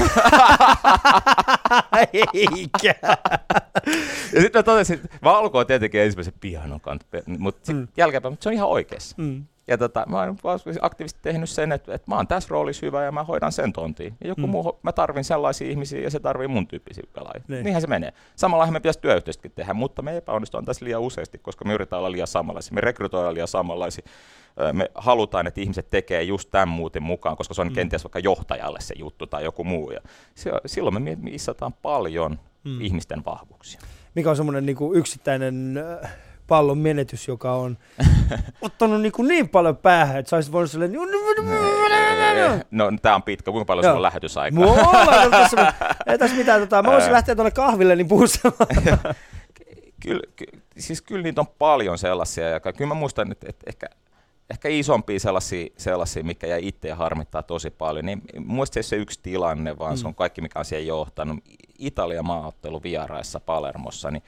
Eikä. 2.33 2.95
ja 4.33 4.41
sitten 4.41 4.59
mä 4.59 4.63
totesin, 4.63 5.01
mä 5.21 5.37
alkoin 5.37 5.67
tietenkin 5.67 6.01
ensimmäisen 6.01 6.33
pianon 6.39 6.79
mutta 7.37 7.73
mm. 7.73 7.87
jälkeenpäin, 7.97 8.31
mutta 8.31 8.43
se 8.43 8.49
on 8.49 8.53
ihan 8.53 8.69
oikeassa. 8.69 9.15
Mm. 9.19 9.45
Ja 9.67 9.77
tota, 9.77 10.05
mä 10.07 10.19
oon 10.19 10.37
aktiivisesti 10.81 11.19
tehnyt 11.21 11.49
sen, 11.49 11.71
että, 11.71 11.93
että 11.93 12.11
mä 12.11 12.15
oon 12.15 12.27
tässä 12.27 12.49
roolissa 12.51 12.85
hyvä 12.85 13.03
ja 13.03 13.11
mä 13.11 13.23
hoidan 13.23 13.51
sen 13.51 13.73
tontiin. 13.73 14.13
Ja 14.21 14.27
joku 14.27 14.41
mm. 14.41 14.49
muu, 14.49 14.79
mä 14.83 14.91
tarvin 14.91 15.23
sellaisia 15.23 15.69
ihmisiä 15.69 16.01
ja 16.01 16.09
se 16.09 16.19
tarvii 16.19 16.47
mun 16.47 16.67
tyyppisiä 16.67 17.03
pelaajia. 17.13 17.43
Niin. 17.47 17.63
Niinhän 17.63 17.81
se 17.81 17.87
menee. 17.87 18.13
Samalla 18.35 18.71
me 18.71 18.79
pitäisi 18.79 18.99
työyhteistyötäkin 18.99 19.55
tehdä, 19.55 19.73
mutta 19.73 20.01
me 20.01 20.17
epäonnistutaan 20.17 20.65
tässä 20.65 20.85
liian 20.85 21.01
useasti, 21.01 21.37
koska 21.37 21.65
me 21.65 21.73
yritetään 21.73 21.99
olla 21.99 22.11
liian 22.11 22.27
samanlaisia. 22.27 22.73
Me 22.73 22.81
rekrytoidaan 22.81 23.33
liian 23.33 23.47
samanlaisia 23.47 24.03
me 24.73 24.91
halutaan, 24.95 25.47
että 25.47 25.61
ihmiset 25.61 25.89
tekee 25.89 26.23
just 26.23 26.51
tämän 26.51 26.67
muuten 26.67 27.03
mukaan, 27.03 27.37
koska 27.37 27.53
se 27.53 27.61
on 27.61 27.67
mm. 27.67 27.73
kenties 27.73 28.03
vaikka 28.03 28.19
johtajalle 28.19 28.81
se 28.81 28.95
juttu 28.97 29.27
tai 29.27 29.43
joku 29.43 29.63
muu. 29.63 29.91
Ja 29.91 30.01
se, 30.35 30.51
silloin 30.65 31.03
me 31.03 31.15
missataan 31.15 31.73
paljon 31.73 32.39
mm. 32.63 32.81
ihmisten 32.81 33.25
vahvuuksia. 33.25 33.81
Mikä 34.15 34.29
on 34.29 34.35
semmoinen 34.35 34.65
niin 34.65 34.77
yksittäinen 34.95 35.79
pallon 36.47 36.77
menetys, 36.77 37.27
joka 37.27 37.51
on 37.51 37.77
ottanut 38.61 39.01
niin, 39.01 39.11
kuin 39.11 39.27
niin 39.27 39.49
paljon 39.49 39.77
päähän, 39.77 40.17
että 40.17 40.29
saisit 40.29 40.51
voinut 40.51 40.71
silleen... 40.71 40.91
No, 42.71 42.91
tämä 43.01 43.15
on 43.15 43.23
pitkä. 43.23 43.51
Kuinka 43.51 43.65
paljon 43.65 43.83
sulla 43.83 43.95
on 43.95 44.01
lähetysaikaa? 44.01 44.65
Mulla 44.65 45.29
tässä, 45.29 45.73
ei 46.07 46.17
tässä 46.17 46.37
mitään. 46.37 46.61
Tota, 46.61 46.83
mä 46.83 46.91
voisin 46.91 47.13
lähteä 47.13 47.35
tuonne 47.35 47.51
kahville, 47.51 47.95
niin 47.95 48.07
puhumaan. 48.07 48.29
kyllä, 50.03 50.23
ky, 50.35 50.45
siis 50.77 51.01
kyllä 51.01 51.23
niitä 51.23 51.41
on 51.41 51.47
paljon 51.59 51.97
sellaisia. 51.97 52.49
Ja 52.49 52.59
kyllä 52.59 52.87
mä 52.87 52.93
muistan, 52.93 53.31
että, 53.31 53.47
että 53.49 53.63
ehkä 53.67 53.87
ehkä 54.49 54.69
isompia 54.69 55.19
sellaisia, 55.19 55.67
sellaisia 55.77 56.23
mikä 56.23 56.47
jäi 56.47 56.67
itseä 56.67 56.95
harmittaa 56.95 57.43
tosi 57.43 57.69
paljon, 57.69 58.05
niin 58.05 58.21
muista 58.45 58.83
se 58.83 58.95
yksi 58.95 59.19
tilanne, 59.23 59.79
vaan 59.79 59.93
mm. 59.93 59.97
se 59.97 60.07
on 60.07 60.15
kaikki, 60.15 60.41
mikä 60.41 60.59
on 60.59 60.65
siihen 60.65 60.87
johtanut. 60.87 61.39
Italian 61.79 62.25
maaottelu 62.25 62.83
vieraissa 62.83 63.39
Palermossa, 63.39 64.11
niin 64.11 64.23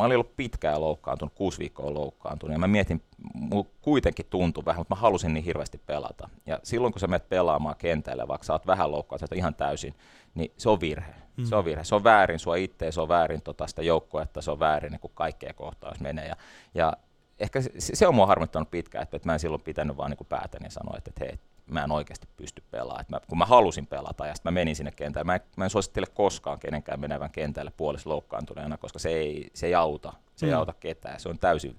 mä 0.00 0.06
olin 0.06 0.16
ollut 0.16 0.36
pitkään 0.36 0.80
loukkaantunut, 0.80 1.34
kuusi 1.34 1.58
viikkoa 1.58 1.94
loukkaantunut, 1.94 2.52
ja 2.52 2.58
mä 2.58 2.68
mietin, 2.68 3.02
mulla 3.34 3.68
kuitenkin 3.80 4.26
tuntui 4.30 4.64
vähän, 4.64 4.80
mutta 4.80 4.94
mä 4.94 5.00
halusin 5.00 5.34
niin 5.34 5.44
hirveästi 5.44 5.80
pelata. 5.86 6.28
Ja 6.46 6.60
silloin, 6.62 6.92
kun 6.92 7.00
sä 7.00 7.06
menet 7.06 7.28
pelaamaan 7.28 7.76
kentälle, 7.76 8.28
vaikka 8.28 8.44
sä 8.44 8.52
oot 8.52 8.66
vähän 8.66 8.92
loukkaantunut 8.92 9.38
ihan 9.38 9.54
täysin, 9.54 9.94
niin 10.34 10.52
se 10.56 10.68
on 10.68 10.80
virhe. 10.80 11.14
Mm. 11.36 11.44
Se 11.44 11.56
on 11.56 11.64
virhe. 11.64 11.84
Se 11.84 11.94
on 11.94 12.04
väärin 12.04 12.38
sua 12.38 12.56
itse, 12.56 12.92
se 12.92 13.00
on 13.00 13.08
väärin 13.08 13.42
tota 13.42 13.66
sitä 13.66 13.82
joukkoa, 13.82 14.22
että 14.22 14.40
se 14.40 14.50
on 14.50 14.58
väärin 14.58 14.92
niin 14.92 15.00
kuin 15.00 15.12
kaikkea 15.14 15.54
kohtaa, 15.54 15.90
jos 15.90 16.00
menee. 16.00 16.26
Ja, 16.26 16.36
ja 16.74 16.92
ehkä 17.38 17.60
se, 17.60 17.70
se 17.78 18.06
on 18.06 18.14
mua 18.14 18.26
harmittanut 18.26 18.70
pitkään, 18.70 19.02
että, 19.02 19.16
että 19.16 19.28
mä 19.28 19.32
en 19.32 19.40
silloin 19.40 19.62
pitänyt 19.62 19.96
vaan 19.96 20.10
niin 20.10 20.26
päätäni 20.28 20.66
ja 20.66 20.70
sanoa, 20.70 20.94
että, 20.98 21.10
että 21.10 21.24
hei, 21.24 21.38
mä 21.70 21.84
en 21.84 21.92
oikeasti 21.92 22.28
pysty 22.36 22.62
pelaamaan. 22.70 23.04
Mä, 23.08 23.20
kun 23.28 23.38
mä 23.38 23.44
halusin 23.46 23.86
pelata 23.86 24.26
ja 24.26 24.34
sitten 24.34 24.52
mä 24.52 24.60
menin 24.60 24.76
sinne 24.76 24.90
kentälle, 24.90 25.24
mä 25.24 25.34
en, 25.34 25.40
mä 25.56 25.64
en 25.64 25.70
suosittele 25.70 26.06
koskaan 26.14 26.58
kenenkään 26.58 27.00
menevän 27.00 27.30
kentälle 27.30 27.72
puolessa 27.76 28.10
loukkaantuneena, 28.10 28.78
koska 28.78 28.98
se 28.98 29.08
ei, 29.08 29.50
se 29.54 29.66
ei 29.66 29.74
auta, 29.74 30.12
se 30.36 30.46
mm. 30.46 30.50
ei 30.50 30.54
auta 30.54 30.74
ketään, 30.80 31.20
se 31.20 31.28
on 31.28 31.38
täysin, 31.38 31.76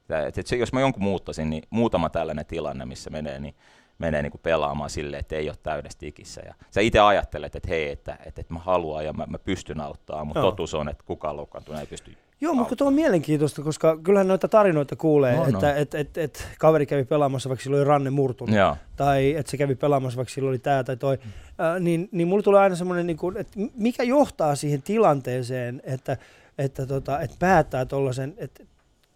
että, 0.00 0.26
että 0.26 0.42
se, 0.44 0.56
jos 0.56 0.72
mä 0.72 0.80
jonkun 0.80 1.02
muuttaisin, 1.02 1.50
niin 1.50 1.62
muutama 1.70 2.10
tällainen 2.10 2.46
tilanne, 2.46 2.84
missä 2.84 3.10
menee, 3.10 3.40
niin 3.40 3.54
menee 3.98 4.22
niin 4.22 4.30
kuin 4.30 4.40
pelaamaan 4.42 4.90
silleen, 4.90 5.20
että 5.20 5.36
ei 5.36 5.48
ole 5.48 5.56
täydessä 5.62 5.98
tikissä. 5.98 6.42
Ja 6.46 6.54
sä 6.70 6.80
itse 6.80 7.00
ajattelet, 7.00 7.56
että 7.56 7.68
hei, 7.68 7.90
että, 7.90 8.18
että, 8.26 8.40
että 8.40 8.54
mä 8.54 8.60
haluan 8.60 9.04
ja 9.04 9.12
mä, 9.12 9.26
mä 9.26 9.38
pystyn 9.38 9.80
auttamaan, 9.80 10.26
mutta 10.26 10.40
totuus 10.40 10.74
on, 10.74 10.88
että 10.88 11.04
kukaan 11.06 11.36
loukkaantunut 11.36 11.80
ei 11.80 11.86
pysty 11.86 12.16
Joo, 12.44 12.54
mutta 12.54 12.76
tuo 12.76 12.86
on 12.86 12.94
mielenkiintoista, 12.94 13.62
koska 13.62 13.96
kyllähän 13.96 14.28
noita 14.28 14.48
tarinoita 14.48 14.96
kuulee, 14.96 15.36
no, 15.36 15.44
että 15.44 15.72
no. 15.72 15.76
Et, 15.76 15.94
et, 15.94 16.18
et, 16.18 16.48
kaveri 16.58 16.86
kävi 16.86 17.04
pelaamassa, 17.04 17.48
vaikka 17.48 17.62
sillä 17.62 17.76
oli 17.76 17.84
ranne 17.84 18.10
murtunut, 18.10 18.54
Joo. 18.54 18.76
tai 18.96 19.34
että 19.36 19.50
se 19.50 19.56
kävi 19.56 19.74
pelaamassa, 19.74 20.16
vaikka 20.16 20.34
sillä 20.34 20.48
oli 20.48 20.58
tämä 20.58 20.84
tai 20.84 20.96
toi, 20.96 21.18
mm. 21.24 21.30
äh, 21.64 21.80
niin, 21.80 22.08
niin 22.12 22.28
mulla 22.28 22.42
tulee 22.42 22.60
aina 22.60 22.76
semmoinen, 22.76 23.06
niin 23.06 23.16
kuin, 23.16 23.36
että 23.36 23.60
mikä 23.76 24.02
johtaa 24.02 24.54
siihen 24.54 24.82
tilanteeseen, 24.82 25.82
että, 25.84 26.16
että, 26.58 26.86
tota, 26.86 27.20
että 27.20 27.36
päättää 27.38 27.84
tuollaisen, 27.84 28.34
että 28.36 28.64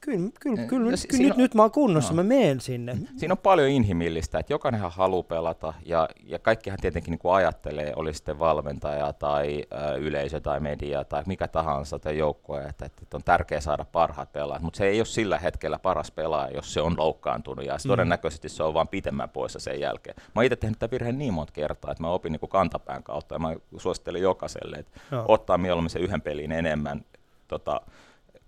Kyllä, 0.00 0.30
kyllä, 0.40 0.56
kyllä, 0.56 0.68
kyllä 0.68 0.96
si- 0.96 1.22
nyt, 1.22 1.30
on, 1.32 1.38
nyt 1.38 1.54
mä 1.54 1.62
oon 1.62 1.70
kunnossa, 1.70 2.12
no. 2.12 2.16
mä 2.16 2.22
menen 2.22 2.60
sinne. 2.60 2.96
Siinä 3.16 3.32
on 3.32 3.38
paljon 3.38 3.68
inhimillistä, 3.68 4.38
että 4.38 4.52
jokainenhan 4.52 4.92
haluaa 4.92 5.22
pelata 5.22 5.74
ja, 5.84 6.08
ja 6.24 6.38
kaikkihan 6.38 6.78
tietenkin 6.82 7.10
niin 7.10 7.18
kuin 7.18 7.34
ajattelee, 7.34 7.92
oli 7.96 8.14
sitten 8.14 8.38
valmentaja 8.38 9.12
tai 9.12 9.64
ö, 9.72 9.96
yleisö 9.96 10.40
tai 10.40 10.60
media 10.60 11.04
tai 11.04 11.22
mikä 11.26 11.48
tahansa 11.48 11.98
tai 11.98 12.18
joukkue, 12.18 12.62
että, 12.62 12.86
että 12.86 13.16
on 13.16 13.24
tärkeää 13.24 13.60
saada 13.60 13.84
parhaat 13.84 14.32
pelaajat, 14.32 14.62
mutta 14.62 14.78
se 14.78 14.86
ei 14.86 15.00
ole 15.00 15.06
sillä 15.06 15.38
hetkellä 15.38 15.78
paras 15.78 16.10
pelaaja, 16.10 16.56
jos 16.56 16.74
se 16.74 16.80
on 16.80 16.94
loukkaantunut 16.98 17.64
ja 17.64 17.74
mm. 17.84 17.88
todennäköisesti 17.88 18.48
se 18.48 18.62
on 18.62 18.74
vaan 18.74 18.88
pitemmän 18.88 19.28
poissa 19.28 19.58
sen 19.58 19.80
jälkeen. 19.80 20.16
Mä 20.18 20.32
oon 20.34 20.44
itse 20.44 20.56
tehnyt 20.56 20.78
tämän 20.78 20.90
virheen 20.90 21.18
niin 21.18 21.34
monta 21.34 21.52
kertaa, 21.52 21.90
että 21.90 22.02
mä 22.02 22.10
opin 22.10 22.32
niin 22.32 22.40
kuin 22.40 22.50
kantapään 22.50 23.02
kautta 23.02 23.34
ja 23.34 23.38
mä 23.38 23.54
suosittelen 23.76 24.22
jokaiselle, 24.22 24.76
että 24.76 25.00
no. 25.10 25.24
ottaa 25.28 25.58
mieluummin 25.58 25.90
se 25.90 25.98
yhden 25.98 26.22
pelin 26.22 26.52
enemmän 26.52 27.04
tota, 27.48 27.80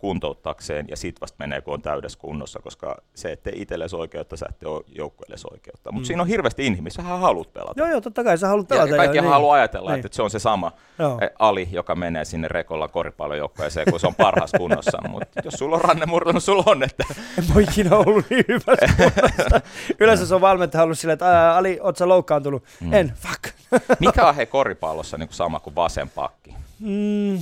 kuntouttakseen 0.00 0.86
ja 0.88 0.96
sitten 0.96 1.20
vasta 1.20 1.36
menee, 1.38 1.60
kun 1.60 1.74
on 1.74 1.82
täydessä 1.82 2.18
kunnossa, 2.18 2.60
koska 2.62 2.96
se, 3.14 3.32
että 3.32 3.50
itsellesi 3.54 3.96
oikeutta, 3.96 4.36
sä 4.36 4.46
ette 4.48 4.68
ole 4.68 4.84
joukkueelle 4.88 5.36
oikeutta. 5.50 5.92
Mutta 5.92 6.04
mm. 6.04 6.06
siinä 6.06 6.22
on 6.22 6.28
hirveästi 6.28 6.66
inhimistä, 6.66 7.02
sä 7.02 7.08
haluat 7.08 7.52
pelata. 7.52 7.74
Joo, 7.76 7.88
joo, 7.88 8.00
totta 8.00 8.24
kai 8.24 8.38
sä 8.38 8.48
haluat 8.48 8.68
pelata. 8.68 8.90
Ja, 8.90 8.96
kaikki 8.96 9.20
niin. 9.20 9.30
haluaa 9.30 9.54
ajatella, 9.54 9.90
niin. 9.90 10.04
että 10.06 10.16
se 10.16 10.22
on 10.22 10.30
se 10.30 10.38
sama 10.38 10.72
joo. 10.98 11.18
Eh, 11.20 11.30
Ali, 11.38 11.68
joka 11.72 11.94
menee 11.94 12.24
sinne 12.24 12.48
rekolla 12.48 12.88
koripallojoukkueeseen, 12.88 13.86
kun 13.90 14.00
se 14.00 14.06
on 14.06 14.14
parhaassa 14.14 14.58
kunnossa. 14.58 14.98
Mutta 15.08 15.40
jos 15.44 15.54
sulla 15.54 15.76
on 15.76 15.82
ranne 15.82 16.06
murtunut, 16.06 16.44
sulla 16.44 16.64
on, 16.66 16.82
että... 16.82 17.04
En 17.38 17.44
mä 17.54 17.60
ikinä 17.60 17.96
ollut 17.96 18.24
niin 18.30 18.44
hyvässä 18.48 19.60
Yleensä 20.00 20.26
se 20.26 20.34
on 20.34 20.40
valmentaja 20.40 20.84
ollut 20.84 20.98
silleen, 20.98 21.14
että 21.14 21.56
Ali, 21.56 21.78
oot 21.82 21.96
sä 21.96 22.08
loukkaantunut? 22.08 22.64
Mm. 22.80 22.94
En, 22.94 23.12
fuck. 23.16 23.54
Mikä 24.00 24.28
on 24.28 24.34
he 24.34 24.46
koripallossa 24.46 25.18
niin 25.18 25.28
kuin 25.28 25.36
sama 25.36 25.60
kuin 25.60 25.74
vasen 25.74 26.08
pakki? 26.08 26.54
Mm. 26.80 27.38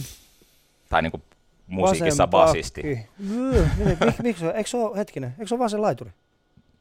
Tai 0.88 1.02
niin 1.02 1.10
kuin 1.10 1.22
musiikissa 1.68 2.26
basisti. 2.26 3.08
Mik, 3.84 3.98
miksi 4.22 4.40
se 4.44 4.50
Eikö 4.50 4.70
se 4.70 4.76
ole, 4.76 4.98
hetkinen, 4.98 5.30
eikö 5.30 5.46
se 5.46 5.54
ole 5.54 5.58
vaan 5.58 5.70
se 5.70 5.78
laituri? 5.78 6.10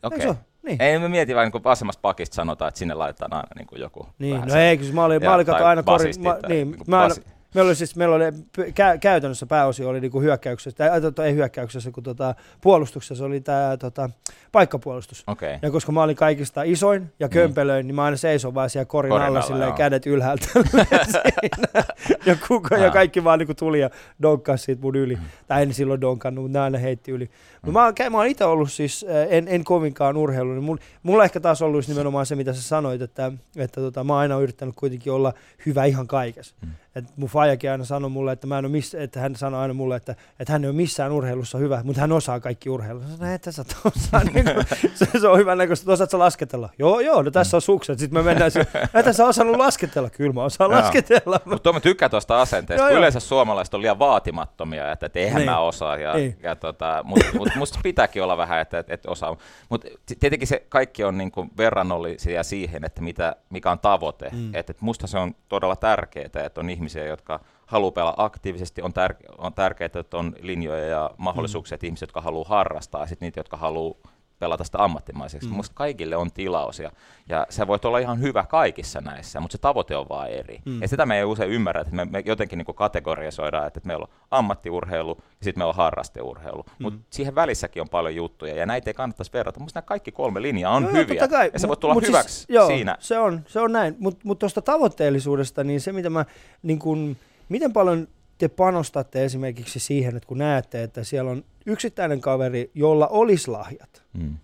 Okei. 0.04 0.30
Okay. 0.30 0.36
Niin. 0.64 0.82
Ei 0.82 1.00
me 1.00 1.10
mieti 1.10 1.36
vain, 1.36 1.52
kun 1.52 1.64
vasemmasta 1.64 2.02
pakista 2.02 2.36
sanotaan, 2.36 2.70
että 2.70 2.78
sinne 2.80 2.94
laitetaan 2.94 3.34
aina 3.34 3.48
niin 3.56 3.68
kuin 3.68 3.82
joku 3.82 4.08
Niin, 4.20 4.42
no 4.42 4.56
ei, 4.56 4.78
kun 4.78 4.88
mä 4.96 5.06
olin, 5.06 5.24
mä 5.24 5.36
olin 5.36 5.50
aina 5.50 5.84
kori, 5.84 6.12
mä, 6.20 6.40
niin, 6.48 6.72
niin 6.72 6.84
mä 6.88 7.02
aina, 7.02 7.16
Meillä 7.56 7.70
oli 7.70 7.76
siis, 7.76 7.96
meillä 7.96 8.16
oli 8.16 8.24
kä- 8.58 8.98
käytännössä 9.02 9.46
pääosio 9.46 9.90
oli 9.90 10.02
niinku 10.02 10.22
hyökkäyksessä, 10.22 10.78
tai 10.78 11.02
tota, 11.02 11.26
ei 11.26 11.34
hyökkäyksessä, 11.34 11.92
kun 11.92 12.04
tota, 12.04 12.36
puolustuksessa 12.62 13.26
oli 13.26 13.42
tämä 13.42 13.78
tota, 13.80 14.10
paikkapuolustus. 14.52 15.24
Okay. 15.28 15.60
Ja 15.62 15.72
koska 15.72 15.92
mä 15.92 16.04
olin 16.04 16.16
kaikista 16.16 16.64
isoin 16.64 17.12
ja 17.20 17.28
niin. 17.28 17.34
kömpelöin, 17.34 17.86
mm. 17.86 17.88
niin 17.88 17.96
mä 17.96 18.04
aina 18.04 18.18
seison 18.18 18.54
vaan 18.54 18.70
siellä 18.70 18.86
korin, 18.86 19.10
korin 19.10 19.28
alla, 19.28 19.42
silleen, 19.42 19.74
kädet 19.74 20.06
ylhäältä. 20.06 20.48
ja, 22.26 22.36
kuka, 22.48 22.78
ja 22.78 22.92
kaikki 22.92 23.24
vaan 23.24 23.40
niinku 23.40 23.54
tuli 23.54 23.80
ja 23.80 23.90
donkkasi 24.22 24.64
siitä 24.64 24.82
mun 24.82 24.96
yli. 24.96 25.16
Mm. 25.16 25.22
Tai 25.48 25.64
en 25.64 25.74
silloin 25.74 26.02
donkannut, 26.02 26.44
mutta 26.44 26.60
ne 26.60 26.64
aina 26.64 26.78
heitti 26.78 27.12
yli. 27.12 27.30
Mm. 27.66 27.74
Mä, 27.74 27.94
mä 28.10 28.18
oon 28.18 28.28
itse 28.28 28.46
ollut 28.46 28.72
siis, 28.72 29.06
en, 29.30 29.48
en 29.48 29.64
kovinkaan 29.64 30.18
urheilu, 30.18 30.54
niin 30.54 30.64
mun, 30.64 30.80
mulla 31.04 31.24
ehkä 31.24 31.40
taas 31.40 31.62
ollut 31.62 31.88
nimenomaan 31.88 32.26
se, 32.26 32.36
mitä 32.36 32.54
sä 32.54 32.62
sanoit, 32.62 33.02
että, 33.02 33.32
että 33.58 33.82
tota, 33.82 34.04
mä 34.04 34.14
oon 34.14 34.22
aina 34.22 34.40
yrittänyt 34.40 34.76
kuitenkin 34.76 35.14
olla 35.14 35.34
hyvä 35.66 35.86
ihan 35.86 36.08
kaikessa. 36.08 36.56
Mm. 36.62 36.72
Et 36.98 37.18
mun 37.18 37.30
faijakin 37.30 37.72
aina 37.72 37.86
sanoi 37.86 38.10
mulle, 38.10 38.32
että, 38.32 38.48
mä 38.48 38.58
en 38.58 38.72
miss, 38.72 38.96
että 38.96 39.20
hän 39.20 39.36
sanoi 39.36 39.60
aina 39.60 39.74
mulle, 39.74 39.96
että, 39.96 40.16
että 40.40 40.54
hän 40.54 40.64
ei 40.64 40.70
ole 40.70 40.76
missään 40.76 41.12
urheilussa 41.12 41.58
hyvä, 41.58 41.82
mutta 41.84 42.02
hän 42.02 42.12
osaa 42.12 42.40
kaikki 42.40 42.70
urheilu. 42.70 43.02
Sanoin, 43.02 43.34
että 43.34 43.52
sä 43.52 43.66
osaa, 43.86 44.24
niin 44.24 44.46
kuin, 44.46 44.66
se, 44.96 45.20
se, 45.20 45.28
on 45.28 45.40
hyvä 45.40 45.56
näköistä, 45.56 45.92
osaat 45.92 46.10
sä 46.10 46.20
lasketella? 46.20 46.70
Joo, 46.80 47.00
joo, 47.00 47.22
no 47.22 47.32
tässä 47.32 47.58
on 47.58 47.62
sukset. 47.62 48.00
Sitten 48.00 48.20
me 48.20 48.24
mennään 48.24 48.52
siihen, 48.52 48.68
että 48.94 49.14
sä 49.14 49.26
osannut 49.26 49.58
lasketella? 49.58 50.10
Kyllä 50.10 50.34
mä 50.34 50.44
osaan 50.44 50.72
lasketella. 50.72 51.40
Mutta 51.46 51.74
mä 51.74 51.80
tykkään 51.80 52.12
tuosta 52.12 52.42
asenteesta, 52.42 52.90
joo, 52.90 52.98
yleensä 52.98 53.20
suomalaiset 53.20 53.74
on 53.74 53.82
liian 53.82 54.00
vaatimattomia, 54.00 54.92
että, 54.92 55.06
että 55.06 55.20
eihän 55.20 55.36
niin. 55.36 55.52
mä 55.52 55.60
osaa. 55.60 55.98
Ja, 55.98 56.14
niin. 56.14 56.38
ja 56.44 56.56
tota, 56.56 57.02
mutta 57.04 57.26
mut 57.38 57.50
musta 57.56 57.80
pitääkin 57.84 58.24
olla 58.24 58.38
vähän, 58.38 58.62
että, 58.62 58.80
että, 58.80 58.94
että 58.94 59.12
osaa. 59.12 59.38
Mutta 59.70 59.88
tietenkin 60.20 60.48
se 60.48 60.66
kaikki 60.70 61.04
on 61.04 61.18
niin 61.18 61.32
kuin 61.32 61.52
verrannollisia 61.58 62.44
siihen, 62.44 62.86
että 62.86 63.02
mitä, 63.02 63.36
mikä 63.50 63.72
on 63.72 63.80
tavoite. 63.80 64.30
Mm. 64.34 64.56
Että, 64.56 64.72
että 64.72 64.86
musta 64.86 65.08
se 65.08 65.18
on 65.18 65.36
todella 65.50 65.76
tärkeää, 65.76 66.26
että 66.46 66.62
on 66.62 66.70
ihmisiä, 66.70 66.87
jotka 66.96 67.40
haluaa 67.66 67.92
pelaa 67.92 68.14
aktiivisesti, 68.18 68.82
on, 68.82 68.92
tär- 68.92 69.36
on 69.38 69.54
tärkeää, 69.54 69.90
että 70.00 70.18
on 70.18 70.36
linjoja 70.42 70.86
ja 70.86 71.12
mahdollisuuksia, 71.18 71.76
mm. 71.76 71.78
että 71.78 71.86
ihmiset, 71.86 72.08
jotka 72.08 72.22
haluaa 72.22 72.50
harrastaa, 72.50 73.02
ja 73.02 73.08
sitten 73.08 73.26
niitä, 73.26 73.40
jotka 73.40 73.58
haluaa 73.58 73.96
pelata 74.40 74.64
sitä 74.64 74.84
ammattimaiseksi. 74.84 75.48
Mm. 75.48 75.52
Minusta 75.52 75.76
kaikille 75.76 76.16
on 76.16 76.32
tilaus 76.32 76.80
ja, 76.80 76.92
ja 77.30 77.48
sä 77.50 77.68
voit 77.68 77.86
olla 77.86 78.00
ihan 78.00 78.22
hyvä 78.22 78.46
kaikissa 78.50 79.02
näissä, 79.02 79.40
mutta 79.40 79.52
se 79.52 79.58
tavoite 79.58 79.96
on 79.96 80.06
vaan 80.10 80.30
eri. 80.30 80.62
Mm. 80.66 80.82
Ja 80.82 80.88
sitä 80.88 81.06
me 81.06 81.18
ei 81.18 81.24
usein 81.24 81.52
ymmärrä, 81.52 81.82
että 81.82 81.96
me, 81.96 82.06
me 82.06 82.24
jotenkin 82.26 82.58
niin 82.58 82.76
kategorisoidaan, 82.76 83.68
että, 83.68 83.80
että 83.80 83.88
meillä 83.88 84.04
on 84.04 84.18
ammattiurheilu 84.32 85.18
ja 85.20 85.44
sitten 85.44 85.60
meillä 85.60 85.70
on 85.70 85.76
harrasteurheilu. 85.76 86.64
Mm. 86.64 86.84
Mutta 86.84 87.00
siihen 87.10 87.36
välissäkin 87.36 87.82
on 87.82 87.90
paljon 87.90 88.16
juttuja 88.16 88.56
ja 88.56 88.66
näitä 88.66 88.90
ei 88.90 88.94
kannattaisi 88.94 89.34
verrata. 89.34 89.60
Minusta 89.60 89.78
nämä 89.78 89.88
kaikki 89.88 90.12
kolme 90.12 90.42
linjaa 90.42 90.76
on 90.76 90.84
no, 90.84 90.92
hyviä 90.92 91.28
kai. 91.28 91.50
ja 91.54 91.60
se 91.60 91.68
voi 91.68 91.78
tulla 91.78 91.94
mut 91.94 92.04
siis 92.04 92.14
hyväksi 92.14 92.36
siis, 92.36 92.50
joo, 92.50 92.68
siinä. 92.68 92.98
Se 93.00 93.20
on, 93.20 93.42
se 93.48 93.60
on 93.60 93.72
näin, 93.72 93.96
mutta 94.00 94.22
mut 94.24 94.40
tuosta 94.40 94.62
tavoitteellisuudesta, 94.62 95.64
niin 95.64 95.82
se 95.82 95.92
mitä 95.92 96.10
mä, 96.10 96.26
niin 96.64 96.80
kun, 96.80 97.18
miten 97.50 97.74
paljon 97.74 98.08
te 98.38 98.48
panostatte 98.48 99.26
esimerkiksi 99.26 99.80
siihen, 99.80 100.16
että 100.16 100.28
kun 100.28 100.38
näette, 100.38 100.84
että 100.84 101.04
siellä 101.04 101.32
on 101.32 101.44
yksittäinen 101.66 102.22
kaveri, 102.22 102.72
jolla 102.74 103.08
olisi 103.08 103.52
lahjat, 103.52 104.04
mm. 104.14 104.38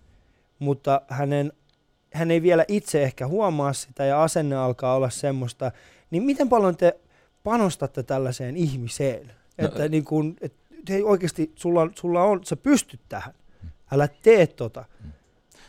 mutta 0.59 1.01
hänen, 1.07 1.53
hän 2.13 2.31
ei 2.31 2.41
vielä 2.41 2.65
itse 2.67 3.03
ehkä 3.03 3.27
huomaa 3.27 3.73
sitä 3.73 4.05
ja 4.05 4.23
asenne 4.23 4.55
alkaa 4.55 4.95
olla 4.95 5.09
semmoista, 5.09 5.71
niin 6.11 6.23
miten 6.23 6.49
paljon 6.49 6.77
te 6.77 6.99
panostatte 7.43 8.03
tällaiseen 8.03 8.57
ihmiseen? 8.57 9.31
No, 9.57 9.67
että 9.67 9.89
niin 9.89 10.05
kun, 10.05 10.35
et, 10.41 10.53
hei, 10.89 11.03
oikeasti 11.03 11.51
sulla, 11.55 11.89
sulla 11.95 12.23
on, 12.23 12.45
sä 12.45 12.55
pystyt 12.55 13.01
tähän, 13.09 13.33
älä 13.91 14.07
tee 14.07 14.47
tota. 14.47 14.85
Mm. 15.03 15.11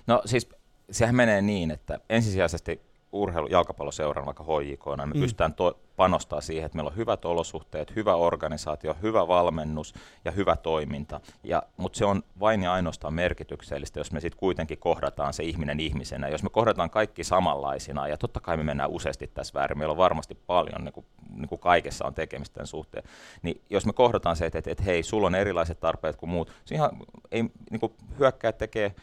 No 0.06 0.22
siis 0.24 0.48
sehän 0.90 1.14
menee 1.14 1.42
niin, 1.42 1.70
että 1.70 2.00
ensisijaisesti 2.10 2.80
urheilu, 3.14 3.46
jalkapalloseuran 3.46 4.26
vaikka 4.26 4.44
HJK, 4.44 4.84
me 4.96 5.06
mm. 5.06 5.20
pystytään 5.20 5.54
to- 5.54 5.78
panostaa 5.96 6.40
siihen, 6.40 6.66
että 6.66 6.76
meillä 6.76 6.90
on 6.90 6.96
hyvät 6.96 7.24
olosuhteet, 7.24 7.96
hyvä 7.96 8.14
organisaatio, 8.14 8.96
hyvä 9.02 9.28
valmennus 9.28 9.94
ja 10.24 10.30
hyvä 10.30 10.56
toiminta. 10.56 11.20
Ja, 11.44 11.62
mutta 11.76 11.98
se 11.98 12.04
on 12.04 12.22
vain 12.40 12.62
ja 12.62 12.72
ainoastaan 12.72 13.14
merkityksellistä, 13.14 14.00
jos 14.00 14.12
me 14.12 14.20
sitten 14.20 14.38
kuitenkin 14.38 14.78
kohdataan 14.78 15.34
se 15.34 15.42
ihminen 15.42 15.80
ihmisenä. 15.80 16.28
Jos 16.28 16.42
me 16.42 16.48
kohdataan 16.48 16.90
kaikki 16.90 17.24
samanlaisina, 17.24 18.08
ja 18.08 18.16
totta 18.16 18.40
kai 18.40 18.56
me 18.56 18.62
mennään 18.62 18.90
useasti 18.90 19.26
tässä 19.26 19.54
väärin, 19.54 19.78
meillä 19.78 19.92
on 19.92 19.96
varmasti 19.96 20.34
paljon, 20.46 20.84
niin 20.84 20.92
kuin, 20.92 21.06
niin 21.36 21.48
kuin 21.48 21.60
kaikessa 21.60 22.04
on 22.04 22.14
tekemistä 22.14 22.54
tämän 22.54 22.66
suhteen, 22.66 23.04
niin 23.42 23.60
jos 23.70 23.86
me 23.86 23.92
kohdataan 23.92 24.36
se, 24.36 24.46
että, 24.46 24.58
että, 24.58 24.70
että 24.70 24.84
hei, 24.84 25.02
sulla 25.02 25.26
on 25.26 25.34
erilaiset 25.34 25.80
tarpeet 25.80 26.16
kuin 26.16 26.30
muut, 26.30 26.52
siinä 26.64 26.90
ei 27.30 27.42
niin 27.70 27.80
kuin 27.80 27.92
hyökkäät 28.18 28.58
tekee 28.58 28.94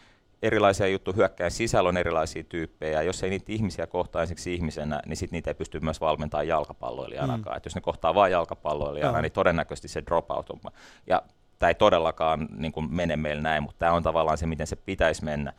erilaisia 0.41 0.87
juttuja, 0.87 1.15
hyökkäin 1.15 1.51
sisällä 1.51 1.89
on 1.89 1.97
erilaisia 1.97 2.43
tyyppejä, 2.43 3.01
jos 3.01 3.23
ei 3.23 3.29
niitä 3.29 3.51
ihmisiä 3.51 3.87
kohtaa 3.87 4.21
ensiksi 4.21 4.53
ihmisenä, 4.53 5.01
niin 5.05 5.17
sit 5.17 5.31
niitä 5.31 5.49
ei 5.49 5.53
pysty 5.55 5.79
myös 5.79 6.01
valmentamaan 6.01 6.47
jalkapalloilijanakaan. 6.47 7.55
Mm. 7.55 7.57
Et 7.57 7.65
jos 7.65 7.75
ne 7.75 7.81
kohtaa 7.81 8.15
vain 8.15 8.31
jalkapalloilijana, 8.31 9.17
mm. 9.17 9.21
niin 9.21 9.31
todennäköisesti 9.31 9.87
se 9.87 10.03
dropout 10.05 10.49
on. 10.49 10.59
Ja 11.07 11.21
tämä 11.59 11.67
ei 11.67 11.75
todellakaan 11.75 12.47
niin 12.57 12.71
kuin 12.71 12.93
mene 12.93 13.15
meillä 13.15 13.41
näin, 13.41 13.63
mutta 13.63 13.79
tämä 13.79 13.91
on 13.91 14.03
tavallaan 14.03 14.37
se, 14.37 14.45
miten 14.45 14.67
se 14.67 14.75
pitäisi 14.75 15.23
mennä. 15.25 15.53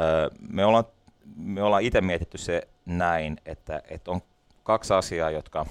Öö, 0.00 0.30
me 0.48 0.64
ollaan, 0.64 0.84
me 1.36 1.62
ollaan 1.62 1.82
itse 1.82 2.00
mietitty 2.00 2.38
se 2.38 2.68
näin, 2.86 3.36
että, 3.46 3.82
että 3.88 4.10
on 4.10 4.20
kaksi 4.62 4.94
asiaa, 4.94 5.30
jotka 5.30 5.66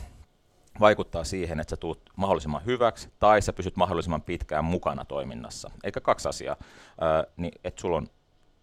vaikuttaa 0.80 1.23
siihen, 1.23 1.60
että 1.60 1.69
sä 1.69 1.78
tulet 1.78 1.99
mahdollisimman 2.15 2.65
hyväksi 2.65 3.10
tai 3.19 3.41
sä 3.41 3.54
pysyt 3.54 3.76
mahdollisimman 3.76 4.21
pitkään 4.21 4.65
mukana 4.65 5.06
toiminnassa. 5.06 5.71
Eikä 5.84 6.02
kaksi 6.02 6.30
asiaa, 6.30 6.56
öö, 7.02 7.32
niin 7.38 7.54
että 7.63 7.82
sulla 7.82 7.97
on 7.97 8.08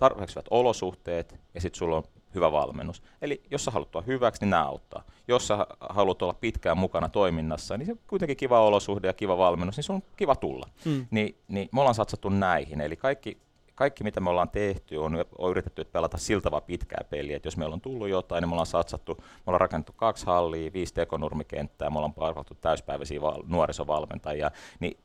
tarpeeksi 0.00 0.34
hyvät 0.34 0.46
olosuhteet 0.50 1.40
ja 1.54 1.60
sitten 1.60 1.78
sulla 1.78 1.96
on 1.96 2.02
hyvä 2.34 2.52
valmennus. 2.52 3.02
Eli 3.22 3.42
jos 3.50 3.64
sä 3.64 3.70
haluat 3.70 3.96
olla 3.96 4.06
hyväksi, 4.06 4.42
niin 4.42 4.50
nämä 4.50 4.66
auttaa. 4.66 5.02
Jos 5.28 5.48
sä 5.48 5.66
haluat 5.80 6.22
olla 6.22 6.34
pitkään 6.34 6.78
mukana 6.78 7.08
toiminnassa, 7.08 7.76
niin 7.76 7.86
se 7.86 7.92
on 7.92 7.98
kuitenkin 8.06 8.36
kiva 8.36 8.60
olosuhde 8.60 9.06
ja 9.06 9.12
kiva 9.12 9.38
valmennus, 9.38 9.76
niin 9.76 9.84
se 9.84 9.92
on 9.92 10.02
kiva 10.16 10.36
tulla. 10.36 10.68
Mm. 10.84 11.06
Ni, 11.10 11.36
niin 11.48 11.68
me 11.72 11.80
ollaan 11.80 11.94
satsattu 11.94 12.28
näihin. 12.28 12.80
Eli 12.80 12.96
kaikki 12.96 13.38
kaikki 13.74 14.04
mitä 14.04 14.20
me 14.20 14.30
ollaan 14.30 14.48
tehty 14.48 14.96
on, 14.96 15.24
on 15.38 15.50
yritetty 15.50 15.84
pelata 15.84 16.18
siltä 16.18 16.50
pitkää 16.66 17.04
peliä, 17.10 17.36
että 17.36 17.46
jos 17.46 17.56
meillä 17.56 17.72
on 17.74 17.80
tullut 17.80 18.08
jotain, 18.08 18.42
niin 18.42 18.48
me 18.48 18.52
ollaan 18.52 18.66
satsattu, 18.66 19.14
me 19.18 19.24
ollaan 19.46 19.60
rakennettu 19.60 19.92
kaksi 19.92 20.26
hallia, 20.26 20.72
viisi 20.72 20.94
tekonurmikenttää, 20.94 21.90
me 21.90 21.98
ollaan 21.98 22.14
palkattu 22.14 22.54
täyspäiväisiä 22.54 23.20
val, 23.20 23.42
nuorisovalmentajia, 23.46 24.50
niin 24.80 24.96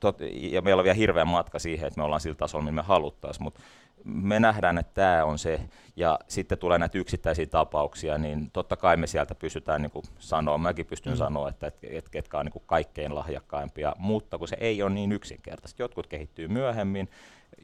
tot, 0.00 0.18
ja 0.34 0.62
meillä 0.62 0.80
on 0.80 0.84
vielä 0.84 0.94
hirveä 0.94 1.24
matka 1.24 1.58
siihen, 1.58 1.86
että 1.86 2.00
me 2.00 2.04
ollaan 2.04 2.20
sillä 2.20 2.36
tasolla, 2.36 2.64
millä 2.64 2.74
me 2.74 2.82
haluttaisiin, 2.82 3.44
mutta 3.44 3.60
me 4.04 4.40
nähdään, 4.40 4.78
että 4.78 4.94
tämä 4.94 5.24
on 5.24 5.38
se, 5.38 5.60
ja 5.96 6.18
sitten 6.28 6.58
tulee 6.58 6.78
näitä 6.78 6.98
yksittäisiä 6.98 7.46
tapauksia, 7.46 8.18
niin 8.18 8.50
totta 8.50 8.76
kai 8.76 8.96
me 8.96 9.06
sieltä 9.06 9.34
pystytään 9.34 9.82
niin 9.82 10.04
sanoa, 10.18 10.58
mäkin 10.58 10.86
pystyn 10.86 11.12
mm. 11.12 11.16
sanoa, 11.16 11.48
että, 11.48 11.66
että, 11.66 11.86
että 11.90 12.10
ketkä 12.10 12.38
on 12.38 12.46
niin 12.46 12.62
kaikkein 12.66 13.14
lahjakkaimpia, 13.14 13.92
mutta 13.98 14.38
kun 14.38 14.48
se 14.48 14.56
ei 14.60 14.82
ole 14.82 14.90
niin 14.90 15.12
yksinkertaista. 15.12 15.82
Jotkut 15.82 16.06
kehittyy 16.06 16.48
myöhemmin, 16.48 17.08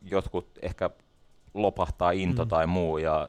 jotkut 0.03 0.59
ehkä 0.63 0.91
lopahtaa 1.55 2.11
into 2.11 2.45
mm. 2.45 2.49
tai 2.49 2.67
muu, 2.67 2.99
ja 2.99 3.29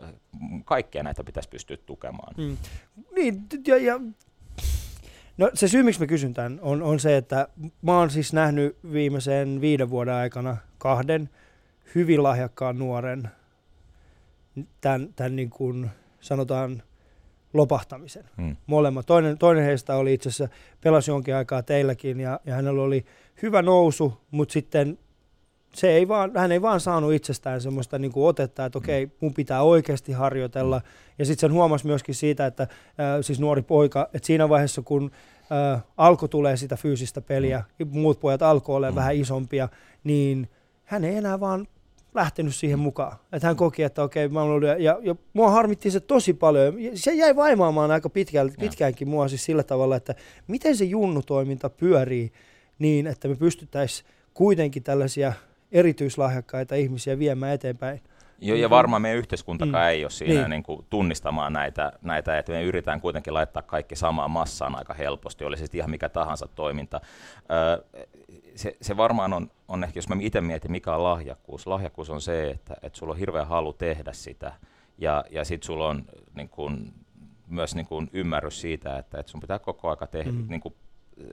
kaikkea 0.66 1.04
näitä 1.04 1.24
pitäisi 1.24 1.50
pystyä 1.50 1.78
tukemaan. 1.78 2.34
Mm. 2.38 2.58
Niin, 3.16 3.42
ja, 3.68 3.78
ja 3.78 4.00
No 5.38 5.50
se 5.54 5.68
syy, 5.68 5.84
miksi 5.84 6.00
mä 6.02 6.08
kysyn 6.08 6.34
tämän, 6.34 6.60
on, 6.62 6.82
on 6.82 7.00
se, 7.00 7.18
että 7.18 7.48
mä 7.82 7.98
oon 7.98 8.10
siis 8.10 8.34
nähnyt 8.34 8.78
viimeisen 8.92 9.62
viiden 9.62 9.90
vuoden 9.90 10.14
aikana 10.14 10.58
kahden 10.78 11.30
hyvin 11.96 12.24
lahjakkaan 12.24 12.80
nuoren 12.80 13.30
tämän, 14.82 15.14
tämän 15.16 15.36
niin 15.36 15.50
kuin 15.50 15.90
sanotaan 16.20 16.84
lopahtamisen. 17.54 18.24
Hmm. 18.42 18.56
Molemmat. 18.66 19.06
Toinen, 19.06 19.38
toinen 19.38 19.64
heistä 19.64 19.96
oli 19.96 20.14
itse 20.14 20.30
asiassa, 20.30 20.56
pelasi 20.82 21.12
jonkin 21.12 21.36
aikaa 21.36 21.64
teilläkin 21.64 22.20
ja, 22.20 22.40
ja 22.46 22.56
hänellä 22.56 22.82
oli 22.82 23.06
hyvä 23.42 23.62
nousu, 23.62 24.22
mutta 24.32 24.54
sitten 24.54 25.00
se 25.76 25.92
ei 25.92 26.08
vaan, 26.08 26.32
hän 26.36 26.52
ei 26.52 26.62
vaan 26.62 26.80
saanut 26.80 27.14
itsestään 27.14 27.62
semmoista 27.62 28.00
niin 28.00 28.12
kuin 28.12 28.28
otetta, 28.28 28.66
että 28.66 28.78
okei, 28.78 29.12
mun 29.20 29.34
pitää 29.34 29.62
oikeasti 29.62 30.12
harjoitella. 30.12 30.82
Ja 31.20 31.26
sitten 31.26 31.50
sen 31.50 31.54
huomasi 31.54 31.88
myöskin 31.88 32.16
siitä, 32.16 32.46
että 32.46 32.64
äh, 32.64 32.70
siis 33.22 33.40
nuori 33.40 33.62
poika, 33.62 34.10
että 34.14 34.28
siinä 34.28 34.50
vaiheessa 34.50 34.82
kun 34.82 35.12
äh, 35.74 35.84
alkoi 35.98 36.30
tulee 36.30 36.58
sitä 36.58 36.76
fyysistä 36.76 37.22
peliä, 37.22 37.64
muut 37.90 38.20
pojat 38.20 38.42
alkoi 38.42 38.76
olla 38.76 38.92
mm. 38.92 38.96
vähän 38.96 39.16
isompia, 39.16 39.70
niin 40.04 40.50
hän 40.84 41.04
ei 41.04 41.16
enää 41.16 41.40
vaan 41.40 41.68
lähtenyt 42.14 42.56
siihen 42.56 42.80
mukaan. 42.80 43.18
Että 43.32 43.48
hän 43.48 43.56
koki, 43.56 43.84
että 43.84 44.04
okei, 44.04 44.28
mä 44.28 44.42
olen 44.42 44.64
ja, 44.64 44.78
ja, 44.78 45.00
ja 45.02 45.16
mua 45.34 45.50
harmitti 45.50 45.92
se 45.92 46.00
tosi 46.00 46.34
paljon. 46.34 46.74
Se 46.94 47.14
jäi 47.14 47.36
vaimaamaan 47.36 47.92
aika 47.92 48.10
pitkään, 48.10 48.52
pitkäänkin 48.60 49.10
mua 49.10 49.28
siis 49.28 49.46
sillä 49.46 49.64
tavalla, 49.64 49.96
että 49.96 50.16
miten 50.48 50.78
se 50.78 50.86
junnutoiminta 50.86 51.70
pyörii 51.70 52.32
niin, 52.80 53.08
että 53.08 53.28
me 53.28 53.36
pystyttäisiin 53.36 54.10
kuitenkin 54.34 54.84
tällaisia 54.84 55.34
erityislahjakkaita 55.74 56.76
ihmisiä 56.76 57.20
viemään 57.20 57.54
eteenpäin. 57.54 58.02
Joo, 58.40 58.58
ja 58.58 58.70
varmaan 58.70 59.02
meidän 59.02 59.18
yhteiskuntakaan 59.18 59.86
mm. 59.86 59.90
ei 59.90 60.04
ole 60.04 60.12
siinä 60.12 60.34
niin. 60.34 60.50
Niin 60.50 60.64
kuin 60.64 60.86
tunnistamaan 60.90 61.54
näitä, 61.54 61.92
näitä, 62.02 62.38
että 62.38 62.52
me 62.52 62.64
yritetään 62.64 63.02
kuitenkin 63.02 63.34
laittaa 63.34 63.64
kaikki 63.64 63.96
samaan 63.96 64.32
massaan 64.32 64.76
aika 64.76 64.94
helposti, 64.94 65.46
oli 65.46 65.58
se 65.58 65.66
ihan 65.74 65.90
mikä 65.90 66.10
tahansa 66.10 66.48
toiminta. 66.48 67.02
Öö, 67.52 68.04
se, 68.56 68.78
se 68.82 68.98
varmaan 68.98 69.34
on, 69.34 69.52
on 69.68 69.84
ehkä, 69.84 69.98
jos 69.98 70.10
mä 70.10 70.16
itse 70.20 70.42
mietin, 70.42 70.72
mikä 70.72 70.96
on 70.96 71.04
lahjakkuus. 71.04 71.68
Lahjakkuus 71.68 72.10
on 72.10 72.22
se, 72.22 72.50
että, 72.50 72.76
että 72.82 73.00
sulla 73.00 73.14
on 73.14 73.20
hirveä 73.20 73.46
halu 73.46 73.74
tehdä 73.74 74.14
sitä, 74.14 74.54
ja, 74.98 75.26
ja 75.30 75.46
sitten 75.46 75.66
sulla 75.66 75.88
on 75.88 76.06
niin 76.36 76.50
kuin, 76.50 76.94
myös 77.48 77.76
niin 77.76 77.86
kuin 77.86 78.10
ymmärrys 78.14 78.62
siitä, 78.62 78.98
että, 78.98 79.20
että 79.20 79.32
sun 79.32 79.42
pitää 79.42 79.60
koko 79.60 79.90
aika 79.90 80.08
tehdä, 80.08 80.32
mm. 80.32 80.46
niin 80.48 80.62
kuin 80.62 80.76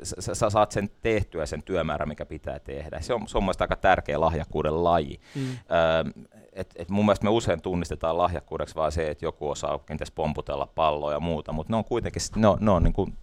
sä, 0.02 0.34
sä 0.34 0.50
saat 0.50 0.72
sen 0.72 0.90
tehtyä, 1.02 1.46
sen 1.46 1.62
työmäärän, 1.62 2.08
mikä 2.08 2.26
pitää 2.26 2.58
tehdä. 2.58 3.00
Se 3.00 3.14
on, 3.14 3.28
se 3.28 3.38
on 3.38 3.44
mielestäni 3.44 3.64
aika 3.64 3.76
tärkeä 3.76 4.20
lahjakkuuden 4.20 4.84
laji. 4.84 5.20
Mm. 5.34 5.42
Öö, 5.42 6.24
et, 6.52 6.74
et 6.76 6.88
mun 6.88 7.04
mielestä 7.04 7.24
me 7.24 7.30
usein 7.30 7.62
tunnistetaan 7.62 8.18
lahjakkuudeksi 8.18 8.74
vaan 8.74 8.92
se, 8.92 9.10
että 9.10 9.24
joku 9.24 9.50
osaa 9.50 9.78
kenties 9.78 10.10
pomputella 10.10 10.66
palloa 10.66 11.12
ja 11.12 11.20
muuta, 11.20 11.52
mutta 11.52 11.72
ne 11.72 11.76
on 11.76 11.84
kuitenkin 11.84 12.22
ne 12.36 12.46
on, 12.46 12.58
ne 12.60 12.70
on 12.70 12.82
niin 12.82 12.92
kuin 12.92 13.14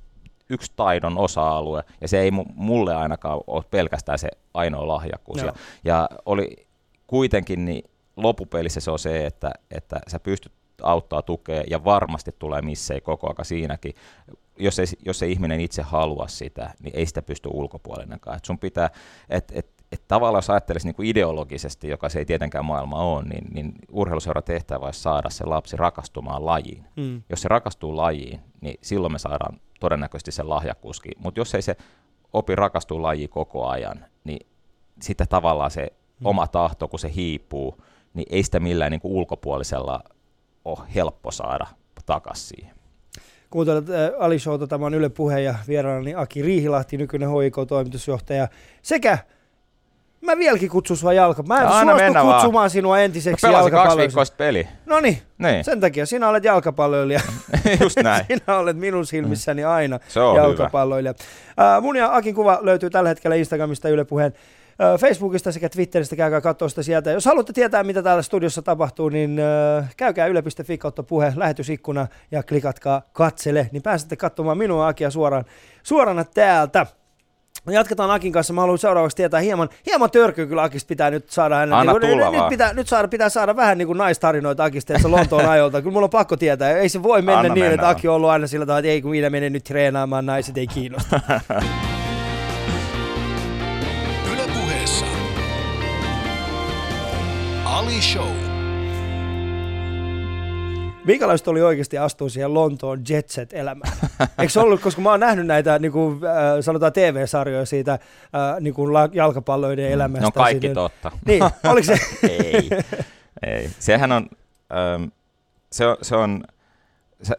yksi 0.50 0.72
taidon 0.76 1.18
osa-alue, 1.18 1.84
ja 2.02 2.08
se 2.08 2.20
ei 2.20 2.32
mulle 2.56 2.96
ainakaan 2.96 3.42
ole 3.48 3.64
pelkästään 3.72 4.20
se 4.20 4.30
ainoa 4.54 4.88
lahjakkuus. 4.88 5.42
No. 5.42 5.48
Ja, 5.48 5.54
ja 5.84 6.10
oli 6.26 6.68
kuitenkin 7.08 7.66
niin 7.66 7.90
lopupelissä 8.16 8.80
se 8.80 8.92
on 8.92 9.00
se, 9.00 9.26
että, 9.26 9.52
että 9.72 10.00
sä 10.08 10.20
pystyt 10.20 10.52
auttaa 10.82 11.22
tukea 11.22 11.64
ja 11.70 11.84
varmasti 11.84 12.36
tulee 12.40 12.62
missei 12.62 13.02
koko 13.02 13.28
aika 13.28 13.44
siinäkin 13.44 13.94
jos 14.60 14.80
ei, 14.80 14.86
jos 15.06 15.24
ei 15.24 15.32
ihminen 15.32 15.60
itse 15.60 15.82
halua 15.82 16.28
sitä, 16.28 16.74
niin 16.84 16.96
ei 16.96 17.06
sitä 17.06 17.22
pysty 17.22 17.50
ulkopuolinenkaan. 17.54 18.38
Et 18.38 18.46
sun 18.46 18.60
pitää, 18.60 18.90
et, 19.30 19.52
et, 19.56 19.68
et 19.92 20.02
tavallaan 20.08 20.38
jos 20.38 20.50
ajattelisi 20.50 20.88
niin 20.88 21.10
ideologisesti, 21.10 21.88
joka 21.88 22.10
se 22.10 22.20
ei 22.20 22.26
tietenkään 22.26 22.66
maailma 22.66 23.04
ole, 23.04 23.24
niin, 23.24 23.48
niin 23.54 23.74
urheiluseura 23.92 24.42
tehtävä 24.42 24.86
olisi 24.86 25.02
saada 25.02 25.30
se 25.30 25.46
lapsi 25.46 25.78
rakastumaan 25.78 26.46
lajiin. 26.46 26.86
Mm. 26.96 27.24
Jos 27.30 27.42
se 27.42 27.48
rakastuu 27.48 27.98
lajiin, 27.98 28.40
niin 28.62 28.80
silloin 28.82 29.14
me 29.14 29.20
saadaan 29.20 29.60
todennäköisesti 29.80 30.32
sen 30.32 30.50
lahjakkuuskin. 30.50 31.12
Mutta 31.18 31.40
jos 31.40 31.56
ei 31.56 31.62
se 31.62 31.76
opi 32.34 32.56
rakastua 32.56 33.02
lajiin 33.02 33.30
koko 33.30 33.68
ajan, 33.68 34.06
niin 34.24 34.48
sitten 35.02 35.28
tavallaan 35.28 35.72
se 35.72 35.88
mm. 36.20 36.26
oma 36.26 36.48
tahto, 36.48 36.88
kun 36.88 37.00
se 37.00 37.12
hiipuu, 37.16 37.84
niin 38.14 38.28
ei 38.30 38.44
sitä 38.44 38.60
millään 38.60 38.92
niin 38.92 39.02
kuin 39.02 39.14
ulkopuolisella 39.14 40.04
ole 40.66 40.80
helppo 40.96 41.32
saada 41.32 41.68
takaisin 42.06 42.48
siihen. 42.48 42.77
Kuuntelet 43.50 43.86
Ali 44.20 44.40
Showta, 44.40 44.68
tämä 44.68 44.86
on 44.86 44.94
Yle 44.94 45.10
Puhe 45.10 45.42
ja 45.42 45.56
vieraani 45.68 46.16
Aki 46.16 46.42
Riihilahti, 46.42 46.98
nykyinen 46.98 47.30
HIK-toimitusjohtaja, 47.30 48.48
sekä 48.82 49.18
Mä 50.22 50.38
vieläkin 50.38 50.70
kutsun 50.70 50.98
sua 50.98 51.14
jalka. 51.14 51.44
Mä 51.44 51.58
en 51.58 51.68
no, 51.68 51.98
suostu 51.98 52.04
kutsumaan 52.04 52.54
vaan. 52.54 52.70
sinua 52.70 53.00
entiseksi 53.00 53.48
jalkapalloilijaksi. 53.48 54.16
kaksi 54.16 54.34
peli. 54.38 54.68
No 54.86 55.00
niin, 55.00 55.18
sen 55.62 55.80
takia 55.80 56.06
sinä 56.06 56.30
olet 56.30 56.44
jalkapalloilija. 56.44 57.20
Just 57.82 57.98
näin. 58.04 58.26
sinä 58.32 58.58
olet 58.58 58.78
minun 58.78 59.06
silmissäni 59.06 59.64
aina 59.64 60.00
Se 60.08 60.20
on 60.20 60.36
jalkapalloilija. 60.36 61.14
Uh, 61.18 61.84
mun 61.84 61.96
ja 61.96 62.16
Akin 62.16 62.36
kuva 62.36 62.60
löytyy 62.62 62.90
tällä 62.90 63.10
hetkellä 63.10 63.36
Instagramista 63.36 63.90
Yle 63.90 64.06
Puheen 64.06 64.34
Facebookista 65.00 65.52
sekä 65.52 65.70
Twitteristä, 65.70 66.16
käykää 66.16 66.42
katsoa 66.42 66.70
sitä 66.70 66.84
sieltä. 66.84 67.12
Jos 67.12 67.26
haluatte 67.26 67.54
tietää, 67.54 67.84
mitä 67.84 68.04
täällä 68.04 68.22
studiossa 68.22 68.62
tapahtuu, 68.62 69.10
niin 69.10 69.42
käykää 69.98 70.28
yle.fi 70.28 70.78
kautta 70.78 71.04
puhe, 71.04 71.34
lähetysikkuna 71.36 72.08
ja 72.32 72.44
klikatkaa 72.44 73.02
katsele, 73.14 73.70
niin 73.72 73.84
pääsette 73.84 74.16
katsomaan 74.16 74.58
minua 74.58 74.88
Akia 74.88 75.10
suoraan, 75.10 75.46
suorana 75.84 76.24
täältä. 76.24 76.86
Jatketaan 77.70 78.12
Akin 78.12 78.32
kanssa. 78.32 78.54
Mä 78.54 78.62
haluan 78.62 78.78
seuraavaksi 78.78 79.18
tietää 79.18 79.40
hieman, 79.40 79.70
hieman 79.86 80.12
törkyä 80.12 80.46
kyllä 80.46 80.64
Akista 80.64 80.88
pitää 80.88 81.12
nyt 81.12 81.30
saada 81.30 81.56
hänen. 81.56 81.74
Anna 81.74 81.94
niin, 81.94 82.12
tulla 82.12 82.32
nyt, 82.32 82.40
nyt, 82.40 82.50
pitää, 82.50 82.74
nyt 82.74 82.88
saada, 82.88 83.08
pitää 83.08 83.30
saada 83.30 83.56
vähän 83.56 83.78
niin 83.78 83.88
kuin 83.88 83.98
naistarinoita 83.98 84.64
Akista 84.64 84.94
ja 84.94 85.00
Lontoon 85.04 85.50
ajolta. 85.50 85.82
Kyllä 85.82 85.94
mulla 85.94 86.06
on 86.06 86.10
pakko 86.10 86.38
tietää. 86.38 86.72
Ei 86.72 86.90
se 86.90 87.04
voi 87.04 87.22
mennä 87.22 87.40
Anna 87.40 87.54
niin, 87.54 87.64
mennä. 87.64 87.74
että 87.74 87.90
Aki 87.90 88.08
on 88.08 88.16
ollut 88.16 88.30
aina 88.30 88.48
sillä 88.48 88.66
tavalla, 88.66 88.80
että 88.80 88.92
ei 88.92 89.02
kun 89.02 89.12
minä 89.12 89.30
menen 89.30 89.54
nyt 89.54 89.64
treenaamaan, 89.64 90.26
naiset 90.26 90.58
ei 90.58 90.68
kiinnosta. 90.68 91.20
Ali 97.78 98.02
Show. 98.02 98.36
Minkälaista 101.06 101.52
oli 101.52 101.62
oikeasti 101.62 101.98
astua 101.98 102.30
siihen 102.30 102.54
Lontoon 102.54 103.04
Jetset-elämään? 103.10 103.98
Eikö 104.40 104.54
se 104.54 104.60
ollut, 104.60 104.82
koska 104.82 105.02
mä 105.02 105.10
oon 105.10 105.20
nähnyt 105.20 105.46
näitä 105.48 105.80
niin 105.80 105.92
kuin, 105.92 106.26
äh, 106.26 106.32
sanotaan 106.62 106.94
TV-sarjoja 106.94 107.66
siitä 107.66 107.94
äh, 107.94 108.00
niin 108.60 108.74
kuin 108.74 108.94
jalkapalloiden 109.14 109.92
elämästä. 109.92 110.26
No 110.26 110.32
kaikki 110.32 110.68
siitä. 110.68 110.74
totta. 110.74 111.12
Niin, 111.26 111.44
oliko 111.64 111.86
se? 111.86 111.98
ei, 112.28 112.70
ei. 113.46 113.70
Sehän 113.80 114.12
on, 114.12 114.30
ähm, 114.74 115.04
se 115.72 115.88
on, 115.88 115.98
se 116.02 116.16
on 116.16 116.44
se, 117.24 117.36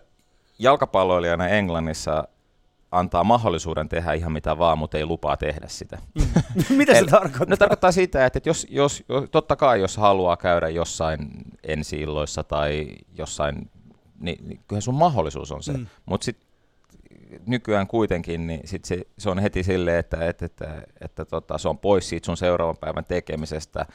jalkapalloilijana 0.58 1.48
Englannissa 1.48 2.28
antaa 2.90 3.24
mahdollisuuden 3.24 3.88
tehdä 3.88 4.12
ihan 4.12 4.32
mitä 4.32 4.58
vaan, 4.58 4.78
mutta 4.78 4.98
ei 4.98 5.06
lupaa 5.06 5.36
tehdä 5.36 5.66
sitä. 5.68 5.98
Mm. 6.14 6.24
mitä 6.76 6.94
se 6.94 7.04
tarkoittaa? 7.04 7.46
No 7.48 7.56
tarkoittaa 7.56 7.92
sitä, 7.92 8.26
että 8.26 8.40
jos, 8.44 8.66
jos, 8.70 9.04
totta 9.30 9.56
kai 9.56 9.80
jos 9.80 9.96
haluaa 9.96 10.36
käydä 10.36 10.68
jossain 10.68 11.28
ensi 11.62 12.04
tai 12.48 12.88
jossain, 13.18 13.70
niin, 14.20 14.48
niin 14.48 14.60
kyllähän 14.68 14.82
sun 14.82 14.94
mahdollisuus 14.94 15.52
on 15.52 15.62
se. 15.62 15.72
Mm. 15.72 15.86
Mutta 16.06 16.24
sitten 16.24 16.48
nykyään 17.46 17.86
kuitenkin, 17.86 18.46
niin 18.46 18.60
sit 18.64 18.84
se, 18.84 19.06
se 19.18 19.30
on 19.30 19.38
heti 19.38 19.62
silleen, 19.62 19.98
että, 19.98 20.28
että, 20.28 20.46
että, 20.46 20.82
että 21.00 21.24
tota, 21.24 21.58
se 21.58 21.68
on 21.68 21.78
pois 21.78 22.08
siitä 22.08 22.26
sun 22.26 22.36
seuraavan 22.36 22.76
päivän 22.76 23.04
tekemisestä. 23.04 23.86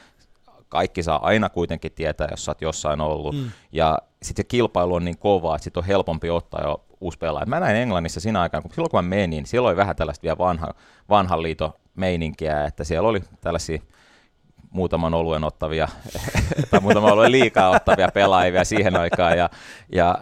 Kaikki 0.74 1.02
saa 1.02 1.26
aina 1.26 1.48
kuitenkin 1.48 1.92
tietää, 1.92 2.28
jos 2.30 2.44
sä 2.44 2.50
oot 2.50 2.62
jossain 2.62 3.00
ollut. 3.00 3.34
Mm. 3.34 3.50
Ja 3.72 3.98
sitten 4.22 4.42
se 4.44 4.48
kilpailu 4.48 4.94
on 4.94 5.04
niin 5.04 5.18
kova, 5.18 5.54
että 5.56 5.64
sit 5.64 5.76
on 5.76 5.84
helpompi 5.84 6.30
ottaa 6.30 6.62
jo 6.64 6.84
uusi 7.00 7.18
pelaaja. 7.18 7.46
Mä 7.46 7.60
näin 7.60 7.76
Englannissa 7.76 8.20
siinä 8.20 8.40
aikaan, 8.40 8.62
kun 8.62 8.72
silloin 8.74 8.90
kun 8.90 9.04
mä 9.04 9.08
menin, 9.08 9.46
silloin 9.46 9.70
oli 9.72 9.76
vähän 9.76 9.96
tällaista 9.96 10.22
vielä 10.22 10.38
vanha, 10.38 10.74
vanhan 11.08 11.42
liiton 11.42 11.72
meininkiä, 11.94 12.64
että 12.64 12.84
siellä 12.84 13.08
oli 13.08 13.20
tällaisia 13.40 13.78
muutaman 14.70 15.14
oluen 15.14 15.44
ottavia, 15.44 15.88
tai 16.70 16.80
muutaman 16.80 17.12
oluen 17.12 17.32
liikaa 17.32 17.70
ottavia 17.70 18.08
pelaajia 18.14 18.64
siihen 18.64 18.96
aikaan, 18.96 19.38
ja, 19.38 19.50
ja 19.92 20.18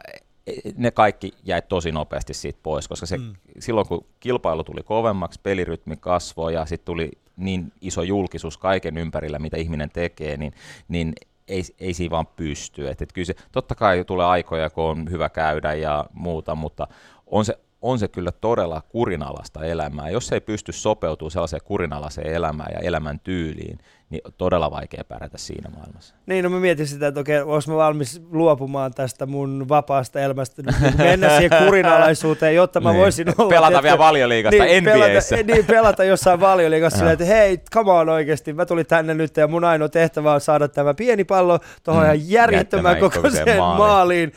ne 0.76 0.90
kaikki 0.90 1.32
jäi 1.44 1.62
tosi 1.62 1.92
nopeasti 1.92 2.34
siitä 2.34 2.58
pois, 2.62 2.88
koska 2.88 3.06
se, 3.06 3.18
mm. 3.18 3.32
silloin 3.58 3.86
kun 3.88 4.06
kilpailu 4.20 4.64
tuli 4.64 4.82
kovemmaksi, 4.82 5.40
pelirytmi 5.42 5.96
kasvoi 5.96 6.54
ja 6.54 6.66
sitten 6.66 6.86
tuli 6.86 7.10
niin 7.44 7.72
iso 7.80 8.02
julkisuus 8.02 8.58
kaiken 8.58 8.98
ympärillä, 8.98 9.38
mitä 9.38 9.56
ihminen 9.56 9.90
tekee, 9.90 10.36
niin, 10.36 10.52
niin 10.88 11.12
ei, 11.48 11.62
ei 11.80 11.94
siinä 11.94 12.10
vaan 12.10 12.26
pysty. 12.26 12.88
Et, 12.88 13.02
et 13.02 13.12
kyllä 13.12 13.26
se, 13.26 13.34
totta 13.52 13.74
kai 13.74 14.04
tulee 14.04 14.26
aikoja, 14.26 14.70
kun 14.70 14.84
on 14.84 15.10
hyvä 15.10 15.28
käydä 15.28 15.74
ja 15.74 16.06
muuta, 16.12 16.54
mutta 16.54 16.86
on 17.26 17.44
se 17.44 17.58
on 17.82 17.98
se 17.98 18.08
kyllä 18.08 18.32
todella 18.32 18.82
kurinalasta 18.88 19.64
elämää. 19.64 20.10
Jos 20.10 20.32
ei 20.32 20.40
pysty 20.40 20.72
sopeutumaan 20.72 21.30
sellaiseen 21.30 21.62
kurinalaiseen 21.64 22.34
elämään 22.34 22.72
ja 22.72 22.78
elämän 22.78 23.20
tyyliin, 23.20 23.78
niin 24.12 24.22
todella 24.38 24.70
vaikea 24.70 25.04
pärjätä 25.08 25.38
siinä 25.38 25.70
maailmassa. 25.76 26.14
Niin, 26.26 26.44
no 26.44 26.50
mä 26.50 26.60
mietin 26.60 26.86
sitä, 26.86 27.06
että 27.06 27.20
okei, 27.20 27.40
olisi 27.40 27.70
mä 27.70 27.76
valmis 27.76 28.22
luopumaan 28.30 28.94
tästä 28.94 29.26
mun 29.26 29.68
vapaasta 29.68 30.20
elämästä, 30.20 30.62
niin 30.62 30.96
mennä 30.96 31.28
siihen 31.28 31.64
kurinalaisuuteen, 31.64 32.54
jotta 32.54 32.80
mä 32.80 32.90
niin. 32.90 33.00
voisin 33.00 33.28
olla... 33.38 33.48
Pelata 33.48 33.68
tiedätkö, 33.68 33.82
vielä 33.82 33.98
valioliigasta 33.98 34.64
niin, 34.64 34.84
NBAissä. 34.84 35.36
Pelata, 35.36 35.52
niin, 35.52 35.66
pelata 35.66 36.04
jossain 36.04 36.40
valioliigassa 36.40 36.96
silleen, 36.96 37.12
että 37.12 37.24
hei, 37.24 37.58
come 37.74 37.92
on 37.92 38.08
oikeasti, 38.08 38.52
mä 38.52 38.66
tulin 38.66 38.86
tänne 38.86 39.14
nyt 39.14 39.36
ja 39.36 39.48
mun 39.48 39.64
ainoa 39.64 39.88
tehtävä 39.88 40.32
on 40.32 40.40
saada 40.40 40.68
tämä 40.68 40.94
pieni 40.94 41.24
pallo 41.24 41.58
tuohon 41.82 42.02
mm, 42.02 42.06
ihan 42.06 42.30
järjettömän 42.30 42.98
kokoiseen 42.98 43.58
maaliin. 43.58 43.78
maaliin 43.78 44.32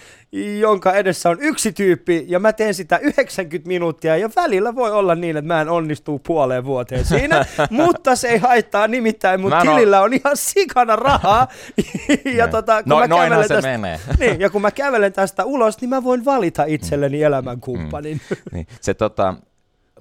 jonka 0.60 0.94
edessä 0.94 1.30
on 1.30 1.38
yksi 1.40 1.72
tyyppi, 1.72 2.26
ja 2.28 2.40
mä 2.40 2.54
teen 2.54 2.74
sitä 2.74 2.98
90 2.98 3.68
minuuttia, 3.68 4.18
ja 4.18 4.30
välillä 4.36 4.76
voi 4.76 4.92
olla 4.92 5.16
niin, 5.16 5.38
että 5.38 5.48
mä 5.48 5.62
en 5.62 5.70
onnistu 5.70 6.22
puoleen 6.28 6.66
vuoteen 6.66 7.06
siinä, 7.06 7.46
mutta 7.70 8.16
se 8.16 8.28
ei 8.28 8.38
haittaa, 8.38 8.88
nimittäin 8.88 9.42
mun 9.42 9.52
tilillä 9.62 10.02
on 10.02 10.14
ihan 10.14 10.38
sikana 10.38 10.96
rahaa, 10.96 11.48
ja 12.38 12.48
tota, 12.48 12.84
kun 12.84 12.90
no, 12.90 13.00
mä 13.00 13.08
kävelen 13.08 13.48
tästä, 13.48 13.62
menee. 13.62 14.00
Niin, 14.20 14.40
ja 14.40 14.50
kun 14.50 14.62
mä 14.62 14.72
kävelen 14.72 15.14
tästä 15.14 15.46
ulos, 15.46 15.82
niin 15.82 15.90
mä 15.90 16.04
voin 16.04 16.26
valita 16.26 16.64
itselleni 16.64 17.18
mm. 17.18 17.24
elämänkumppanin. 17.24 18.22
Mm. 18.30 18.38
Niin. 18.52 18.68
Se 18.82 18.94
tota, 18.94 19.34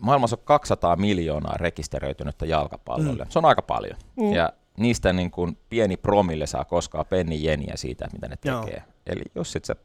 maailmassa 0.01 0.37
on 0.37 0.43
200 0.45 0.97
miljoonaa 0.97 1.57
rekisteröitynyttä 1.57 2.47
jalkapallolle. 2.47 3.25
Mm. 3.25 3.31
Se 3.31 3.39
on 3.39 3.45
aika 3.45 3.63
paljon. 3.63 3.97
Mm. 4.17 4.33
Ja 4.33 4.53
niistä 4.77 5.13
niin 5.13 5.31
kuin 5.31 5.59
pieni 5.69 5.97
promille 5.97 6.47
saa 6.47 6.65
koskaan 6.65 7.07
penni 7.07 7.45
jeniä 7.45 7.73
siitä, 7.77 8.09
mitä 8.13 8.29
ne 8.29 8.37
tekee. 8.37 8.83
Joo. 8.83 8.95
Eli 9.07 9.23
jos 9.35 9.57
et 9.57 9.65
sä 9.65 9.77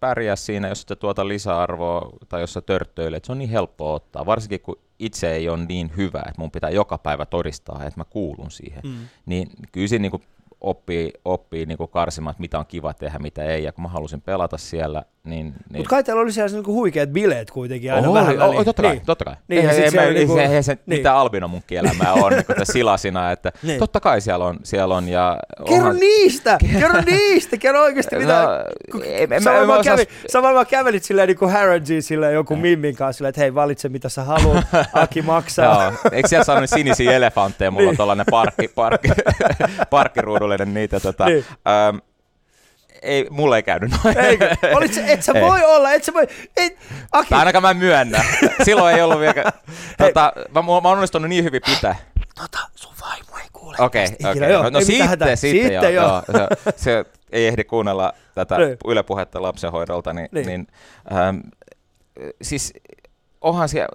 pärjää 0.00 0.36
siinä, 0.36 0.68
jos 0.68 0.86
et 0.90 0.98
tuota 0.98 1.28
lisäarvoa 1.28 2.10
tai 2.28 2.40
jos 2.40 2.52
sä 2.52 2.60
törttöilet, 2.60 3.24
se 3.24 3.32
on 3.32 3.38
niin 3.38 3.50
helppo 3.50 3.94
ottaa. 3.94 4.26
Varsinkin 4.26 4.60
kun 4.60 4.78
itse 4.98 5.32
ei 5.32 5.48
ole 5.48 5.66
niin 5.68 5.90
hyvä, 5.96 6.18
että 6.18 6.40
mun 6.40 6.50
pitää 6.50 6.70
joka 6.70 6.98
päivä 6.98 7.26
todistaa, 7.26 7.84
että 7.84 8.00
mä 8.00 8.04
kuulun 8.04 8.50
siihen. 8.50 8.82
Mm. 8.84 9.08
Niin 9.26 9.50
kyllä 9.72 9.88
siinä 9.88 10.02
niin 10.02 10.22
oppii, 10.60 11.12
oppii 11.24 11.66
niin 11.66 11.78
kuin 11.78 11.90
karsimaan, 11.90 12.30
että 12.30 12.40
mitä 12.40 12.58
on 12.58 12.66
kiva 12.66 12.94
tehdä, 12.94 13.18
mitä 13.18 13.44
ei. 13.44 13.64
Ja 13.64 13.72
kun 13.72 13.82
mä 13.82 13.88
halusin 13.88 14.20
pelata 14.20 14.58
siellä, 14.58 15.02
niin... 15.24 15.46
niin... 15.46 15.76
Mutta 15.76 15.90
kai 15.90 16.04
teillä 16.04 16.22
oli 16.22 16.32
siellä 16.32 16.52
niinku 16.52 16.72
huikeat 16.72 17.10
bileet 17.10 17.50
kuitenkin 17.50 17.92
aina 17.92 18.08
Oho, 18.08 18.14
vähän 18.14 18.38
väliin. 18.38 18.64
Totta 18.64 18.82
kai, 18.82 18.92
niin. 18.92 19.06
totta 19.06 19.24
kai. 19.24 19.34
Niin, 19.48 19.70
ei, 19.70 19.82
ei, 19.82 19.98
ei, 19.98 20.14
niinku... 20.14 20.34
se, 20.34 20.44
ei 20.44 20.62
se 20.62 20.78
niin. 20.86 20.98
mitä 20.98 21.16
Albino 21.16 21.48
mun 21.48 21.62
kielämää 21.66 22.12
on 22.12 22.32
niin 22.32 22.44
silasina, 22.62 23.32
että 23.32 23.52
niin. 23.62 23.78
totta 23.78 24.00
kai 24.00 24.20
siellä 24.20 24.44
on. 24.44 24.58
Siellä 24.62 24.94
on 24.94 25.08
ja 25.08 25.38
kerro 25.68 25.76
onhan... 25.76 25.96
niistä, 25.96 26.58
kerro 26.80 27.00
niistä, 27.06 27.56
kerro 27.56 27.82
oikeasti 27.82 28.14
no, 28.14 28.20
mitä... 28.20 28.64
No, 28.94 29.00
ei, 29.04 29.28
sä, 29.40 29.50
mä, 29.50 29.66
mä, 29.66 29.82
kävi, 29.84 30.04
sä 30.32 30.42
varmaan 30.42 30.66
kävelit 30.66 31.04
silleen 31.04 31.28
niin 31.28 31.38
kuin 31.38 31.52
Harrodsy 31.52 32.02
silleen 32.02 32.34
joku 32.34 32.56
mimmin 32.56 32.96
kanssa 32.96 33.16
silleen, 33.16 33.28
että 33.28 33.40
hei 33.40 33.54
valitse 33.54 33.88
mitä 33.88 34.08
sä 34.08 34.24
haluat, 34.24 34.64
Aki 34.92 35.22
maksaa. 35.22 35.82
Joo, 35.84 35.92
eikö 36.12 36.28
siellä 36.28 36.44
saanut 36.44 36.70
sinisiä 36.70 37.12
elefantteja, 37.12 37.70
mulla 37.70 37.82
on 37.82 37.88
niin. 37.88 37.96
tuollainen 37.96 38.26
parkki, 38.30 38.68
parkki, 38.68 39.08
parkkiruudullinen 40.48 40.74
niitä. 40.74 41.00
Tota, 41.00 41.26
niin. 41.26 41.44
ähm, 41.68 41.96
ei, 43.02 43.26
mulle 43.30 43.56
ei 43.56 43.62
käynyt 43.62 43.90
noin. 44.04 44.18
Eikö? 44.18 44.56
Olit 44.74 44.94
se, 44.94 45.04
et 45.06 45.22
sä 45.22 45.32
ei. 45.36 45.42
voi 45.42 45.64
olla, 45.64 45.92
et 45.92 46.04
sä 46.04 46.14
voi, 46.14 46.28
et, 46.56 46.78
Aki. 47.12 47.28
Tai 47.28 47.38
ainakaan 47.38 47.62
mä 47.62 47.74
myönnä. 47.74 48.24
Silloin 48.62 48.94
ei 48.94 49.02
ollut 49.02 49.20
vielä, 49.20 49.44
tota, 49.98 50.32
mä, 50.54 50.62
mä 50.62 50.72
oon 50.72 50.86
onnistunut 50.86 51.28
niin 51.28 51.44
hyvin 51.44 51.62
pitää. 51.66 51.96
Tota, 52.34 52.58
sun 52.74 52.92
vaimo 53.00 53.38
ei 53.38 53.48
kuule. 53.52 53.76
Okei, 53.80 54.04
okay, 54.04 54.30
okei. 54.30 54.42
Okay. 54.42 54.62
No, 54.62 54.70
no 54.70 54.80
sitten, 54.80 55.08
sitten, 55.10 55.36
sitten, 55.36 55.72
joo, 55.72 55.84
joo. 55.84 56.22
joo. 56.38 56.48
Se, 56.64 56.72
se, 56.76 57.04
ei 57.32 57.46
ehdi 57.46 57.64
kuunnella 57.64 58.12
tätä 58.34 58.58
niin. 58.58 58.76
ylepuhetta 58.86 59.42
lapsenhoidolta, 59.42 60.12
niin, 60.12 60.28
niin. 60.32 60.46
niin 60.46 60.66
ähm, 61.12 61.38
siis 62.42 62.72
onhan 63.40 63.68
siellä, 63.68 63.88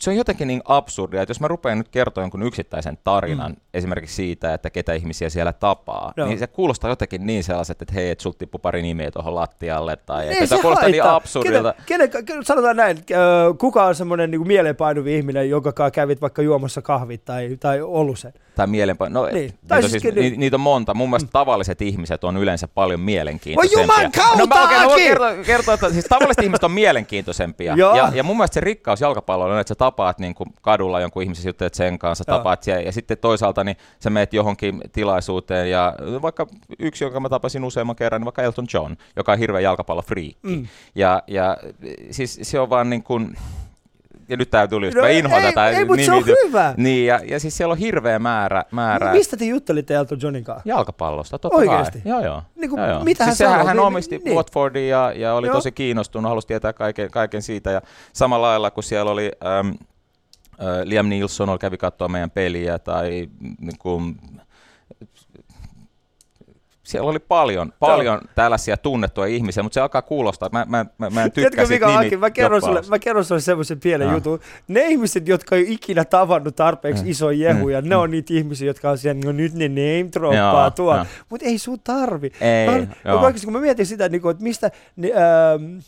se 0.00 0.10
on 0.10 0.16
jotenkin 0.16 0.48
niin 0.48 0.62
absurdia, 0.64 1.22
että 1.22 1.30
jos 1.30 1.40
mä 1.40 1.48
rupean 1.48 1.78
nyt 1.78 1.88
kertoa 1.88 2.24
jonkun 2.24 2.42
yksittäisen 2.42 2.98
tarinan, 3.04 3.50
mm. 3.50 3.60
esimerkiksi 3.74 4.14
siitä, 4.16 4.54
että 4.54 4.70
ketä 4.70 4.92
ihmisiä 4.92 5.30
siellä 5.30 5.52
tapaa, 5.52 6.12
no. 6.16 6.26
niin 6.26 6.38
se 6.38 6.46
kuulostaa 6.46 6.90
jotenkin 6.90 7.26
niin 7.26 7.44
sellaiset, 7.44 7.82
että 7.82 7.94
hei, 7.94 8.10
että 8.10 8.22
sulta 8.22 8.38
tippui 8.38 8.58
pari 8.62 8.82
nimeä 8.82 9.10
tuohon 9.10 9.34
lattialle, 9.34 9.96
tai 9.96 10.24
niin, 10.24 10.32
että 10.32 10.56
se 10.56 10.62
kuulostaa 10.62 10.88
niin 10.88 11.04
absurdilta. 11.04 11.74
Kenen, 11.86 12.10
kenen, 12.10 12.44
sanotaan 12.44 12.76
näin, 12.76 12.98
kuka 13.58 13.84
on 13.84 13.94
semmoinen 13.94 14.30
niin 14.30 14.46
mieleenpainuvi 14.46 15.16
ihminen, 15.16 15.50
jonka 15.50 15.90
kävit 15.90 16.20
vaikka 16.20 16.42
juomassa 16.42 16.82
kahvit 16.82 17.24
tai, 17.24 17.56
tai 17.60 17.82
ollut 17.82 18.18
sen? 18.18 18.32
Tai 18.54 18.66
mielenpa- 18.66 19.08
no, 19.08 19.26
niin. 19.26 19.34
niitä, 19.34 19.74
on 19.76 19.90
siis, 19.90 20.04
niin. 20.04 20.40
niitä 20.40 20.56
on 20.56 20.60
monta. 20.60 20.94
Mun 20.94 21.10
mielestä 21.10 21.30
tavalliset 21.32 21.82
ihmiset 21.82 22.24
on 22.24 22.36
yleensä 22.36 22.68
paljon 22.68 23.00
mielenkiintoisempia. 23.00 23.86
Voi 23.86 24.02
juman 24.02 24.38
no, 24.38 24.46
mä, 24.46 24.64
okay, 24.64 24.86
voin 24.86 25.02
kertoa, 25.02 25.34
kertoa, 25.46 25.74
että 25.74 25.92
siis 25.92 26.04
tavalliset 26.04 26.44
ihmiset 26.44 26.64
on 26.64 26.72
mielenkiintoisempia. 26.72 27.74
ja, 27.76 28.12
ja 28.14 28.22
mun 28.22 28.36
mielestä 28.36 28.54
se 28.54 28.60
rikkaus 28.60 29.00
jalkapallolla 29.00 29.54
on, 29.54 29.60
että 29.60 29.68
sä 29.68 29.74
tapaat 29.74 30.18
niin 30.18 30.34
kuin 30.34 30.50
kadulla 30.62 31.00
jonkun 31.00 31.22
ihmisen 31.22 31.48
juttelet 31.48 31.74
sen 31.74 31.98
kanssa, 31.98 32.24
Joo. 32.28 32.38
tapaat 32.38 32.62
siellä, 32.62 32.82
ja 32.82 32.92
sitten 32.92 33.18
toisaalta 33.18 33.64
niin 33.64 33.76
sä 33.98 34.10
meet 34.10 34.32
johonkin 34.32 34.80
tilaisuuteen, 34.92 35.70
ja 35.70 35.94
vaikka 36.22 36.46
yksi, 36.78 37.04
jonka 37.04 37.20
mä 37.20 37.28
tapasin 37.28 37.64
useamman 37.64 37.96
kerran, 37.96 38.20
niin 38.20 38.24
vaikka 38.24 38.42
Elton 38.42 38.66
John, 38.74 38.94
joka 39.16 39.32
on 39.32 39.38
hirveä 39.38 39.60
jalkapallofriikki. 39.60 40.48
Mm. 40.48 40.66
Ja, 40.94 41.22
ja 41.26 41.56
siis 42.10 42.38
se 42.42 42.60
on 42.60 42.70
vaan 42.70 42.90
niin 42.90 43.02
kuin, 43.02 43.36
ja 44.30 44.36
nyt 44.36 44.50
tää 44.50 44.68
tuli 44.68 44.86
just, 44.86 44.96
no, 44.96 45.02
mä 45.02 45.08
inhoan 45.08 45.42
ei, 45.42 45.48
tätä. 45.48 45.68
Ei, 45.68 45.84
mutta 45.84 46.04
se 46.04 46.12
on 46.12 46.24
hyvä. 46.26 46.74
Niin, 46.76 47.06
ja, 47.06 47.20
ja 47.26 47.40
siis 47.40 47.56
siellä 47.56 47.72
on 47.72 47.78
hirveä 47.78 48.18
määrä. 48.18 48.64
määrä 48.70 49.12
Mistä 49.12 49.36
te 49.36 49.44
juttelitte 49.44 49.94
Elton 49.94 50.18
Johnin 50.22 50.44
kanssa? 50.44 50.68
Jalkapallosta, 50.68 51.38
totta 51.38 51.58
Oikeasti? 51.58 52.00
kai. 52.00 52.12
Joo, 52.12 52.24
joo. 52.24 52.42
Niin 52.56 52.70
kuin, 52.70 52.80
joo, 52.80 52.90
joo. 52.90 53.04
Mitä 53.04 53.24
siis 53.24 53.40
hän 53.40 53.50
sanoi? 53.50 53.66
Hän 53.66 53.76
niin, 53.76 53.86
omisti 53.86 54.18
niin. 54.18 54.36
Watfordin 54.36 54.88
ja, 54.88 55.12
ja 55.16 55.34
oli 55.34 55.46
joo. 55.46 55.54
tosi 55.54 55.72
kiinnostunut, 55.72 56.28
halusi 56.28 56.46
tietää 56.46 56.72
kaiken, 56.72 57.10
kaiken 57.10 57.42
siitä. 57.42 57.70
Ja 57.70 57.82
samalla 58.12 58.46
lailla, 58.46 58.70
kun 58.70 58.82
siellä 58.82 59.10
oli... 59.10 59.32
Ähm, 59.44 59.68
äh, 59.68 60.66
Liam 60.84 61.08
Neeson 61.08 61.48
oli 61.48 61.58
kävi 61.58 61.76
katsoa 61.76 62.08
meidän 62.08 62.30
peliä 62.30 62.78
tai 62.78 63.28
niin 63.40 63.78
kuin, 63.78 64.16
siellä 66.90 67.10
oli 67.10 67.18
paljon, 67.18 67.72
paljon 67.78 68.20
tällaisia 68.34 68.76
tunnettuja 68.76 69.26
ihmisiä, 69.26 69.62
mutta 69.62 69.74
se 69.74 69.80
alkaa 69.80 70.02
kuulostaa, 70.02 70.48
mä, 70.52 70.66
mä, 70.68 70.86
mä, 70.98 71.10
mä 71.10 71.24
en 71.24 71.32
tykkää 71.32 71.64
siitä 71.64 72.00
nimi 72.00 72.16
mä 72.16 72.30
kerron, 72.30 72.62
sulle, 72.62 72.82
mä 72.88 72.98
kerron 72.98 73.24
sulle 73.24 73.40
semmoisen 73.40 73.80
pienen 73.80 74.08
no. 74.08 74.14
jutun. 74.14 74.40
Ne 74.68 74.88
ihmiset, 74.88 75.28
jotka 75.28 75.56
ei 75.56 75.72
ikinä 75.72 76.04
tavannut 76.04 76.56
tarpeeksi 76.56 77.04
mm. 77.04 77.10
isoja 77.10 77.48
jehuja, 77.48 77.80
mm. 77.80 77.88
ne 77.88 77.96
on 77.96 78.10
niitä 78.10 78.34
ihmisiä, 78.34 78.66
jotka 78.66 78.90
on 78.90 78.98
siellä, 78.98 79.20
no 79.24 79.32
nyt 79.32 79.54
ne 79.54 79.68
name 79.68 80.08
droppaa 80.12 80.70
tuo. 80.70 81.06
Mutta 81.28 81.46
ei 81.46 81.58
sun 81.58 81.80
tarvi. 81.80 82.32
Ei, 82.40 82.66
mä, 82.66 82.72
mä, 82.78 83.32
kun 83.44 83.52
mä 83.52 83.60
mietin 83.60 83.86
sitä, 83.86 84.08
niin 84.08 84.22
kuin, 84.22 84.30
että 84.30 84.42
mistä, 84.42 84.70
niin, 84.96 85.14
äh, 85.16 85.82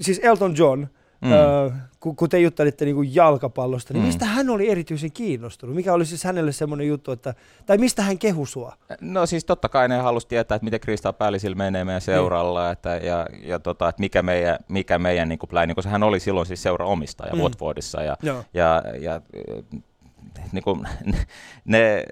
siis 0.00 0.20
Elton 0.22 0.54
John, 0.56 0.86
Mm. 1.24 1.32
Öö, 1.32 1.70
kun, 2.00 2.16
kun 2.16 2.28
te 2.28 2.38
juttelitte 2.38 2.84
niin 2.84 2.94
kuin 2.94 3.14
jalkapallosta, 3.14 3.94
niin 3.94 4.02
mm. 4.02 4.06
mistä 4.06 4.24
hän 4.24 4.50
oli 4.50 4.70
erityisen 4.70 5.12
kiinnostunut? 5.12 5.76
Mikä 5.76 5.92
oli 5.92 6.06
siis 6.06 6.24
hänelle 6.24 6.52
semmoinen 6.52 6.86
juttu, 6.88 7.12
että, 7.12 7.34
tai 7.66 7.78
mistä 7.78 8.02
hän 8.02 8.18
kehu 8.18 8.46
sua? 8.46 8.76
No 9.00 9.26
siis 9.26 9.44
totta 9.44 9.68
kai 9.68 9.88
ne 9.88 9.98
halusi 9.98 10.28
tietää, 10.28 10.56
että 10.56 10.64
miten 10.64 10.80
Krista 10.80 11.12
Päällisillä 11.12 11.56
menee 11.56 11.84
meidän 11.84 12.00
seuralla, 12.00 12.66
mm. 12.66 12.72
että, 12.72 12.96
ja, 12.96 13.26
ja 13.42 13.58
tota, 13.58 13.88
että 13.88 14.00
mikä 14.00 14.22
meidän, 14.22 14.58
mikä 14.68 14.98
meidän 14.98 15.28
niin 15.28 15.38
kuin 15.38 15.50
pläni, 15.50 15.74
koska 15.74 15.90
hän 15.90 16.02
oli 16.02 16.20
silloin 16.20 16.46
siis 16.46 16.62
seuraomistaja 16.62 17.34
mm. 17.34 17.40
Watfordissa, 17.40 18.02
ja, 18.02 18.16
ja, 18.22 18.44
ja, 18.52 18.82
ja 19.00 19.20
niin 20.52 20.64
kuin, 20.64 20.88
ne, 21.64 22.04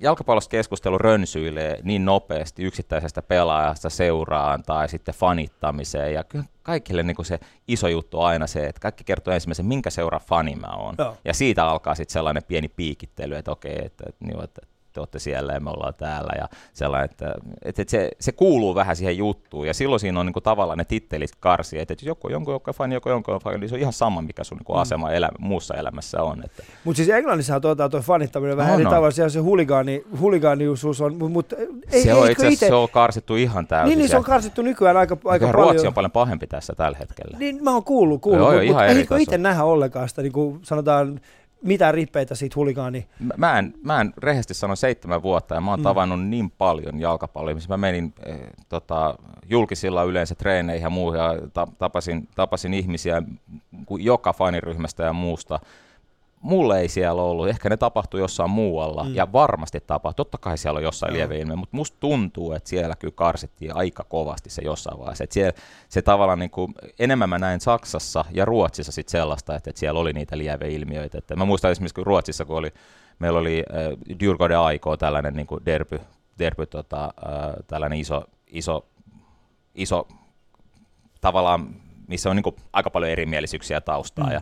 jalkapallosta 0.00 0.50
keskustelu 0.50 0.98
rönsyilee 0.98 1.80
niin 1.82 2.04
nopeasti 2.04 2.62
yksittäisestä 2.62 3.22
pelaajasta 3.22 3.90
seuraan 3.90 4.62
tai 4.62 4.88
sitten 4.88 5.14
fanittamiseen 5.14 6.14
ja 6.14 6.24
kaikille 6.68 7.02
niin 7.02 7.24
se 7.24 7.40
iso 7.68 7.88
juttu 7.88 8.20
on 8.20 8.26
aina 8.26 8.46
se, 8.46 8.66
että 8.66 8.80
kaikki 8.80 9.04
kertoo 9.04 9.34
ensimmäisen, 9.34 9.66
minkä 9.66 9.90
seuraa 9.90 10.20
fani 10.20 10.56
mä 10.56 10.76
oon. 10.76 10.94
Joo. 10.98 11.16
Ja 11.24 11.34
siitä 11.34 11.64
alkaa 11.66 11.94
sitten 11.94 12.12
sellainen 12.12 12.42
pieni 12.44 12.68
piikittely, 12.68 13.34
että 13.36 13.50
okei, 13.50 13.78
että, 13.84 14.04
että, 14.08 14.24
että, 14.44 14.44
että 14.44 14.77
te 14.98 15.00
olette 15.00 15.18
siellä 15.18 15.52
ja 15.52 15.60
me 15.60 15.70
ollaan 15.70 15.94
täällä 15.94 16.32
ja 16.38 16.48
sellainen, 16.72 17.10
että, 17.10 17.34
että, 17.64 17.82
että 17.82 17.90
se, 17.90 18.10
se, 18.20 18.32
kuuluu 18.32 18.74
vähän 18.74 18.96
siihen 18.96 19.18
juttuun 19.18 19.66
ja 19.66 19.74
silloin 19.74 20.00
siinä 20.00 20.20
on 20.20 20.26
niin 20.26 20.32
kuin 20.32 20.42
tavallaan 20.42 20.78
ne 20.78 20.84
tittelit 20.84 21.30
karsia, 21.40 21.82
että 21.82 21.92
jos 21.92 22.02
joku 22.02 22.26
on 22.26 22.32
jonkun 22.32 22.52
joukkojen 22.52 22.74
fani, 22.74 22.94
joku 22.94 23.08
jonkun 23.08 23.38
fani, 23.38 23.58
niin 23.58 23.68
se 23.68 23.74
on 23.74 23.80
ihan 23.80 23.92
sama, 23.92 24.22
mikä 24.22 24.44
sun 24.44 24.58
niin 24.58 24.64
kuin 24.64 24.76
mm. 24.76 24.82
asema 24.82 25.12
elä, 25.12 25.28
muussa 25.38 25.74
elämässä 25.74 26.22
on. 26.22 26.44
Että. 26.44 26.62
Mutta 26.84 26.96
siis 26.96 27.08
Englannissa 27.08 27.60
tuota, 27.60 27.88
tuo 27.88 28.00
fanittaminen 28.00 28.56
vähän 28.56 28.70
no, 28.70 28.74
eri 28.74 28.84
no. 28.84 28.90
tavalla, 28.90 29.10
siellä 29.10 29.28
se 29.28 29.38
huligaani, 29.38 30.04
huligaaniusuus 30.20 31.00
on, 31.00 31.30
mutta 31.32 31.56
ei, 31.92 32.02
se 32.02 32.14
on 32.14 32.30
itse 32.30 32.48
ite... 32.48 32.68
se 32.68 32.74
on 32.74 32.88
karsittu 32.88 33.36
ihan 33.36 33.66
täysin. 33.66 33.88
Niin, 33.88 33.98
niin 33.98 34.08
se 34.08 34.16
on 34.16 34.24
karsittu 34.24 34.62
nykyään 34.62 34.96
aika, 34.96 35.16
aika 35.24 35.44
Ruotsi 35.44 35.56
paljon. 35.56 35.72
Ruotsi 35.72 35.86
on 35.86 35.94
paljon 35.94 36.12
pahempi 36.12 36.46
tässä 36.46 36.72
tällä 36.76 36.98
hetkellä. 36.98 37.38
Niin, 37.38 37.64
mä 37.64 37.72
oon 37.72 37.84
kuullut, 37.84 38.20
kuullut, 38.20 38.48
mutta 38.48 38.72
mut, 38.72 38.82
eikö 38.82 39.18
itse 39.18 39.38
nähdä 39.38 39.64
ollenkaan 39.64 40.08
sitä, 40.08 40.22
niin 40.22 40.32
kuin 40.32 40.60
sanotaan, 40.62 41.20
mitään 41.62 41.94
rippeitä 41.94 42.34
siitä 42.34 42.54
huligaani? 42.56 43.06
Mä 43.36 43.58
en, 43.58 43.74
mä 43.82 44.00
en 44.00 44.14
rehellisesti 44.18 44.54
sano 44.54 44.76
seitsemän 44.76 45.22
vuotta 45.22 45.54
ja 45.54 45.60
mä 45.60 45.70
oon 45.70 45.80
mm. 45.80 45.84
tavannut 45.84 46.24
niin 46.24 46.50
paljon 46.50 47.00
jalkapalloa, 47.00 47.54
missä 47.54 47.68
mä 47.68 47.76
menin 47.76 48.14
eh, 48.26 48.40
tota, 48.68 49.14
julkisilla 49.50 50.02
yleensä 50.02 50.34
treeneihin 50.34 50.82
ja 50.82 50.90
muuhun 50.90 51.16
ja 51.16 51.34
ta, 51.52 51.66
tapasin, 51.78 52.28
tapasin 52.34 52.74
ihmisiä 52.74 53.22
joka 53.98 54.32
faniryhmästä 54.32 55.02
ja 55.02 55.12
muusta 55.12 55.60
mulle 56.40 56.80
ei 56.80 56.88
siellä 56.88 57.22
ollut, 57.22 57.48
ehkä 57.48 57.68
ne 57.68 57.76
tapahtui 57.76 58.20
jossain 58.20 58.50
muualla, 58.50 59.04
mm. 59.04 59.14
ja 59.14 59.32
varmasti 59.32 59.80
tapahtui, 59.80 60.24
totta 60.24 60.38
kai 60.38 60.58
siellä 60.58 60.78
on 60.78 60.82
jossain 60.82 61.10
no. 61.10 61.16
lieveilmiö, 61.16 61.56
mutta 61.56 61.76
musta 61.76 61.96
tuntuu, 62.00 62.52
että 62.52 62.68
siellä 62.68 62.96
kyllä 62.96 63.14
karsittiin 63.16 63.76
aika 63.76 64.04
kovasti 64.04 64.50
se 64.50 64.62
jossain 64.62 64.98
vaiheessa, 64.98 65.24
että 65.24 65.34
siellä, 65.34 65.52
se 65.88 66.02
tavallaan 66.02 66.38
niin 66.38 66.50
kuin, 66.50 66.74
enemmän 66.98 67.28
mä 67.28 67.38
näin 67.38 67.60
Saksassa 67.60 68.24
ja 68.30 68.44
Ruotsissa 68.44 68.92
sit 68.92 69.08
sellaista, 69.08 69.56
että, 69.56 69.70
että 69.70 69.80
siellä 69.80 70.00
oli 70.00 70.12
niitä 70.12 70.38
lieveilmiöitä, 70.38 71.18
että 71.18 71.36
mä 71.36 71.44
muistan 71.44 71.70
esimerkiksi 71.70 71.94
kun 71.94 72.06
Ruotsissa, 72.06 72.44
kun 72.44 72.56
oli, 72.56 72.72
meillä 73.18 73.38
oli 73.38 73.64
äh, 73.70 74.18
Djurgården 74.20 74.58
Aiko, 74.58 74.96
tällainen 74.96 75.34
niin 75.34 75.46
kuin 75.46 75.66
derby, 75.66 76.00
derby 76.38 76.66
tota, 76.66 77.04
äh, 77.04 77.54
tällainen 77.66 77.98
iso, 77.98 78.24
iso, 78.46 78.86
iso 79.74 80.08
tavallaan, 81.20 81.74
missä 82.08 82.30
on 82.30 82.36
niin 82.36 82.44
kuin, 82.44 82.56
aika 82.72 82.90
paljon 82.90 83.10
erimielisyyksiä 83.10 83.80
taustaa, 83.80 84.26
mm. 84.26 84.32
ja 84.32 84.40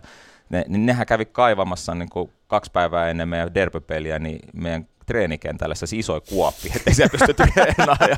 ne, 0.49 0.65
niin 0.69 0.87
nehän 0.87 1.07
kävi 1.07 1.25
kaivamassa 1.25 1.95
niin 1.95 2.11
kuin 2.11 2.33
kaksi 2.47 2.71
päivää 2.71 3.11
ennen 3.11 3.29
meidän 3.29 3.55
derbypeliä, 3.55 4.19
niin 4.19 4.41
meidän 4.53 4.89
treenikentällä 5.07 5.75
se 5.75 5.87
iso 5.93 6.21
kuoppi, 6.21 6.73
ettei 6.77 6.95
siellä 6.95 7.11
pysty 7.11 7.35
treenaamaan. 7.35 8.11
Ja, 8.11 8.17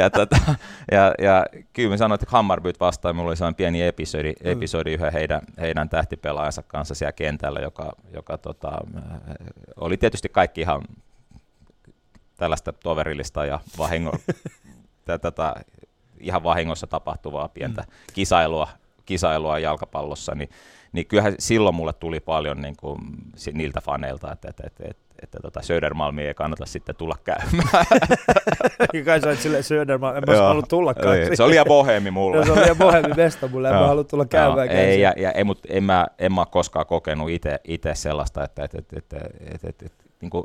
ja, 0.00 0.10
tota, 0.10 0.36
ja, 0.92 1.14
ja 1.18 1.46
kyllä 1.72 1.90
me 1.90 1.96
sanoin, 1.96 2.14
että 2.14 2.26
Hammarbyt 2.30 2.80
vastaan, 2.80 3.16
minulla 3.16 3.28
oli 3.28 3.36
sellainen 3.36 3.56
pieni 3.56 3.82
episodi, 3.82 4.32
mm. 4.32 4.50
episodi 4.50 4.94
yhden 4.94 5.12
heidän, 5.12 5.40
heidän 5.60 5.88
tähtipelaajansa 5.88 6.62
kanssa 6.62 6.94
siellä 6.94 7.12
kentällä, 7.12 7.60
joka, 7.60 7.92
joka 8.14 8.38
tota, 8.38 8.72
oli 9.76 9.96
tietysti 9.96 10.28
kaikki 10.28 10.60
ihan 10.60 10.82
tällaista 12.36 12.72
toverillista 12.72 13.44
ja 13.44 13.60
vahingo, 13.78 14.12
tätä, 15.04 15.54
ihan 16.20 16.42
vahingossa 16.42 16.86
tapahtuvaa 16.86 17.48
pientä 17.48 17.82
mm. 17.82 17.88
kisailua, 18.12 18.68
kisailua 19.04 19.58
jalkapallossa, 19.58 20.34
niin 20.34 20.50
niin 20.92 21.06
kyllähän 21.06 21.34
silloin 21.38 21.74
mulle 21.74 21.92
tuli 21.92 22.20
paljon 22.20 22.62
niin 22.62 22.74
kuin, 22.76 23.00
niiltä 23.52 23.80
faneilta, 23.80 24.32
että, 24.32 24.48
että, 24.48 24.62
että, 24.66 24.84
että, 24.90 25.02
että 25.22 25.38
tota 25.42 25.62
Södermalmi 25.62 26.26
ei 26.26 26.34
kannata 26.34 26.66
sitten 26.66 26.96
tulla 26.96 27.16
käymään. 27.24 27.86
Kai 29.04 29.20
sä 29.20 29.36
sille 29.36 29.62
Södermalmi, 29.62 30.18
en 30.18 30.24
mä 30.26 30.42
halua 30.42 30.62
tullakaan. 30.62 31.18
Ei, 31.18 31.36
se 31.36 31.42
oli 31.42 31.50
liian 31.50 31.66
bohemi 31.68 32.10
mulle. 32.10 32.46
se 32.46 32.52
oli 32.52 32.60
liian 32.60 32.76
bohemi 32.76 33.14
mesta 33.16 33.48
mulle, 33.48 33.68
en 33.68 33.74
mä 33.74 33.86
halua 33.86 34.04
tulla 34.04 34.24
käymään. 34.24 34.68
Ei, 34.68 35.00
ja, 35.00 35.14
ja, 35.16 35.32
ei, 35.32 35.44
mutta 35.44 35.68
en 35.70 35.84
mä, 35.84 36.06
en 36.18 36.32
mä 36.32 36.46
koskaan 36.46 36.86
kokenut 36.86 37.30
itse 37.64 37.94
sellaista, 37.94 38.44
että, 38.44 38.64
että, 38.64 38.78
että, 38.78 38.96
että, 38.98 39.16
että, 39.16 39.54
että, 39.54 39.68
että, 39.68 39.86
että 39.86 40.04
niin 40.20 40.30
kuin, 40.30 40.44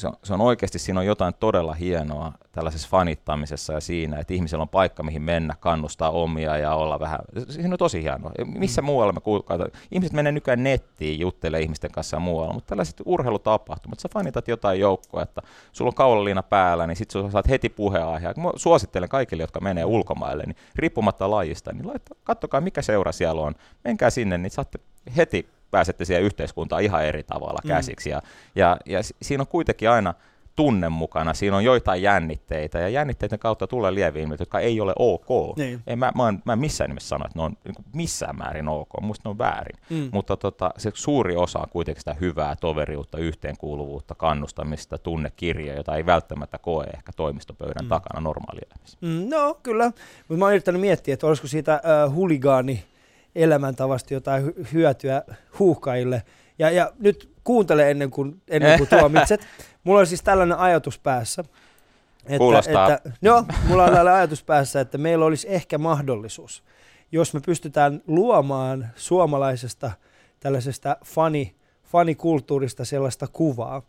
se 0.00 0.06
on, 0.06 0.14
se 0.24 0.34
on 0.34 0.40
oikeasti, 0.40 0.78
siinä 0.78 1.00
on 1.00 1.06
jotain 1.06 1.34
todella 1.40 1.74
hienoa 1.74 2.32
tällaisessa 2.52 2.88
fanittamisessa 2.88 3.72
ja 3.72 3.80
siinä, 3.80 4.18
että 4.18 4.34
ihmisellä 4.34 4.62
on 4.62 4.68
paikka, 4.68 5.02
mihin 5.02 5.22
mennä, 5.22 5.54
kannustaa 5.60 6.10
omia 6.10 6.56
ja 6.56 6.74
olla 6.74 7.00
vähän, 7.00 7.18
siinä 7.48 7.74
on 7.74 7.78
tosi 7.78 8.02
hienoa. 8.02 8.32
Missä 8.44 8.82
mm. 8.82 8.86
muualla 8.86 9.12
me 9.12 9.20
kuulkaan, 9.20 9.60
ihmiset 9.90 10.12
menee 10.12 10.32
nykyään 10.32 10.62
nettiin, 10.62 11.20
juttelee 11.20 11.60
ihmisten 11.60 11.90
kanssa 11.90 12.16
ja 12.16 12.20
muualla, 12.20 12.54
mutta 12.54 12.68
tällaiset 12.68 13.02
urheilutapahtumat, 13.04 13.98
sä 13.98 14.08
fanitat 14.12 14.48
jotain 14.48 14.80
joukkoa, 14.80 15.22
että 15.22 15.42
sulla 15.72 15.88
on 15.88 15.94
kaulaliina 15.94 16.42
päällä, 16.42 16.86
niin 16.86 16.96
sit 16.96 17.10
sä 17.10 17.30
saat 17.30 17.48
heti 17.48 17.68
puheenaiheen. 17.68 18.34
Mä 18.36 18.50
suosittelen 18.56 19.08
kaikille, 19.08 19.42
jotka 19.42 19.60
menee 19.60 19.84
ulkomaille, 19.84 20.44
niin 20.46 20.56
riippumatta 20.76 21.30
lajista, 21.30 21.72
niin 21.72 21.88
laittaa, 21.88 22.16
kattokaa 22.24 22.60
mikä 22.60 22.82
seura 22.82 23.12
siellä 23.12 23.42
on, 23.42 23.54
menkää 23.84 24.10
sinne, 24.10 24.38
niin 24.38 24.50
saatte 24.50 24.78
heti 25.16 25.48
pääsette 25.70 26.04
siihen 26.04 26.22
yhteiskuntaan 26.22 26.82
ihan 26.82 27.04
eri 27.04 27.22
tavalla 27.22 27.60
mm. 27.64 27.68
käsiksi. 27.68 28.10
Mm. 28.10 28.12
Ja, 28.12 28.22
ja, 28.54 28.78
ja 28.86 29.00
siinä 29.22 29.42
on 29.42 29.46
kuitenkin 29.46 29.90
aina 29.90 30.14
tunne 30.56 30.88
mukana, 30.88 31.34
siinä 31.34 31.56
on 31.56 31.64
joitain 31.64 32.02
jännitteitä, 32.02 32.78
ja 32.78 32.88
jännitteiden 32.88 33.38
kautta 33.38 33.66
tulee 33.66 33.94
lieviilmiöitä, 33.94 34.42
jotka 34.42 34.60
ei 34.60 34.80
ole 34.80 34.92
ok. 34.98 35.56
Niin. 35.56 35.82
En, 35.86 35.98
mä, 35.98 36.12
mä, 36.16 36.28
en, 36.28 36.42
mä 36.44 36.52
en 36.52 36.58
missään 36.58 36.90
nimessä 36.90 37.08
sano, 37.08 37.24
että 37.26 37.38
ne 37.38 37.42
on 37.42 37.56
niin 37.64 37.74
missään 37.94 38.36
määrin 38.36 38.68
ok, 38.68 38.88
musta 39.00 39.28
ne 39.28 39.30
on 39.30 39.38
väärin. 39.38 39.76
Mm. 39.90 40.08
Mutta 40.12 40.36
tota, 40.36 40.70
se 40.76 40.90
suuri 40.94 41.36
osa 41.36 41.58
on 41.58 41.68
kuitenkin 41.70 42.00
sitä 42.00 42.16
hyvää 42.20 42.56
toveriutta, 42.56 43.18
yhteenkuuluvuutta, 43.18 44.14
kannustamista, 44.14 44.98
tunnekirjaa, 44.98 45.76
jota 45.76 45.96
ei 45.96 46.06
välttämättä 46.06 46.58
koe 46.58 46.84
ehkä 46.84 47.12
toimistopöydän 47.16 47.84
mm. 47.84 47.88
takana 47.88 48.20
normaalielämässä. 48.20 48.98
Mm, 49.00 49.26
no 49.30 49.58
kyllä, 49.62 49.86
mutta 50.28 50.38
mä 50.38 50.44
oon 50.44 50.52
yrittänyt 50.52 50.80
miettiä, 50.80 51.14
että 51.14 51.26
olisiko 51.26 51.48
siitä 51.48 51.74
äh, 51.74 52.14
huligaani 52.14 52.84
elämäntavasta 53.34 54.14
jotain 54.14 54.52
hyötyä 54.72 55.22
huuhkajille. 55.58 56.22
Ja, 56.58 56.70
ja 56.70 56.92
nyt 56.98 57.30
kuuntele 57.44 57.90
ennen 57.90 58.10
kuin, 58.10 58.42
ennen 58.48 58.78
kuin 58.78 58.88
tuomitset. 58.88 59.40
Mulla 59.84 60.00
on 60.00 60.06
siis 60.06 60.22
tällainen 60.22 60.58
ajatus 60.58 60.98
päässä. 60.98 61.44
Että, 62.24 62.38
Kuulostaa. 62.38 62.94
Että, 62.94 63.10
joo, 63.22 63.44
mulla 63.68 63.84
on 63.84 63.92
tällainen 63.92 64.20
ajatus 64.20 64.44
päässä, 64.44 64.80
että 64.80 64.98
meillä 64.98 65.24
olisi 65.24 65.46
ehkä 65.50 65.78
mahdollisuus, 65.78 66.64
jos 67.12 67.34
me 67.34 67.40
pystytään 67.46 68.02
luomaan 68.06 68.88
suomalaisesta 68.96 69.90
tällaisesta 70.40 70.96
fani, 71.04 71.54
fanikulttuurista 71.84 72.84
sellaista 72.84 73.26
kuvaa, 73.32 73.82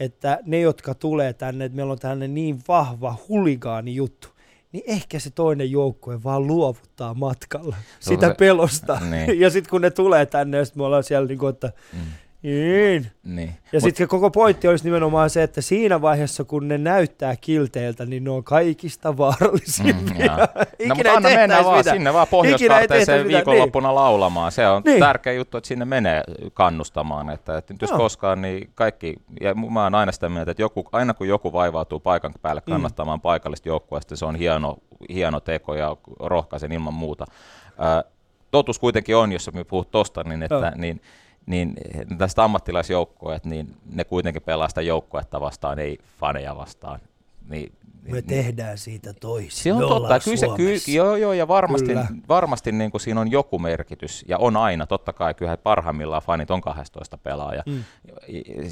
että 0.00 0.38
ne, 0.46 0.60
jotka 0.60 0.94
tulee 0.94 1.32
tänne, 1.32 1.64
että 1.64 1.76
meillä 1.76 1.92
on 1.92 1.98
tällainen 1.98 2.34
niin 2.34 2.58
vahva 2.68 3.16
huligaani 3.28 3.94
juttu, 3.94 4.28
niin 4.74 4.84
ehkä 4.86 5.18
se 5.18 5.30
toinen 5.30 5.70
joukkue 5.70 6.22
vaan 6.22 6.46
luovuttaa 6.46 7.14
matkalla 7.14 7.76
sitä 8.00 8.28
se, 8.28 8.34
pelosta. 8.34 9.00
Niin. 9.10 9.40
ja 9.40 9.50
sitten 9.50 9.70
kun 9.70 9.80
ne 9.80 9.90
tulee 9.90 10.26
tänne, 10.26 10.56
ja 10.58 10.64
sitten 10.64 10.80
me 10.80 10.86
ollaan 10.86 11.04
siellä 11.04 11.28
niin 11.28 11.38
kuin, 11.38 11.50
että 11.50 11.72
mm. 11.92 11.98
Niin. 12.44 13.10
niin. 13.24 13.54
Ja 13.72 13.80
sitten 13.80 14.08
koko 14.08 14.30
pointti 14.30 14.68
olisi 14.68 14.84
nimenomaan 14.84 15.30
se, 15.30 15.42
että 15.42 15.60
siinä 15.60 16.00
vaiheessa, 16.00 16.44
kun 16.44 16.68
ne 16.68 16.78
näyttää 16.78 17.36
kilteiltä, 17.36 18.06
niin 18.06 18.24
ne 18.24 18.30
on 18.30 18.44
kaikista 18.44 19.16
vaarallisimpia. 19.16 20.36
Mm, 20.36 20.88
no 20.88 20.94
mutta 20.94 21.12
anna 21.12 21.28
mennä 21.28 21.64
vaan 21.64 21.84
sinne 21.84 22.12
vaan 22.12 22.26
pohjoiskarteeseen 22.28 23.28
viikonloppuna 23.28 23.88
niin. 23.88 23.94
laulamaan. 23.94 24.52
Se 24.52 24.68
on 24.68 24.82
niin. 24.84 25.00
tärkeä 25.00 25.32
juttu, 25.32 25.56
että 25.56 25.68
sinne 25.68 25.84
menee 25.84 26.22
kannustamaan. 26.54 27.30
Että, 27.30 27.58
että 27.58 27.74
jos 27.80 27.90
no. 27.90 27.96
koskaan, 27.96 28.42
niin 28.42 28.70
kaikki, 28.74 29.14
ja 29.40 29.54
mä 29.54 29.82
oon 29.82 29.94
aina 29.94 30.12
sitä 30.12 30.28
mieltä, 30.28 30.50
että 30.50 30.62
joku, 30.62 30.88
aina 30.92 31.14
kun 31.14 31.28
joku 31.28 31.52
vaivautuu 31.52 32.00
paikan 32.00 32.34
päälle 32.42 32.62
mm. 32.66 32.70
kannattamaan 32.70 33.18
mm. 33.18 33.22
paikallista 33.22 33.68
joukkueesta, 33.68 34.16
se 34.16 34.24
on 34.24 34.36
hieno, 34.36 34.78
hieno 35.12 35.40
teko 35.40 35.74
ja 35.74 35.96
rohkaisen 36.20 36.72
ilman 36.72 36.94
muuta. 36.94 37.24
Äh, 37.68 38.12
totuus 38.50 38.78
kuitenkin 38.78 39.16
on, 39.16 39.32
jos 39.32 39.50
me 39.52 39.64
puhut 39.64 39.90
tosta, 39.90 40.24
niin 40.24 40.42
että 40.42 40.70
no. 40.70 40.72
niin, 40.76 41.00
niin 41.46 41.74
tästä 42.18 42.44
ammattilaisjoukkoet, 42.44 43.44
niin 43.44 43.76
ne 43.92 44.04
kuitenkin 44.04 44.42
pelaa 44.42 44.68
sitä 44.68 44.82
joukkuetta 44.82 45.40
vastaan, 45.40 45.78
ei 45.78 45.98
faneja 46.18 46.56
vastaan. 46.56 47.00
Niin, 47.48 47.72
me 48.04 48.12
niin, 48.12 48.24
tehdään 48.24 48.78
siitä 48.78 49.12
toisin. 49.12 49.62
Se 49.62 49.72
on 49.72 49.80
totta. 49.80 50.20
Kyllä 50.20 50.36
se, 50.36 50.46
kyllä, 50.56 50.78
joo, 50.96 51.16
joo, 51.16 51.32
ja 51.32 51.48
varmasti, 51.48 51.86
kyllä. 51.86 52.06
varmasti 52.28 52.72
niin 52.72 52.90
kuin 52.90 53.00
siinä 53.00 53.20
on 53.20 53.30
joku 53.30 53.58
merkitys, 53.58 54.24
ja 54.28 54.38
on 54.38 54.56
aina, 54.56 54.86
totta 54.86 55.12
kai, 55.12 55.34
kyllä 55.34 55.56
parhaimmillaan 55.56 56.22
fanit 56.22 56.50
on 56.50 56.60
12 56.60 57.18
pelaaja, 57.18 57.62
mm. 57.66 57.84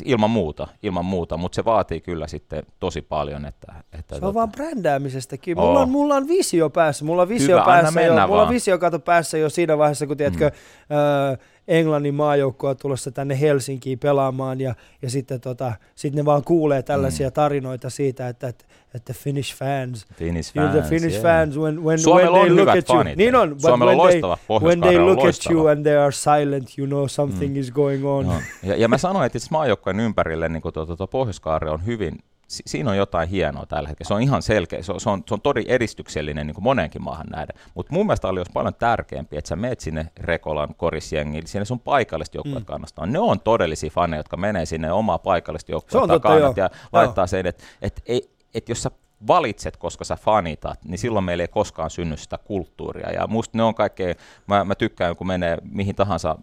ilman 0.05 0.31
muuta, 0.31 0.69
ilman 0.83 1.05
muuta, 1.05 1.37
mutta 1.37 1.57
se 1.57 1.65
vaatii 1.65 2.01
kyllä 2.01 2.27
sitten 2.27 2.63
tosi 2.81 3.03
paljon. 3.03 3.45
Että, 3.47 3.73
että 3.93 4.15
se 4.15 4.21
tota... 4.21 4.27
on 4.27 4.35
vaan 4.35 4.53
brändäämisestäkin. 4.53 5.57
Mulla, 5.57 5.79
oh. 5.79 5.83
on, 5.83 5.91
mulla 5.91 6.15
on 6.15 6.29
visio 6.29 6.71
päässä, 6.71 7.05
mulla 7.05 7.23
on 7.23 7.29
visio 7.29 7.57
Hyvä, 7.57 7.65
päässä 7.65 8.01
jo, 8.01 8.27
mulla 8.27 8.43
on 8.43 8.49
visio 8.49 8.79
kato 8.79 8.99
päässä 8.99 9.39
jo 9.39 9.51
siinä 9.51 9.79
vaiheessa, 9.79 10.07
kun 10.07 10.17
tiedätkö, 10.17 10.51
mm. 10.51 10.97
öö, 10.97 11.37
Englannin 11.69 12.15
maajoukkoa 12.15 12.75
tulossa 12.75 13.11
tänne 13.11 13.41
Helsinkiin 13.41 13.99
pelaamaan 13.99 14.61
ja, 14.61 14.75
ja 15.03 15.11
sitten 15.11 15.41
tota, 15.41 15.73
sit 15.95 16.15
ne 16.15 16.25
vaan 16.25 16.45
kuulee 16.45 16.83
tällaisia 16.83 17.29
mm. 17.29 17.33
tarinoita 17.33 17.91
siitä, 17.91 18.29
että, 18.29 18.49
että, 18.49 18.65
että 18.95 19.13
Finnish 19.13 19.57
fans, 19.57 20.07
Finnish 20.15 20.55
fans, 20.55 20.71
the 20.71 20.83
Finnish 20.83 21.13
yeah. 21.13 21.23
fans 21.23 21.59
when, 21.59 21.85
when, 21.85 21.99
when 22.15 22.33
they 22.33 22.51
look 22.51 22.69
at 22.69 22.89
you, 22.89 23.03
niin 23.17 23.35
on, 23.35 23.49
but 23.49 23.63
when, 23.63 23.99
they, 23.99 24.21
when 24.63 24.81
they 24.81 24.99
look 24.99 25.19
loistava. 25.19 25.53
at 25.53 25.55
you 25.55 25.67
and 25.67 25.83
they 25.83 25.97
are 25.97 26.13
silent, 26.13 26.79
you 26.79 26.87
know 26.87 27.07
something 27.07 27.53
mm. 27.53 27.61
is 27.61 27.71
going 27.71 28.07
on. 28.07 28.27
No. 28.27 28.35
Ja, 28.63 28.77
ja 28.77 28.89
mä 28.89 28.99
sanoin, 28.99 29.27
että 29.27 29.39
maajoukkojen 29.51 30.01
ympärille 30.01 30.49
niin 30.49 30.63
tuo, 30.63 30.87
tuo, 30.87 30.97
tuo 30.97 31.07
pohjois 31.07 31.41
on 31.73 31.87
hyvin 31.87 32.19
si- 32.53 32.63
siinä 32.67 32.91
on 32.91 32.97
jotain 32.97 33.29
hienoa 33.29 33.67
tällä 33.67 33.89
hetkellä. 33.89 34.09
Se 34.09 34.15
on 34.15 34.23
ihan 34.23 34.43
selkeä, 34.43 34.83
se 34.83 34.93
on, 34.93 35.01
se 35.01 35.11
on, 35.11 35.23
se 35.29 35.35
on 35.35 35.41
todella 35.41 35.69
edistyksellinen 35.69 36.47
niin 36.47 36.55
kuin 36.55 36.65
moneenkin 36.65 37.03
maahan 37.03 37.27
nähdä. 37.27 37.53
Mutta 37.75 37.93
mun 37.93 38.07
mielestä 38.07 38.29
oli 38.29 38.41
olisi 38.41 38.53
paljon 38.53 38.75
tärkeämpi, 38.75 39.37
että 39.37 39.49
sä 39.49 39.57
meet 39.57 39.81
sinne 39.81 40.07
Rekolan 40.21 40.75
korisjengiin, 40.75 41.47
sinne 41.47 41.65
sun 41.65 41.81
paikallista 41.81 42.37
joukkueet 42.37 42.59
mm. 42.59 42.65
kannastaa. 42.65 43.07
Ne 43.07 43.19
on 43.19 43.41
todellisia 43.41 43.91
faneja, 43.91 44.19
jotka 44.19 44.37
menee 44.37 44.67
sinne 44.67 44.93
omaa 44.93 45.19
paikallista 45.19 45.73
joukkuetta 45.73 46.21
kannat 46.21 46.57
ja 46.57 46.65
joo. 46.65 46.89
laittaa 46.93 47.27
sen, 47.27 47.47
että 47.47 47.65
et, 47.83 48.03
et, 48.07 48.31
et 48.55 48.69
jos 48.69 48.83
sä 48.83 48.91
valitset, 49.27 49.77
koska 49.77 50.05
sä 50.05 50.17
fanitat, 50.17 50.85
niin 50.85 50.99
silloin 50.99 51.25
meillä 51.25 51.45
ei 51.45 51.49
koskaan 51.49 51.91
synny 51.91 52.17
sitä 52.17 52.39
kulttuuria. 52.39 53.11
Ja 53.11 53.27
musta 53.27 53.59
ne 53.59 53.63
on 53.63 53.75
kaikkein, 53.75 54.17
mä, 54.47 54.65
mä 54.65 54.75
tykkään, 54.75 55.17
kun 55.17 55.27
menee 55.27 55.59
mihin 55.71 55.95
tahansa 55.95 56.39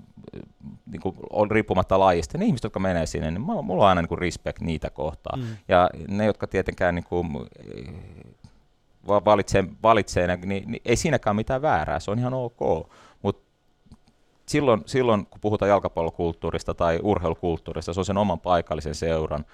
niin 0.92 1.02
kuin, 1.02 1.16
on 1.30 1.52
riippumatta 1.52 2.00
lajista, 2.00 2.38
ne 2.38 2.46
ihmiset, 2.46 2.64
jotka 2.64 2.80
menee 2.80 3.06
sinne, 3.06 3.32
niin 3.32 3.42
mulla 3.42 3.84
on 3.84 3.90
aina 3.90 4.02
niin 4.02 4.10
kuin 4.10 4.20
respect 4.20 4.62
niitä 4.62 4.90
kohtaan. 4.90 5.40
Mm. 5.40 5.46
Ja 5.68 5.90
ne, 6.08 6.26
jotka 6.26 6.48
tietenkään 6.48 6.96
niin 6.96 7.06
kuin, 7.06 7.28
valitsee, 9.08 9.64
valitsee 9.84 10.38
niin, 10.38 10.72
niin 10.72 10.82
ei 10.86 10.96
siinäkään 10.96 11.36
mitään 11.36 11.62
väärää, 11.62 12.00
se 12.00 12.12
on 12.12 12.20
ihan 12.20 12.34
ok. 12.34 12.90
Mutta 13.22 13.44
silloin, 14.46 14.84
silloin, 14.86 15.26
kun 15.26 15.42
puhutaan 15.42 15.70
jalkapallokulttuurista 15.70 16.74
tai 16.74 17.00
urheilukulttuurista, 17.04 17.94
se 17.94 18.00
on 18.00 18.06
sen 18.06 18.18
oman 18.18 18.40
paikallisen 18.40 18.96
seuran 18.96 19.46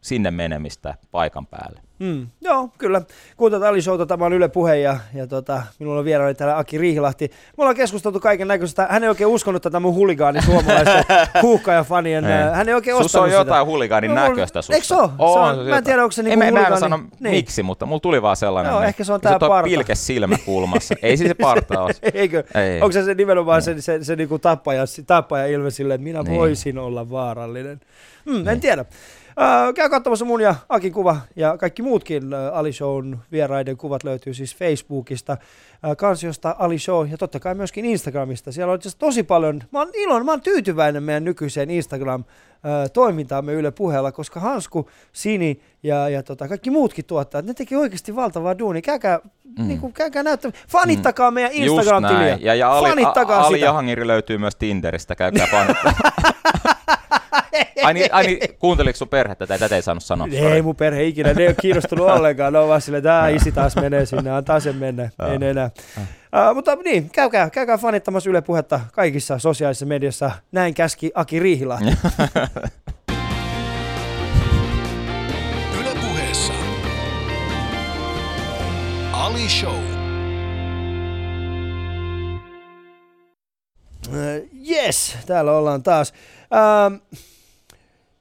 sinne 0.00 0.30
menemistä 0.30 0.94
paikan 1.10 1.46
päälle. 1.46 1.80
Mm, 1.98 2.26
joo, 2.40 2.68
kyllä. 2.78 3.02
Kuuntelut 3.36 3.66
Ali 3.66 3.82
Showta, 3.82 4.06
tämä 4.06 4.24
on 4.24 4.32
Yle 4.32 4.48
Puhe 4.48 4.76
ja, 4.76 4.98
ja 5.14 5.26
tota, 5.26 5.62
minulla 5.78 5.98
on 5.98 6.04
vieraani 6.04 6.34
täällä 6.34 6.58
Aki 6.58 6.78
Riihilahti. 6.78 7.24
Me 7.28 7.62
ollaan 7.62 7.76
keskusteltu 7.76 8.20
kaiken 8.20 8.48
näköistä. 8.48 8.86
Hän 8.90 9.02
ei 9.02 9.08
oikein 9.08 9.28
uskonut 9.28 9.62
tätä 9.62 9.80
mun 9.80 9.94
huligaani 9.94 10.42
suomalaisten 10.42 11.04
huuhkajafanien. 11.42 12.24
Hän 12.54 12.68
ei 12.68 12.74
oikein 12.74 12.96
Sus 13.02 13.14
on 13.14 13.30
jotain 13.30 13.66
huligaanin 13.66 14.14
no, 14.14 14.28
näköistä 14.28 14.62
susta. 14.62 14.74
Eikö 14.74 14.86
se 14.86 14.94
ole? 14.94 15.08
Se 15.08 15.60
on, 15.60 15.66
mä 15.66 15.78
en 15.78 15.84
tiedä, 15.84 16.02
onko 16.02 16.12
se 16.12 16.22
niinku 16.22 16.42
en, 16.42 16.50
huligaani. 16.50 16.70
Mä 16.70 16.74
en 16.74 16.80
sano 16.80 17.00
niin. 17.20 17.34
miksi, 17.34 17.62
mutta 17.62 17.86
mulla 17.86 18.00
tuli 18.00 18.22
vaan 18.22 18.36
sellainen. 18.36 18.70
Joo, 18.70 18.82
ehkä 18.82 19.04
se 19.04 19.12
on 19.12 19.20
tää 19.20 19.38
parta. 19.38 19.64
pilke 19.64 19.94
silmäkulmassa. 19.94 20.94
ei 21.02 21.16
siis 21.16 21.28
se 21.28 21.34
parta 21.34 21.82
ole. 21.82 21.94
Eikö? 22.14 22.44
Ei. 22.54 22.80
Onko 22.80 22.92
se, 22.92 23.04
se 23.04 23.14
nimenomaan 23.14 23.62
se, 23.62 23.74
se, 23.74 23.80
se, 23.80 24.04
se 24.04 24.16
niinku 24.16 24.38
tappaja, 24.38 24.84
tappaja 25.06 25.46
ilme 25.46 25.70
silleen, 25.70 26.00
että 26.00 26.04
minä 26.04 26.22
niin. 26.22 26.38
voisin 26.38 26.78
olla 26.78 27.10
vaarallinen? 27.10 27.80
En 28.26 28.44
niin. 28.44 28.60
tiedä. 28.60 28.84
Äh, 29.40 29.74
käy 29.74 29.88
katsomassa 29.88 30.24
mun 30.24 30.40
ja 30.40 30.54
Akin 30.68 30.92
kuva 30.92 31.16
ja 31.36 31.58
kaikki 31.58 31.82
muutkin 31.82 32.34
äh, 32.34 32.56
Ali 32.58 32.72
Shown 32.72 33.18
vieraiden 33.32 33.76
kuvat 33.76 34.04
löytyy 34.04 34.34
siis 34.34 34.56
Facebookista, 34.56 35.32
äh, 35.32 35.96
kansiosta 35.96 36.56
Ali 36.58 36.78
Show 36.78 37.08
ja 37.10 37.18
totta 37.18 37.40
kai 37.40 37.54
myöskin 37.54 37.84
Instagramista. 37.84 38.52
Siellä 38.52 38.72
on 38.72 38.78
tosi 38.98 39.22
paljon, 39.22 39.62
mä 39.72 39.78
oon 39.78 39.90
ilon, 39.94 40.24
mä 40.24 40.30
oon 40.30 40.40
tyytyväinen 40.40 41.02
meidän 41.02 41.24
nykyiseen 41.24 41.70
Instagram 41.70 42.24
toimintaamme 42.92 43.52
Yle 43.52 43.70
puheella, 43.70 44.12
koska 44.12 44.40
Hansku, 44.40 44.90
Sini 45.12 45.60
ja, 45.82 46.08
ja 46.08 46.22
tota, 46.22 46.48
kaikki 46.48 46.70
muutkin 46.70 47.04
tuottajat, 47.04 47.46
ne 47.46 47.54
teki 47.54 47.76
oikeasti 47.76 48.16
valtavaa 48.16 48.58
duunia. 48.58 48.82
Käykää, 48.82 49.20
mm. 49.58 49.68
niin 49.68 49.80
kuin, 49.80 49.92
käykää 49.92 50.22
näyttä, 50.22 50.52
fanittakaa 50.68 51.30
mm. 51.30 51.34
meidän 51.34 51.52
Instagram-tiliä. 51.52 52.38
Ja, 52.40 52.54
ja 52.54 52.72
Ali, 52.72 52.88
Fanittakaa 52.88 53.46
Ali 53.46 53.60
Jahangiri 53.60 54.06
löytyy 54.06 54.38
myös 54.38 54.56
Tinderistä, 54.56 55.14
käykää 55.14 55.46
fanittaa. 55.52 55.92
Ai 57.82 57.94
niin, 57.94 58.14
ai 58.14 58.26
niin 58.26 58.38
kuunteliko 58.58 58.96
sun 58.96 59.08
perhettä 59.08 59.46
tai 59.46 59.58
tätä 59.58 59.76
ei 59.76 59.82
saanut 59.82 60.04
sanoa? 60.04 60.28
Ei 60.32 60.38
sorry. 60.38 60.62
mun 60.62 60.76
perhe 60.76 61.04
ikinä, 61.04 61.34
ne 61.34 61.42
ei 61.42 61.48
ole 61.48 61.56
kiinnostunut 61.60 62.06
ollenkaan. 62.06 62.52
Ne 62.52 62.58
on 62.58 62.68
vaan 62.68 62.80
silleen, 62.80 62.98
että 62.98 63.28
isi 63.28 63.52
taas 63.52 63.76
menee 63.76 64.06
sinne, 64.06 64.30
antaa 64.30 64.60
sen 64.60 64.76
mennä. 64.76 65.10
ei 65.30 65.38
ne 65.38 65.50
enää. 65.50 65.70
Uh, 65.96 66.54
mutta 66.54 66.74
niin, 66.74 67.10
käykää, 67.10 67.50
käykää 67.50 67.78
fanittamassa 67.78 68.30
Yle 68.30 68.40
Puhetta 68.40 68.80
kaikissa 68.92 69.38
sosiaalisissa 69.38 69.86
mediassa. 69.86 70.30
Näin 70.52 70.74
käski 70.74 71.10
Aki 71.14 71.38
Riihilahti. 71.38 71.90
Yle 75.80 75.90
Puheessa. 76.00 76.52
Ali 79.12 79.48
Show. 79.48 79.74
Uh, 84.08 84.14
yes, 84.70 85.16
täällä 85.26 85.52
ollaan 85.52 85.82
taas. 85.82 86.12
Uh, 86.42 87.18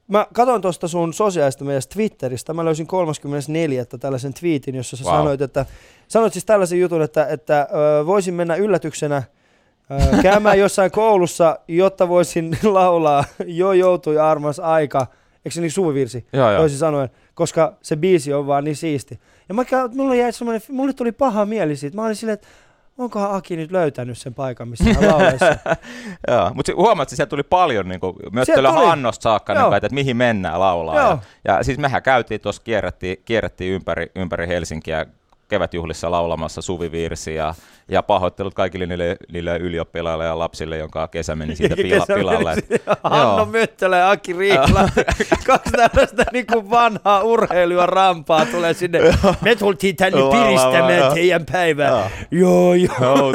Mä 0.07 0.27
katsoin 0.33 0.61
tuosta 0.61 0.87
sun 0.87 1.13
sosiaalista 1.13 1.65
meidän 1.65 1.81
Twitteristä. 1.93 2.53
Mä 2.53 2.65
löysin 2.65 2.87
34. 2.87 3.85
tällaisen 3.85 4.33
twiitin, 4.33 4.75
jossa 4.75 4.97
sä 4.97 5.03
wow. 5.03 5.13
sanoit, 5.13 5.41
että 5.41 5.65
sanoit 6.07 6.33
siis 6.33 6.45
tällaisen 6.45 6.79
jutun, 6.79 7.01
että, 7.01 7.25
että 7.25 7.67
ö, 8.01 8.05
voisin 8.05 8.33
mennä 8.33 8.55
yllätyksenä 8.55 9.23
ö, 9.91 10.21
käymään 10.21 10.59
jossain 10.59 10.91
koulussa, 10.91 11.59
jotta 11.67 12.09
voisin 12.09 12.57
laulaa 12.63 13.23
Jo 13.45 13.73
joutui 13.73 14.19
armas 14.19 14.59
aika. 14.59 15.07
Eikö 15.45 15.51
se 15.51 15.61
niin 15.61 15.71
suvivirsi? 15.71 16.27
Joo, 16.33 16.51
joo. 16.51 16.59
Toisin 16.59 16.77
sanoen, 16.77 17.09
koska 17.33 17.73
se 17.81 17.95
biisi 17.95 18.33
on 18.33 18.47
vaan 18.47 18.63
niin 18.63 18.75
siisti. 18.75 19.19
Ja 19.49 19.55
mä, 19.55 19.63
mulle 19.95 20.17
jäi 20.17 20.31
mulle 20.69 20.93
tuli 20.93 21.11
paha 21.11 21.45
mieli 21.45 21.75
siitä. 21.75 21.95
Mä 21.95 22.05
olin 22.05 22.15
silleen, 22.15 22.33
että 22.33 22.47
onkohan 22.97 23.31
Aki 23.31 23.55
nyt 23.55 23.71
löytänyt 23.71 24.17
sen 24.17 24.33
paikan, 24.33 24.67
missä 24.67 24.83
hän. 24.83 25.03
Joo, 26.27 26.51
mutta 26.53 26.71
huomaat, 26.75 27.07
että 27.07 27.15
sieltä 27.15 27.29
tuli 27.29 27.43
paljon 27.43 27.89
niin 27.89 27.99
kuin, 27.99 28.15
myös 28.31 28.47
Hannosta 28.73 29.23
saakka, 29.23 29.53
niin, 29.53 29.73
että 29.73 29.89
mihin 29.95 30.17
mennään 30.17 30.59
laulaa. 30.59 30.95
Ja, 30.95 31.17
ja, 31.47 31.63
siis 31.63 31.77
mehän 31.77 32.03
käytiin 32.03 32.41
tuossa, 32.41 32.61
kierrettiin, 32.63 33.17
kierrettiin 33.25 33.73
ympäri, 33.73 34.11
ympäri 34.15 34.47
Helsinkiä 34.47 35.05
kevätjuhlissa 35.47 36.11
laulamassa 36.11 36.61
suvivirsi 36.61 37.35
ja, 37.35 37.53
pahoittelut 38.03 38.53
kaikille 38.53 38.85
niille, 38.85 39.17
niille 39.31 39.57
ylioppilaille 39.57 40.25
ja 40.25 40.39
lapsille, 40.39 40.77
jonka 40.77 41.07
kesä 41.07 41.35
meni 41.35 41.55
siitä 41.55 41.75
pila, 41.75 42.05
kesä 42.05 42.15
pilalle. 42.15 42.55
Hanno 43.03 43.45
Myttälä 43.45 43.97
ja 43.97 44.11
Aki 44.11 44.33
Riikla, 44.33 44.89
kaksi 45.47 45.71
tällaista 45.71 46.23
niin 46.33 46.47
kuin 46.47 46.69
vanhaa 46.69 47.23
urheilua 47.23 47.85
rampaa 47.85 48.45
tulee 48.45 48.73
sinne. 48.73 48.99
Me 49.41 49.55
tultiin 49.55 49.95
tänne 49.95 50.19
piristämään 50.31 51.13
teidän 51.13 51.45
päivää. 51.51 52.09
Joo, 52.31 52.73
joo. 52.73 53.33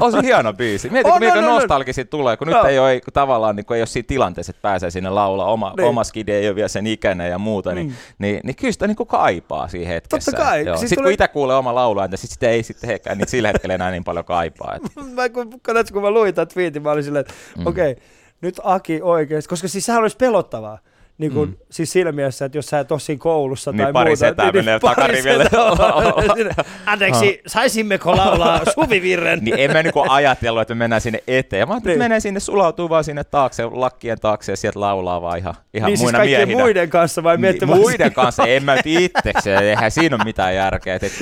On 0.00 0.12
se 0.12 0.22
hieno 0.22 0.52
biisi. 0.52 0.90
Mieti, 0.90 1.10
oh, 1.10 1.20
mikä 1.20 1.34
no, 1.34 1.40
no, 1.40 1.48
nostalgisi 1.48 2.04
tulee, 2.04 2.36
kun 2.36 2.46
nyt 2.46 2.64
ei 2.64 2.78
ole 2.78 3.00
kun 3.00 3.12
tavallaan 3.12 3.56
niin 3.56 3.66
kun 3.66 3.76
ei 3.76 3.80
ole 3.80 3.86
siinä 3.86 4.06
tilanteessa, 4.06 4.50
että 4.50 4.62
pääsee 4.62 4.90
sinne 4.90 5.10
laulaa. 5.10 5.46
Oma, 5.46 5.74
niin. 5.76 5.88
oma 5.88 6.04
skide 6.04 6.38
ei 6.38 6.48
ole 6.48 6.54
vielä 6.54 6.68
sen 6.68 6.86
ikäinen 6.86 7.30
ja 7.30 7.38
muuta, 7.38 7.74
niin, 7.74 7.86
mm. 7.86 7.94
niin, 8.18 8.40
niin 8.44 8.56
kyllä 8.56 8.72
sitä 8.72 8.86
niin 8.86 8.96
kuin 8.96 9.06
kaipaa 9.06 9.68
siinä 9.68 9.88
hetkessä. 9.88 10.30
Totta 10.30 10.44
kai. 10.44 10.64
Siis 10.76 10.92
sitä 11.22 11.32
kuulee 11.32 11.56
oma 11.56 11.74
laulu, 11.74 12.00
että 12.00 12.16
sitä 12.16 12.48
ei 12.48 12.62
sitten 12.62 12.90
ehkä 12.90 13.14
niin 13.14 13.28
sillä 13.28 13.48
hetkellä 13.48 13.74
enää 13.74 13.90
niin 13.90 14.04
paljon 14.04 14.24
kaipaa. 14.24 14.74
Että. 14.74 15.00
mä, 15.16 15.28
kun, 15.28 15.60
kun 15.92 16.02
mä 16.02 16.10
luin 16.10 16.34
tämän 16.34 16.48
tweetin, 16.48 16.82
mä 16.82 16.90
olin 16.90 17.04
silleen, 17.04 17.20
että 17.20 17.34
mm. 17.58 17.66
okei, 17.66 17.92
okay, 17.92 18.04
nyt 18.40 18.60
Aki 18.62 19.00
oikeasti, 19.02 19.48
koska 19.48 19.68
siis 19.68 19.86
sehän 19.86 20.02
olisi 20.02 20.16
pelottavaa. 20.16 20.78
Niin 21.22 21.32
kuin, 21.32 21.50
mm. 21.50 21.56
Siis 21.70 21.92
siinä 21.92 22.12
mielessä, 22.12 22.44
että 22.44 22.58
jos 22.58 22.66
sä 22.66 22.78
et 22.78 22.92
ole 22.92 23.00
siinä 23.00 23.20
koulussa 23.20 23.72
niin 23.72 23.82
tai 23.82 23.92
pari 23.92 24.10
muuta. 24.10 24.18
Setää 24.18 24.50
niin 24.50 24.64
menee 24.64 24.80
takariville. 24.80 25.46
Anteeksi, 26.86 27.40
saisimmeko 27.46 28.16
laulaa 28.16 28.60
suvivirren? 28.74 29.38
niin 29.42 29.54
en 29.58 29.72
mä 29.72 29.82
niinku 29.82 30.04
ajatellut, 30.08 30.62
että 30.62 30.74
me 30.74 30.78
mennään 30.78 31.00
sinne 31.00 31.22
eteen. 31.26 31.68
Mä 31.68 31.74
ajattelin, 31.74 31.92
niin. 31.92 32.02
että 32.02 32.08
menee 32.08 32.20
sinne, 32.20 32.40
sulautuu 32.40 32.88
vaan 32.88 33.04
sinne 33.04 33.24
taakse, 33.24 33.64
lakkien 33.64 34.20
taakse 34.20 34.52
ja 34.52 34.56
sieltä 34.56 34.80
laulaa 34.80 35.22
vaan 35.22 35.38
ihan, 35.38 35.54
ihan 35.74 35.92
niin, 35.92 36.00
muina 36.00 36.18
siis 36.18 36.28
miehinä. 36.28 36.62
muiden 36.62 36.90
kanssa 36.90 37.22
vai 37.22 37.36
niin, 37.36 37.66
Muiden 37.66 38.12
kanssa, 38.12 38.46
en 38.46 38.64
mä 38.64 38.76
itsekseen, 38.84 39.64
eihän 39.64 39.90
siinä 39.90 40.16
ole 40.16 40.24
mitään 40.24 40.54
järkeä. 40.54 40.94
Et, 40.94 41.02
et, 41.02 41.14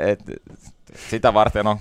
et, 0.00 0.20
sitä 1.10 1.34
varten 1.34 1.66
on 1.66 1.78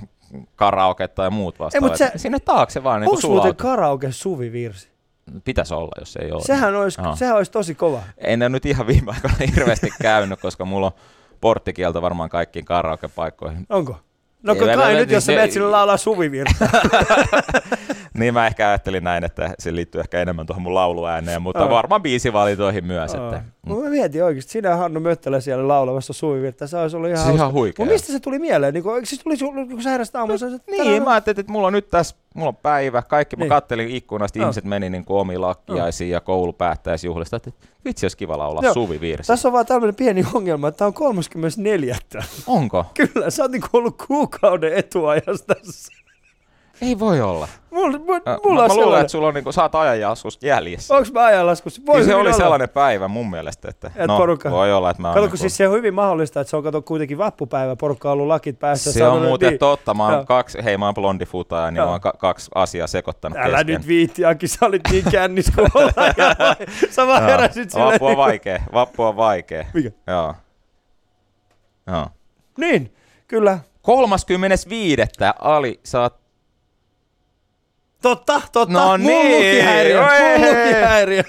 karaoke 0.56 1.08
tai 1.08 1.30
muut 1.30 1.60
vastaavat. 1.60 1.92
Ei, 1.92 1.98
se, 1.98 2.12
Sinne 2.16 2.40
taakse 2.40 2.84
vaan 2.84 3.02
niin 3.02 3.10
Onko 3.10 3.28
muuten 3.28 3.56
karaoke 3.56 4.12
suvivirsi? 4.12 4.97
Pitäisi 5.44 5.74
olla, 5.74 5.92
jos 6.00 6.16
ei 6.16 6.32
ole. 6.32 6.42
Sehän 6.42 6.76
olisi, 6.76 7.02
no. 7.02 7.16
sehän 7.16 7.36
olisi 7.36 7.52
tosi 7.52 7.76
kova. 7.76 8.04
En 8.18 8.42
ole 8.42 8.50
nyt 8.50 8.66
ihan 8.66 8.88
viime 8.88 9.12
aikoina 9.12 9.54
hirveästi 9.56 9.90
käynyt, 10.02 10.42
koska 10.42 10.66
mulla 10.66 10.86
on 10.88 10.94
porttikielto 11.42 12.02
varmaan 12.02 12.30
kaikkiin 12.30 12.66
karaoke-paikkoihin. 12.66 13.66
Onko? 13.70 14.00
No 14.44 14.56
kun 14.56 14.68
kai 14.76 14.94
nyt, 14.94 15.12
jos 15.12 15.26
sä 15.26 15.32
menet 15.32 15.52
sinne 15.52 15.68
laulaa 15.68 15.98
suvivirta. 15.98 16.56
niin 18.18 18.34
mä 18.34 18.47
ehkä 18.47 18.70
ajattelin 18.70 19.03
näin, 19.03 19.24
että 19.24 19.55
se 19.59 19.76
liittyy 19.76 20.01
ehkä 20.01 20.22
enemmän 20.22 20.45
tuohon 20.45 20.61
mun 20.61 20.74
lauluääneen, 20.74 21.41
mutta 21.41 21.65
oh. 21.65 21.70
varmaan 21.70 22.01
biisivalintoihin 22.01 22.86
myös. 22.86 23.15
Oh. 23.15 23.24
Että, 23.24 23.43
mm. 23.65 23.76
Mä 23.76 23.89
mietin 23.89 24.24
oikeasti, 24.24 24.51
sinä 24.51 24.76
Hannu 24.76 24.99
Möttälä 24.99 25.39
siellä 25.39 25.68
laulamassa 25.68 26.13
suvivirta, 26.13 26.68
se 26.68 26.78
olisi 26.78 26.97
ollut 26.97 27.09
ihan, 27.09 27.26
se 27.26 27.34
ihan 27.34 27.53
huikea. 27.53 27.86
Mutta 27.86 27.93
mistä 27.93 28.11
se 28.11 28.20
tuli 28.20 28.39
mieleen? 28.39 28.74
Niin 28.74 28.84
kun, 28.84 29.05
siis 29.05 29.22
tuli, 29.24 29.68
kun 29.68 29.84
sä 29.84 29.89
heräsit 29.89 30.15
aamulla? 30.15 30.49
No, 30.49 30.84
niin, 30.84 31.03
mä 31.03 31.11
ajattelin, 31.11 31.39
että 31.39 31.51
mulla 31.51 31.68
on 31.68 31.74
nyt 31.74 31.89
tässä, 31.89 32.15
mulla 32.34 32.49
on 32.49 32.55
päivä, 32.55 33.01
kaikki, 33.01 33.36
niin. 33.36 33.47
mä 33.47 33.55
kattelin 33.55 33.91
ikkunasta, 33.91 34.39
oh. 34.39 34.43
ihmiset 34.43 34.63
meni 34.63 34.89
niin 34.89 35.05
kuin 35.05 35.20
omiin 35.20 35.41
lakkiaisiin 35.41 36.07
oh. 36.07 36.11
ja 36.11 36.22
koulupäättäjäisjuhlista, 36.22 37.38
että 37.38 37.51
vitsi 37.86 38.05
olisi 38.05 38.18
kiva 38.18 38.38
laulaa 38.38 38.63
Joo. 38.63 38.74
suvivirsi. 38.74 39.28
Tässä 39.28 39.47
on 39.47 39.53
vaan 39.53 39.65
tämmöinen 39.65 39.95
pieni 39.95 40.24
ongelma, 40.34 40.68
että 40.68 40.78
tämä 40.78 40.88
on 40.88 40.93
34. 40.93 41.97
Onko? 42.47 42.86
Kyllä, 43.13 43.30
sä 43.30 43.43
oot 43.43 43.51
niin 43.51 43.63
ollut 43.74 44.03
kuukauden 44.07 44.74
etuajasta 44.74 45.55
tässä. 45.55 45.91
Ei 46.82 47.00
voi 47.00 47.22
olla. 47.22 47.48
Mulla, 47.72 47.98
mulla, 48.00 48.22
mulla 48.44 48.62
mä, 48.62 48.68
mä 48.68 48.76
luulen, 48.76 49.02
että 49.02 49.12
sulla 49.12 49.28
on 49.28 49.34
niinku, 49.34 49.52
saat 49.52 49.76
ajanlaskusta 49.76 50.46
jäljessä. 50.46 50.96
Onko 50.96 51.10
mä 51.14 51.26
ajanlaskussa? 51.26 51.82
Voi 51.86 52.04
se 52.04 52.16
oli 52.16 52.28
olla. 52.28 52.38
sellainen 52.38 52.70
päivä 52.70 53.08
mun 53.08 53.30
mielestä, 53.30 53.70
että 53.70 53.92
Et 53.96 54.08
no, 54.08 54.18
porukka. 54.18 54.52
voi 54.52 54.74
olla, 54.74 54.90
että 54.90 55.02
mä 55.02 55.08
Kato, 55.08 55.22
niinku... 55.22 55.38
siis 55.38 55.58
se 55.58 55.68
on 55.68 55.74
hyvin 55.76 55.94
mahdollista, 55.94 56.42
että 56.42 56.50
se 56.50 56.58
on 56.58 56.64
kato 56.64 56.82
kuitenkin 56.82 57.18
vappupäivä, 57.18 57.76
porukka 57.76 58.10
on 58.10 58.14
ollut 58.14 58.28
lakit 58.28 58.60
päässä. 58.60 58.94
Se 58.94 59.08
on 59.08 59.22
muuten 59.22 59.50
niin. 59.50 59.60
totta, 59.60 59.94
mä 59.94 60.08
oon 60.08 60.26
kaksi, 60.26 60.58
hei 60.64 60.78
mä 60.78 60.86
oon 60.86 60.94
blondifutaja, 60.96 61.72
niin 61.72 61.76
Joo. 61.78 61.86
mä 61.86 61.92
oon 61.92 62.02
ka- 62.02 62.14
kaksi 62.18 62.52
asiaa 62.56 62.88
sekoittanut 62.88 63.38
Älä 63.38 63.58
kesken. 63.58 63.76
nyt 63.76 63.88
viitti, 63.88 64.26
Aki, 64.26 64.48
sä 64.48 64.66
olit 64.66 64.82
niin 64.92 65.04
kännis 65.12 65.52
kuin 65.56 65.68
Sä 66.90 67.08
vaan 67.08 67.24
heräsit 67.24 67.70
silleen. 67.72 67.92
Vappu 67.92 68.06
on 68.06 68.18
vaikee, 68.18 68.62
vappu 68.74 69.04
on 69.04 69.16
vaikee. 69.16 69.68
Mikä? 69.74 69.92
Joo. 70.08 70.36
Joo. 71.88 72.08
Niin, 72.58 72.94
kyllä. 73.28 73.60
35. 73.82 75.02
Ali, 75.40 75.80
sä 75.84 76.02
oot 76.02 76.27
Totta, 78.02 78.41
totta. 78.52 78.74
No 78.74 78.98
niin. 78.98 79.36
Lukihäiriö, 79.36 80.02
lukihäiriö. 80.38 81.24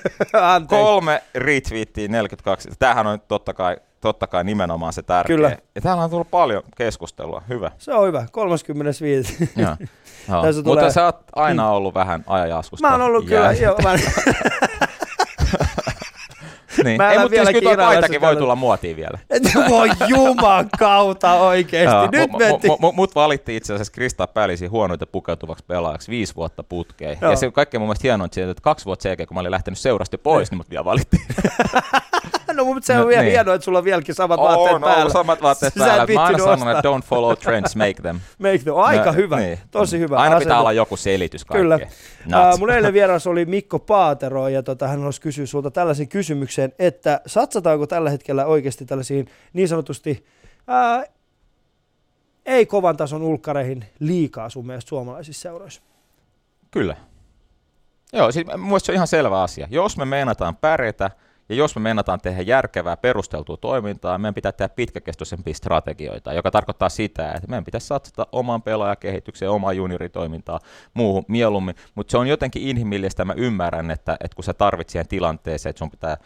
Kolme 0.69 1.23
retweettiä 1.35 2.09
42. 2.09 2.69
Tämähän 2.79 3.07
on 3.07 3.19
totta 3.29 3.55
kai, 3.55 3.77
totta 4.01 4.27
kai 4.27 4.45
nimenomaan 4.45 4.93
se 4.93 5.03
tärkeä. 5.03 5.37
Kyllä. 5.37 5.57
Ja 5.75 5.81
täällä 5.81 6.05
on 6.05 6.11
tullut 6.11 6.31
paljon 6.31 6.63
keskustelua. 6.77 7.43
Hyvä. 7.49 7.71
Se 7.79 7.95
on 7.95 8.07
hyvä. 8.07 8.27
35. 8.33 9.51
Joo. 9.57 9.77
Joo. 10.29 10.43
Tulee... 10.43 10.63
Mutta 10.65 10.91
sä 10.91 11.05
oot 11.05 11.17
aina 11.37 11.71
ollut 11.71 11.95
vähän 11.95 12.25
ajanjaskusta. 12.27 12.87
Mä 12.89 12.93
oon 12.93 13.03
ollut 13.03 13.25
kyllä, 13.25 13.53
joo. 13.53 13.77
Mä... 13.83 13.95
niin. 16.85 17.03
Ei, 17.03 17.19
mutta 17.19 17.37
siis 17.45 17.59
kyllä 17.61 17.77
paitakin 17.77 18.21
voi 18.21 18.37
tulla 18.37 18.57
muotiin 18.57 18.97
vielä. 18.97 19.19
voi 19.69 19.91
juman 20.09 20.69
kautta 20.79 21.35
oikeesti. 21.35 21.95
Joo, 21.97 22.09
Nyt 22.13 22.31
m- 22.33 22.37
m- 22.37 22.87
m- 22.87 22.95
mut 22.95 23.15
valittiin 23.15 23.57
itse 23.57 23.75
asiassa 23.75 23.93
Krista 23.93 24.27
Päälisi 24.27 24.67
huonoita 24.67 25.07
pukeutuvaksi 25.07 25.65
pelaajaksi 25.67 26.11
viisi 26.11 26.37
vuotta 26.37 26.63
putkeen. 26.63 27.19
Joo. 27.21 27.31
Ja 27.31 27.37
se 27.37 27.51
kaikkein 27.51 27.81
mun 27.81 27.89
mielestä 27.89 28.03
hienoa, 28.03 28.27
että 28.27 28.63
kaksi 28.63 28.85
vuotta 28.85 29.03
sen 29.03 29.11
jälkeen, 29.11 29.27
kun 29.27 29.35
mä 29.35 29.41
olin 29.41 29.51
lähtenyt 29.51 29.79
seurasta 29.79 30.19
pois, 30.19 30.51
niin, 30.51 30.57
niin 30.57 30.59
mut 30.59 30.71
vielä 30.71 30.85
valittiin. 30.85 31.23
no 32.53 32.65
mutta 32.65 32.87
se 32.87 32.93
on 32.93 33.01
no, 33.01 33.09
vielä 33.09 33.23
niin. 33.23 33.33
hienoa, 33.33 33.55
että 33.55 33.65
sulla 33.65 33.79
on 33.79 33.85
vieläkin 33.85 34.15
samat 34.15 34.41
oh, 34.41 34.47
vaatteet 34.47 34.81
no, 34.81 34.87
päällä. 34.87 35.13
samat 35.13 35.43
vaatteet 35.43 35.75
Sä 35.75 35.85
päällä. 35.85 36.07
Mä 36.15 36.25
aina 36.25 36.39
sanon, 36.39 36.77
että 36.77 36.89
don't 36.89 37.03
follow 37.05 37.37
trends, 37.37 37.77
make 37.77 38.03
them. 38.03 38.21
make 38.39 38.59
them. 38.59 38.77
Aika 38.77 39.05
no, 39.05 39.13
hyvä, 39.13 39.37
niin. 39.37 39.59
tosi 39.71 39.99
hyvä. 39.99 40.17
Aina 40.17 40.39
pitää 40.39 40.61
olla 40.61 40.73
joku 40.73 40.97
selitys 40.97 41.45
kaikkeen. 41.45 41.91
Kyllä. 42.27 42.51
Uh, 42.53 42.59
mun 42.59 42.71
eilen 42.71 42.93
vieras 42.99 43.27
oli 43.27 43.45
Mikko 43.45 43.79
Paatero 43.79 44.49
ja 44.49 44.63
tota, 44.63 44.89
hän 44.89 44.99
haluaisi 44.99 45.21
kysyä 45.21 45.47
sulta 45.47 45.71
tällaisen 45.71 46.09
kysymyksen, 46.09 46.73
että 46.79 47.21
satsataanko 47.27 47.87
tällä 47.87 48.11
hetkellä 48.11 48.47
oikeasti 48.47 48.85
tällaisiin 48.85 49.29
niin 49.53 49.69
sanotusti 49.69 50.27
uh, 50.59 51.09
ei 52.47 52.67
kovan 52.67 52.97
tason 52.97 53.23
ulkkareihin 53.23 53.85
liikaa 53.99 54.49
sun 54.49 54.67
mielestä 54.67 54.89
suomalaisissa 54.89 55.43
seuroissa? 55.43 55.83
Kyllä. 56.71 56.97
Joo, 58.13 58.33
siis 58.33 58.47
mun 58.59 58.81
se 58.81 58.93
on 58.93 58.95
ihan 58.95 59.07
selvä 59.07 59.43
asia. 59.43 59.67
Jos 59.71 59.97
me 59.97 60.05
meinataan 60.05 60.57
pärjätä, 60.57 61.11
ja 61.49 61.55
jos 61.55 61.77
me 61.77 61.81
meinataan 61.81 62.21
tehdä 62.21 62.43
järkevää, 62.43 62.97
perusteltua 62.97 63.57
toimintaa, 63.57 64.19
meidän 64.19 64.35
pitää 64.35 64.53
tehdä 64.53 64.69
pitkäkestoisempia 64.69 65.55
strategioita, 65.55 66.33
joka 66.33 66.51
tarkoittaa 66.51 66.89
sitä, 66.89 67.33
että 67.33 67.49
meidän 67.49 67.65
pitäisi 67.65 67.87
satsata 67.87 68.27
omaan 68.33 68.63
pelaajakehitykseen, 68.63 69.51
omaan 69.51 69.77
junioritoimintaan, 69.77 70.61
muuhun 70.95 71.25
mieluummin. 71.29 71.75
Mutta 71.95 72.11
se 72.11 72.19
on 72.19 72.27
jotenkin 72.27 72.63
inhimillistä, 72.63 73.25
mä 73.25 73.35
ymmärrän, 73.37 73.91
että, 73.91 74.17
että 74.21 74.35
kun 74.35 74.45
sä 74.45 74.55
tarvitset 74.55 74.93
siihen 74.93 75.09
tilanteeseen, 75.09 75.71
että 75.71 75.79
sun 75.79 75.91
pitää 75.91 76.17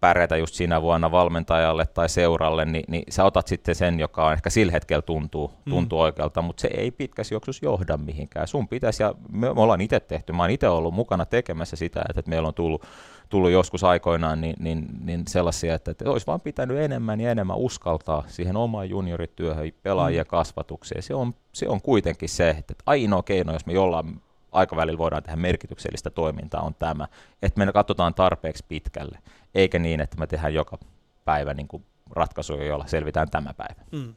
pärjätä 0.00 0.36
just 0.36 0.54
siinä 0.54 0.82
vuonna 0.82 1.10
valmentajalle 1.10 1.86
tai 1.86 2.08
seuralle, 2.08 2.64
niin, 2.64 2.84
niin 2.88 3.04
sä 3.08 3.24
otat 3.24 3.46
sitten 3.46 3.74
sen, 3.74 4.00
joka 4.00 4.26
on 4.26 4.32
ehkä 4.32 4.50
sillä 4.50 4.72
hetkellä 4.72 5.02
tuntuu, 5.02 5.48
mm. 5.48 5.70
tuntuu 5.70 5.98
mm. 5.98 6.02
oikealta, 6.02 6.42
mutta 6.42 6.60
se 6.60 6.68
ei 6.68 6.90
pitkässä 6.90 7.34
juoksussa 7.34 7.66
johda 7.66 7.96
mihinkään. 7.96 8.48
Sun 8.48 8.68
pitäisi, 8.68 9.02
ja 9.02 9.14
me, 9.32 9.54
me 9.54 9.60
ollaan 9.60 9.80
itse 9.80 10.00
tehty, 10.00 10.32
mä 10.32 10.42
oon 10.42 10.50
itse 10.50 10.68
ollut 10.68 10.94
mukana 10.94 11.26
tekemässä 11.26 11.76
sitä, 11.76 12.00
että, 12.08 12.20
että 12.20 12.30
meillä 12.30 12.48
on 12.48 12.54
tullut, 12.54 12.84
tullut 13.30 13.50
joskus 13.50 13.84
aikoinaan 13.84 14.40
niin, 14.40 14.56
niin, 14.58 14.86
niin 15.04 15.22
sellaisia, 15.28 15.74
että, 15.74 15.90
että 15.90 16.10
olisi 16.10 16.26
vaan 16.26 16.40
pitänyt 16.40 16.78
enemmän 16.78 17.20
ja 17.20 17.30
enemmän 17.30 17.56
uskaltaa 17.56 18.24
siihen 18.26 18.56
omaan 18.56 18.90
juniorityöhön, 18.90 19.72
pelaajien 19.82 20.26
mm. 20.26 20.30
kasvatukseen. 20.30 21.02
Se 21.02 21.14
on, 21.14 21.34
se 21.52 21.68
on 21.68 21.82
kuitenkin 21.82 22.28
se, 22.28 22.50
että 22.50 22.74
ainoa 22.86 23.22
keino, 23.22 23.52
jos 23.52 23.66
me 23.66 23.72
jollain 23.72 24.22
aikavälillä 24.52 24.98
voidaan 24.98 25.22
tehdä 25.22 25.36
merkityksellistä 25.36 26.10
toimintaa, 26.10 26.62
on 26.62 26.74
tämä, 26.74 27.08
että 27.42 27.64
me 27.64 27.72
katsotaan 27.72 28.14
tarpeeksi 28.14 28.64
pitkälle 28.68 29.18
eikä 29.54 29.78
niin, 29.78 30.00
että 30.00 30.16
me 30.16 30.26
tehdään 30.26 30.54
joka 30.54 30.78
päivä 31.24 31.54
niin 31.54 31.68
kuin 31.68 31.84
ratkaisuja, 32.10 32.64
joilla 32.64 32.86
selvitään 32.86 33.30
tämä 33.30 33.54
päivä. 33.54 33.82
Mm. 33.92 34.14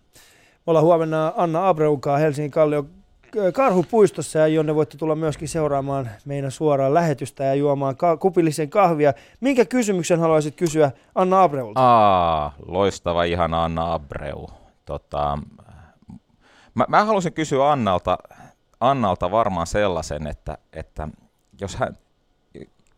Me 0.55 0.68
ollaan 0.68 0.86
huomenna 0.86 1.34
Anna 1.36 1.70
Abreukaa 1.70 2.18
Helsingin 2.18 2.51
Kallio 2.51 2.86
Karhupuistossa 3.54 4.40
ja 4.40 4.48
jonne 4.48 4.76
voitte 4.76 4.98
tulla 4.98 5.16
myöskin 5.16 5.48
seuraamaan 5.48 6.10
meidän 6.26 6.52
suoraan 6.52 6.94
lähetystä 6.94 7.44
ja 7.44 7.56
juomaan 7.56 7.98
ka- 7.98 8.18
kupillisen 8.18 8.70
kahvia. 8.70 9.14
Minkä 9.42 9.66
kysymyksen 9.66 10.20
haluaisit 10.20 10.56
kysyä 10.56 10.92
Anna 11.16 11.44
Abreulta? 11.44 11.80
Aa, 11.80 12.54
loistava, 12.66 13.24
ihan 13.24 13.54
Anna 13.54 13.94
Abreu. 13.94 14.50
Tota, 14.86 15.40
mä, 16.76 16.86
mä 16.88 17.06
haluaisin 17.06 17.34
kysyä 17.34 17.72
Annalta, 17.72 18.18
Annalta 18.80 19.32
varmaan 19.32 19.68
sellaisen, 19.68 20.28
että, 20.28 20.58
että 20.74 21.08
jos 21.62 21.76
hän, 21.76 21.98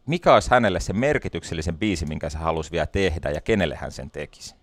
mikä 0.05 0.33
olisi 0.33 0.51
hänelle 0.51 0.79
se 0.79 0.93
merkityksellisen 0.93 1.77
biisi, 1.77 2.05
minkä 2.05 2.27
hän 2.33 2.43
halusi 2.43 2.71
vielä 2.71 2.85
tehdä 2.87 3.31
ja 3.31 3.41
kenelle 3.41 3.75
hän 3.75 3.91
sen 3.91 4.11
tekisi? 4.11 4.55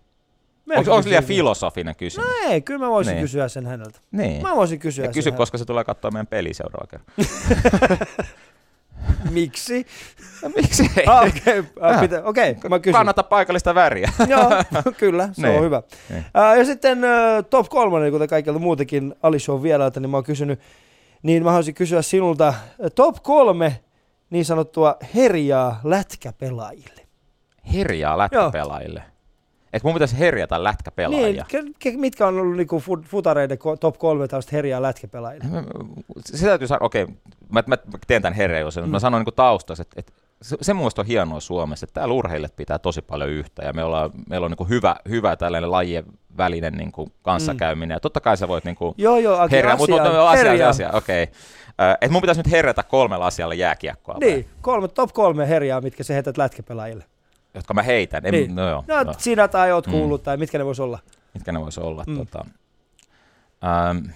Onko, 0.76 0.94
onko 0.94 1.08
liian 1.08 1.24
filosofinen 1.24 1.96
kysymys? 1.96 2.28
No 2.28 2.50
ei, 2.50 2.60
kyllä 2.60 2.84
mä 2.84 2.90
voisin 2.90 3.12
niin. 3.12 3.22
kysyä 3.22 3.48
sen 3.48 3.66
häneltä. 3.66 3.98
Niin. 4.12 4.42
Mä 4.42 4.56
voisin 4.56 4.78
kysyä 4.78 5.04
ja 5.04 5.12
kysy, 5.12 5.22
sen 5.22 5.34
koska 5.34 5.58
se 5.58 5.64
tulee 5.64 5.84
katsoa 5.84 6.10
meidän 6.10 6.26
peli 6.26 6.54
seuraava 6.54 6.86
kerran. 6.86 7.06
Miksi? 9.30 9.86
No, 10.42 10.48
miksi 10.56 10.90
ei? 10.96 11.04
Ah, 11.06 11.26
Okei, 11.26 11.58
okay. 11.58 11.64
Ah, 11.80 12.02
okay, 12.24 12.54
mä 12.68 12.78
kysyn. 12.78 12.92
Kannata 12.92 13.22
paikallista 13.22 13.74
väriä. 13.74 14.12
Joo, 14.28 14.50
kyllä, 14.98 15.28
se 15.32 15.42
niin. 15.42 15.58
on 15.58 15.64
hyvä. 15.64 15.82
Niin. 16.08 16.18
Uh, 16.20 16.58
ja 16.58 16.64
sitten 16.64 16.98
uh, 16.98 17.44
top 17.50 17.68
kolmonen, 17.68 18.12
kuten 18.12 18.28
kaikilta 18.28 18.58
muutenkin 18.58 19.14
Ali 19.22 19.38
Show 19.38 19.62
vierailta, 19.62 20.00
niin 20.00 20.10
mä 20.10 20.16
oon 20.16 20.24
kysynyt, 20.24 20.60
niin 21.22 21.44
mä 21.44 21.50
haluaisin 21.50 21.74
kysyä 21.74 22.02
sinulta 22.02 22.54
top 22.94 23.16
kolme 23.22 23.80
niin 24.30 24.44
sanottua 24.44 24.96
herjaa 25.14 25.80
lätkäpelaajille. 25.84 27.06
Herjaa 27.72 28.18
lätkäpelaajille? 28.18 29.11
Että 29.72 29.88
mun 29.88 29.94
pitäisi 29.94 30.18
herjata 30.18 30.64
lätkäpelaajia. 30.64 31.46
Niin, 31.52 32.00
mitkä 32.00 32.26
on 32.26 32.38
ollut 32.38 32.56
niinku 32.56 32.82
futareiden 33.04 33.58
top 33.80 33.98
kolme 33.98 34.28
tällaista 34.28 34.50
herjaa 34.52 34.82
lätkäpelaajille? 34.82 35.46
Se 36.24 36.46
täytyy 36.46 36.68
sanoa, 36.68 36.86
okei, 36.86 37.02
okay, 37.02 37.14
mä, 37.48 37.62
mä, 37.66 37.76
teen 38.06 38.22
tämän 38.22 38.36
herjausen, 38.36 38.84
mm. 38.84 38.90
mä 38.90 38.98
sanon 38.98 39.20
niinku 39.20 39.32
taustassa, 39.32 39.82
että, 39.82 39.94
että 39.96 40.12
se, 40.42 40.56
se 40.60 40.74
mun 40.74 40.90
on 40.98 41.06
hienoa 41.06 41.40
Suomessa, 41.40 41.84
että 41.84 41.94
täällä 41.94 42.14
urheilijat 42.14 42.56
pitää 42.56 42.78
tosi 42.78 43.02
paljon 43.02 43.30
yhtä 43.30 43.64
ja 43.64 43.72
me 43.72 43.84
ollaan, 43.84 44.10
meillä 44.28 44.44
on 44.44 44.54
niin 44.58 44.68
hyvä, 44.68 44.96
hyvä 45.08 45.36
tällainen 45.36 45.70
lajien 45.70 46.04
välinen 46.36 46.72
niin 46.72 46.92
kanssakäyminen. 47.22 47.88
Mm. 47.88 47.92
Ja 47.92 48.00
totta 48.00 48.20
kai 48.20 48.36
sä 48.36 48.48
voit 48.48 48.64
niin 48.64 48.76
kuin 48.76 48.94
joo, 48.98 49.18
joo, 49.18 49.48
herjaa, 49.50 49.76
mutta 49.76 50.30
asia, 50.30 50.52
asia, 50.52 50.68
asia, 50.68 50.90
okei. 50.92 51.22
Okay. 51.22 51.96
Et 52.00 52.10
mun 52.10 52.20
pitäisi 52.20 52.40
nyt 52.40 52.50
herätä 52.50 52.82
kolmella 52.82 53.26
asialla 53.26 53.54
jääkiekkoa. 53.54 54.16
Niin, 54.20 54.46
kolme, 54.60 54.88
top 54.88 55.12
kolme 55.12 55.48
herjaa, 55.48 55.80
mitkä 55.80 56.02
sä 56.02 56.14
heität 56.14 56.38
lätkäpelaajille. 56.38 57.04
Jotka 57.54 57.74
mä 57.74 57.82
heitän? 57.82 58.26
En, 58.26 58.32
niin. 58.32 58.54
no, 58.54 58.68
joo, 58.68 58.84
no, 58.88 59.02
no, 59.02 59.14
sinä 59.18 59.48
tai 59.48 59.72
oot 59.72 59.86
mm. 59.86 59.90
kuullut, 59.90 60.20
mm. 60.20 60.24
tai 60.24 60.36
mitkä 60.36 60.58
ne 60.58 60.64
vois 60.64 60.80
olla? 60.80 60.98
Mitkä 61.34 61.52
ne 61.52 61.60
vois 61.60 61.78
olla? 61.78 62.04
Mm. 62.06 62.16
Tota, 62.16 62.44
ähm, 63.64 64.06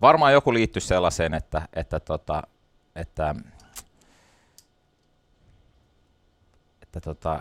varmaan 0.00 0.32
joku 0.32 0.54
liittyy 0.54 0.80
sellaiseen, 0.80 1.34
että, 1.34 1.68
että, 1.72 2.00
tota, 2.00 2.42
että, 2.96 3.34
että 6.82 7.00
tota, 7.00 7.40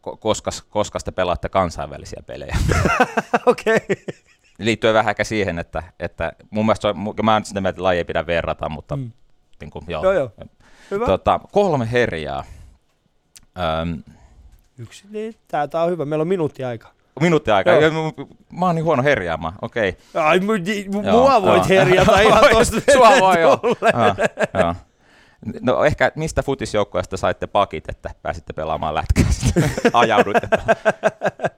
koska, 0.00 0.50
koska 0.70 0.98
te 1.04 1.10
pelaatte 1.10 1.48
kansainvälisiä 1.48 2.22
pelejä. 2.26 2.56
Okei. 3.46 3.76
okay 3.76 3.96
liittyen 4.58 4.94
vähän 4.94 5.10
ehkä 5.10 5.24
siihen, 5.24 5.58
että, 5.58 5.82
että 6.00 6.32
mun 6.50 6.66
mielestä 6.66 6.94
mä 7.22 7.36
en 7.36 7.44
sitä 7.44 7.60
mieltä, 7.60 7.70
että 7.70 7.82
laji 7.82 7.98
ei 7.98 8.04
pidä 8.04 8.26
verrata, 8.26 8.68
mutta 8.68 8.96
mm. 8.96 9.10
niin 9.60 9.70
kuin, 9.70 9.84
joo. 9.88 10.04
joo, 10.04 10.12
joo. 10.12 10.30
Hyvä. 10.90 11.06
Tota, 11.06 11.40
kolme 11.52 11.92
herjaa. 11.92 12.44
Öm, 13.82 14.02
Yksi, 14.78 15.04
niin, 15.10 15.34
tää, 15.48 15.68
tää 15.68 15.82
on 15.82 15.90
hyvä, 15.90 16.04
meillä 16.04 16.22
on 16.22 16.28
minuutti 16.28 16.64
aika. 16.64 16.88
Minuutti 17.20 17.50
aika. 17.50 17.70
Joo. 17.70 18.12
Mä 18.52 18.66
oon 18.66 18.74
niin 18.74 18.84
huono 18.84 19.02
herjaamaan, 19.02 19.54
okei. 19.62 19.96
Okay. 20.12 20.22
Ai, 20.22 20.40
m- 20.40 21.10
mua 21.10 21.42
voit 21.42 21.68
herjata 21.68 22.20
ihan 22.20 22.44
tosta 22.52 22.76
Sua 22.92 23.10
voi 23.20 23.40
jo. 23.40 23.60
joo. 24.60 24.74
No 25.60 25.84
ehkä 25.84 26.12
mistä 26.14 26.42
futisjoukkueesta 26.42 27.16
saitte 27.16 27.46
pakit, 27.46 27.88
että 27.88 28.10
pääsitte 28.22 28.52
pelaamaan 28.52 28.94
lätkää? 28.94 29.24
Ajauduitte. 29.92 30.48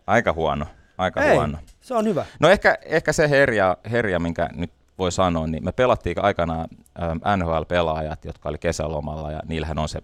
Aika 0.07 0.33
huono. 0.33 0.67
Aika 0.99 1.23
Ei, 1.23 1.35
huono. 1.37 1.59
Se 1.81 1.95
on 1.95 2.05
hyvä. 2.05 2.25
No 2.41 2.49
ehkä, 2.49 2.79
ehkä 2.85 3.13
se 3.13 3.31
herja, 3.31 3.77
herja, 3.91 4.19
minkä 4.19 4.49
nyt 4.53 4.71
voi 4.99 5.13
sanoa, 5.13 5.47
niin 5.47 5.65
me 5.65 5.73
pelattiin 5.73 6.25
aikanaan 6.25 6.69
ähm, 7.03 7.41
NHL-pelaajat, 7.43 8.25
jotka 8.25 8.49
oli 8.49 8.59
kesälomalla, 8.59 9.31
ja 9.33 9.41
niillähän 9.47 9.79
on 9.79 9.89
se 9.89 10.03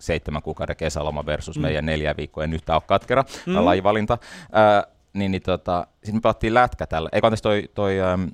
seitsemän 0.00 0.42
kuukauden 0.42 0.76
kesäloma 0.76 1.26
versus 1.26 1.56
mm. 1.56 1.62
meidän 1.62 1.86
neljä 1.86 2.16
viikkoa, 2.16 2.44
en 2.44 2.52
yhtään 2.52 2.76
ole 2.76 2.82
katkera, 2.86 3.24
mm. 3.46 3.64
lajivalinta. 3.64 4.18
Äh, 4.42 4.94
niin, 5.12 5.30
niin 5.30 5.42
tota, 5.42 5.86
sitten 5.94 6.14
me 6.14 6.20
pelattiin 6.20 6.54
lätkä 6.54 6.86
tällä, 6.86 7.08
ei 7.12 7.20
anteeksi 7.22 7.42
toi, 7.42 7.70
toi 7.74 8.00
ähm, 8.00 8.24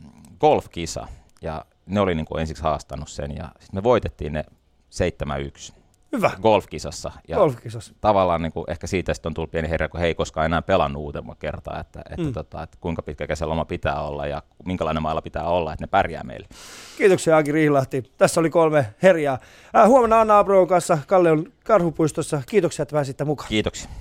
golfkisa, 0.41 1.07
ja 1.43 1.65
ne 1.87 2.01
oli 2.01 2.15
niin 2.15 2.27
kuin 2.27 2.41
ensiksi 2.41 2.63
haastanut 2.63 3.09
sen, 3.09 3.37
ja 3.37 3.45
sitten 3.45 3.79
me 3.79 3.83
voitettiin 3.83 4.33
ne 4.33 4.45
7-1. 5.71 5.84
Hyvä. 6.17 6.31
golfkisassa. 6.43 7.13
Ja 7.29 7.37
golfkisassa. 7.37 7.95
Tavallaan 8.01 8.43
niin 8.43 8.53
kuin, 8.53 8.65
ehkä 8.69 8.87
siitä 8.87 9.15
sitten 9.15 9.31
on 9.31 9.35
tullut 9.35 9.51
pieni 9.51 9.71
herra, 9.71 9.89
kun 9.89 10.01
he 10.01 10.07
ei 10.07 10.15
koskaan 10.15 10.47
enää 10.47 10.63
pelannut 10.63 11.03
uudemman 11.03 11.37
kertaa, 11.37 11.81
että, 11.81 12.01
että, 12.11 12.23
mm. 12.23 12.33
tota, 12.33 12.63
että 12.63 12.77
kuinka 12.81 13.03
pitkä 13.03 13.27
kesäloma 13.27 13.65
pitää 13.65 14.03
olla 14.03 14.27
ja 14.27 14.43
minkälainen 14.65 15.03
mailla 15.03 15.23
pitää 15.23 15.45
olla, 15.45 15.73
että 15.73 15.83
ne 15.83 15.87
pärjää 15.87 16.23
meille. 16.25 16.47
Kiitoksia 16.99 17.37
Aki 17.37 17.53
Rihlahti. 17.53 18.03
Tässä 18.19 18.41
oli 18.41 18.51
kolme 18.51 18.87
herjaa. 19.03 19.39
Äh, 19.77 19.89
huomenna 19.89 20.21
Anna 20.21 20.39
Abroon 20.39 20.69
kanssa 20.69 20.99
Kalleon 21.07 21.53
Karhupuistossa. 21.65 22.43
Kiitoksia, 22.47 22.83
että 22.83 22.93
pääsitte 22.93 23.25
mukaan. 23.25 23.49
Kiitoksia. 23.49 23.91